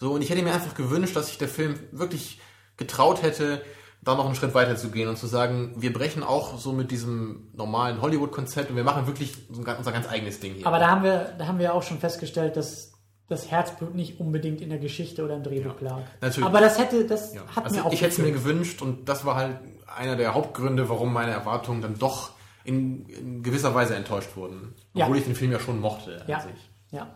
So, 0.00 0.10
und 0.14 0.22
ich 0.22 0.30
hätte 0.30 0.42
mir 0.42 0.52
einfach 0.52 0.74
gewünscht, 0.74 1.14
dass 1.14 1.28
sich 1.28 1.38
der 1.38 1.48
Film 1.48 1.78
wirklich 1.92 2.40
getraut 2.76 3.22
hätte, 3.22 3.62
da 4.02 4.14
noch 4.16 4.26
einen 4.26 4.34
Schritt 4.34 4.52
weiter 4.54 4.76
zu 4.76 4.90
gehen 4.90 5.08
und 5.08 5.16
zu 5.16 5.26
sagen, 5.26 5.74
wir 5.76 5.92
brechen 5.92 6.22
auch 6.24 6.58
so 6.58 6.72
mit 6.72 6.90
diesem 6.90 7.48
normalen 7.54 8.02
Hollywood-Konzept 8.02 8.70
und 8.70 8.76
wir 8.76 8.84
machen 8.84 9.06
wirklich 9.06 9.34
unser 9.48 9.92
ganz 9.92 10.08
eigenes 10.08 10.40
Ding 10.40 10.54
hier. 10.54 10.66
aber 10.66 10.78
da 10.78 10.90
haben 10.90 11.04
wir, 11.04 11.34
da 11.38 11.46
haben 11.46 11.58
wir 11.58 11.72
auch 11.72 11.82
schon 11.84 11.98
festgestellt, 11.98 12.56
dass 12.56 12.92
das 13.28 13.50
Herzblut 13.50 13.94
nicht 13.94 14.20
unbedingt 14.20 14.60
in 14.60 14.68
der 14.70 14.78
Geschichte 14.78 15.24
oder 15.24 15.36
im 15.36 15.42
Drehbuch 15.42 15.80
Ja, 15.80 15.88
lag. 15.88 16.02
natürlich. 16.20 16.46
Aber 16.46 16.60
das 16.60 16.78
hätte, 16.78 17.06
das 17.06 17.34
ja. 17.34 17.42
hat 17.54 17.64
also 17.64 17.76
mir 17.76 17.84
auch 17.86 17.92
ich 17.92 18.02
hätte 18.02 18.12
es 18.12 18.18
mir 18.18 18.32
gewünscht 18.32 18.82
und 18.82 19.08
das 19.08 19.24
war 19.24 19.36
halt 19.36 19.58
einer 19.96 20.16
der 20.16 20.34
Hauptgründe, 20.34 20.88
warum 20.88 21.12
meine 21.12 21.30
Erwartungen 21.32 21.80
dann 21.80 21.98
doch 21.98 22.32
in, 22.64 23.06
in 23.06 23.42
gewisser 23.42 23.74
Weise 23.74 23.94
enttäuscht 23.94 24.36
wurden. 24.36 24.74
Ja. 24.94 25.04
Obwohl 25.04 25.18
ich 25.18 25.24
den 25.24 25.34
Film 25.34 25.52
ja 25.52 25.60
schon 25.60 25.80
mochte 25.80 26.24
Ja. 26.26 26.44
Ja. 26.90 27.06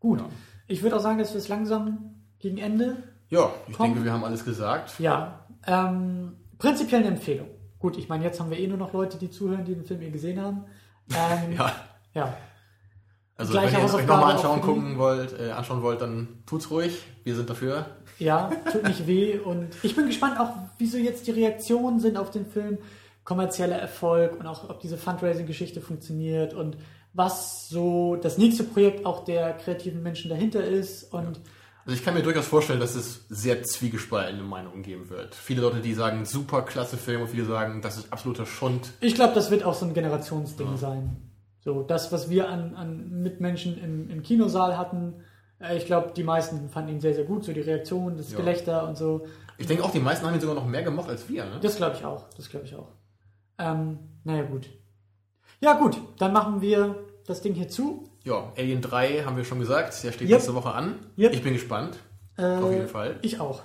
Gut. 0.00 0.20
Ja. 0.20 0.26
Ich 0.68 0.82
würde 0.82 0.96
auch 0.96 1.00
sagen, 1.00 1.18
dass 1.18 1.32
wir 1.32 1.38
es 1.38 1.48
langsam 1.48 2.22
gegen 2.38 2.58
Ende 2.58 2.96
Ja, 3.28 3.50
ich 3.68 3.76
Komm. 3.76 3.86
denke, 3.86 4.04
wir 4.04 4.12
haben 4.12 4.24
alles 4.24 4.44
gesagt. 4.44 4.98
Ja, 4.98 5.45
ähm, 5.66 6.36
prinzipiell 6.58 7.00
eine 7.00 7.10
Empfehlung. 7.10 7.48
Gut, 7.78 7.96
ich 7.98 8.08
meine, 8.08 8.24
jetzt 8.24 8.40
haben 8.40 8.50
wir 8.50 8.58
eh 8.58 8.66
nur 8.66 8.78
noch 8.78 8.92
Leute, 8.92 9.18
die 9.18 9.30
zuhören, 9.30 9.64
die 9.64 9.74
den 9.74 9.84
Film 9.84 10.02
eh 10.02 10.10
gesehen 10.10 10.40
haben. 10.40 10.64
Ähm, 11.10 11.52
Ja. 11.56 11.72
ja. 12.14 12.36
Also 13.38 13.52
Gleiche 13.52 13.74
wenn 13.74 13.80
ihr 13.80 13.86
es 13.86 13.94
euch 13.94 14.06
nochmal 14.06 14.34
anschauen, 14.34 14.62
gucken 14.62 14.98
wollt, 14.98 15.38
äh, 15.38 15.50
anschauen 15.50 15.82
wollt, 15.82 16.00
dann 16.00 16.42
tut's 16.46 16.70
ruhig. 16.70 17.02
Wir 17.22 17.34
sind 17.34 17.50
dafür. 17.50 17.84
Ja, 18.18 18.50
tut 18.72 18.84
nicht 18.84 19.06
weh. 19.06 19.38
Und 19.38 19.68
ich 19.82 19.94
bin 19.94 20.06
gespannt 20.06 20.40
auch, 20.40 20.50
wieso 20.78 20.96
jetzt 20.96 21.26
die 21.26 21.32
Reaktionen 21.32 22.00
sind 22.00 22.16
auf 22.16 22.30
den 22.30 22.46
Film. 22.46 22.78
Kommerzieller 23.24 23.76
Erfolg 23.76 24.38
und 24.38 24.46
auch, 24.46 24.70
ob 24.70 24.80
diese 24.80 24.96
Fundraising-Geschichte 24.96 25.80
funktioniert 25.80 26.54
und 26.54 26.78
was 27.12 27.68
so 27.68 28.16
das 28.16 28.38
nächste 28.38 28.62
Projekt 28.62 29.04
auch 29.04 29.24
der 29.24 29.52
kreativen 29.54 30.02
Menschen 30.02 30.30
dahinter 30.30 30.64
ist. 30.64 31.12
Und 31.12 31.40
Also 31.86 31.96
ich 31.96 32.04
kann 32.04 32.14
mir 32.14 32.22
durchaus 32.22 32.46
vorstellen, 32.48 32.80
dass 32.80 32.96
es 32.96 33.26
sehr 33.28 33.62
zwiegespaltene 33.62 34.42
Meinungen 34.42 34.82
geben 34.82 35.08
wird. 35.08 35.36
Viele 35.36 35.62
Leute, 35.62 35.80
die 35.80 35.94
sagen, 35.94 36.24
super 36.24 36.62
klasse 36.62 36.96
Film 36.96 37.22
und 37.22 37.28
viele 37.28 37.44
sagen, 37.44 37.80
das 37.80 37.96
ist 37.96 38.12
absoluter 38.12 38.44
Schund. 38.44 38.90
ich 39.00 39.14
glaube, 39.14 39.34
das 39.34 39.52
wird 39.52 39.62
auch 39.62 39.74
so 39.74 39.86
ein 39.86 39.94
Generationsding 39.94 40.76
sein. 40.76 41.16
So, 41.60 41.82
das, 41.82 42.10
was 42.10 42.28
wir 42.28 42.48
an, 42.48 42.74
an 42.74 43.22
Mitmenschen 43.22 43.78
im, 43.78 44.10
im 44.10 44.22
Kinosaal 44.24 44.76
hatten, 44.76 45.14
äh, 45.60 45.76
ich 45.76 45.86
glaube, 45.86 46.12
die 46.16 46.24
meisten 46.24 46.68
fanden 46.68 46.90
ihn 46.90 47.00
sehr, 47.00 47.14
sehr 47.14 47.24
gut. 47.24 47.44
So 47.44 47.52
die 47.52 47.60
Reaktion, 47.60 48.16
das 48.16 48.32
Ja. 48.32 48.38
Gelächter 48.38 48.88
und 48.88 48.96
so. 48.96 49.24
Ich 49.56 49.66
denke 49.68 49.84
auch, 49.84 49.90
die 49.90 50.00
meisten 50.00 50.26
haben 50.26 50.34
ihn 50.34 50.40
sogar 50.40 50.56
noch 50.56 50.66
mehr 50.66 50.82
gemocht 50.82 51.08
als 51.08 51.28
wir. 51.28 51.44
Ne? 51.44 51.58
Das 51.62 51.76
glaube 51.76 51.96
ich 51.96 52.04
auch. 52.04 52.28
Das 52.36 52.48
glaube 52.50 52.66
ich 52.66 52.74
auch. 52.74 52.88
Ähm, 53.58 53.98
naja, 54.24 54.42
gut. 54.42 54.68
Ja, 55.60 55.74
gut. 55.74 55.96
Dann 56.18 56.32
machen 56.32 56.60
wir 56.60 56.96
das 57.26 57.42
Ding 57.42 57.54
hier 57.54 57.68
zu. 57.68 58.04
Ja, 58.26 58.52
Alien 58.58 58.82
3 58.82 59.22
haben 59.24 59.36
wir 59.36 59.44
schon 59.44 59.60
gesagt, 59.60 60.02
der 60.02 60.10
steht 60.10 60.22
Yep. 60.28 60.30
nächste 60.38 60.54
Woche 60.54 60.72
an. 60.72 60.96
Yep. 61.16 61.32
Ich 61.32 61.42
bin 61.44 61.52
gespannt. 61.52 61.96
Äh, 62.36 62.44
Auf 62.44 62.72
jeden 62.72 62.88
Fall. 62.88 63.18
Ich 63.22 63.38
auch. 63.40 63.62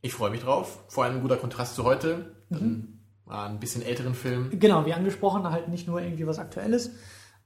Ich 0.00 0.14
freue 0.14 0.30
mich 0.30 0.40
drauf. 0.42 0.84
Vor 0.88 1.02
allem 1.04 1.16
ein 1.16 1.22
guter 1.22 1.36
Kontrast 1.36 1.74
zu 1.74 1.82
heute. 1.84 2.36
Mhm. 2.50 3.00
Ein 3.26 3.58
bisschen 3.58 3.82
älteren 3.82 4.14
Film. 4.14 4.50
Genau, 4.60 4.86
wie 4.86 4.92
angesprochen, 4.94 5.50
halt 5.50 5.68
nicht 5.68 5.88
nur 5.88 6.00
irgendwie 6.00 6.26
was 6.26 6.38
Aktuelles. 6.38 6.90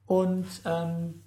Und 0.05 0.45
ähm, 0.65 1.23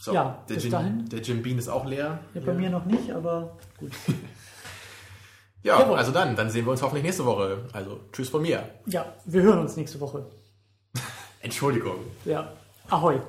So, 0.00 0.12
Ja, 0.14 0.44
der, 0.48 0.54
bis 0.54 0.62
Jim, 0.64 0.72
dahin. 0.72 1.08
der 1.08 1.20
Jim 1.20 1.42
Bean 1.42 1.58
ist 1.58 1.68
auch 1.68 1.84
leer. 1.84 2.20
ja, 2.34 2.40
bei 2.42 2.54
mir 2.54 2.70
noch 2.70 2.84
nicht, 2.84 3.10
aber 3.10 3.58
gut. 3.78 3.90
Ja, 5.64 5.78
Jawohl. 5.78 5.96
also 5.96 6.10
dann, 6.10 6.34
dann 6.34 6.50
sehen 6.50 6.64
wir 6.66 6.72
uns 6.72 6.82
hoffentlich 6.82 7.04
nächste 7.04 7.24
Woche. 7.24 7.66
Also 7.72 8.00
tschüss 8.10 8.28
von 8.28 8.42
mir. 8.42 8.68
Ja, 8.86 9.14
wir 9.24 9.42
hören 9.42 9.60
uns 9.60 9.76
nächste 9.76 10.00
Woche. 10.00 10.26
Entschuldigung. 11.40 11.98
Ja, 12.24 12.52
ahoi. 12.90 13.20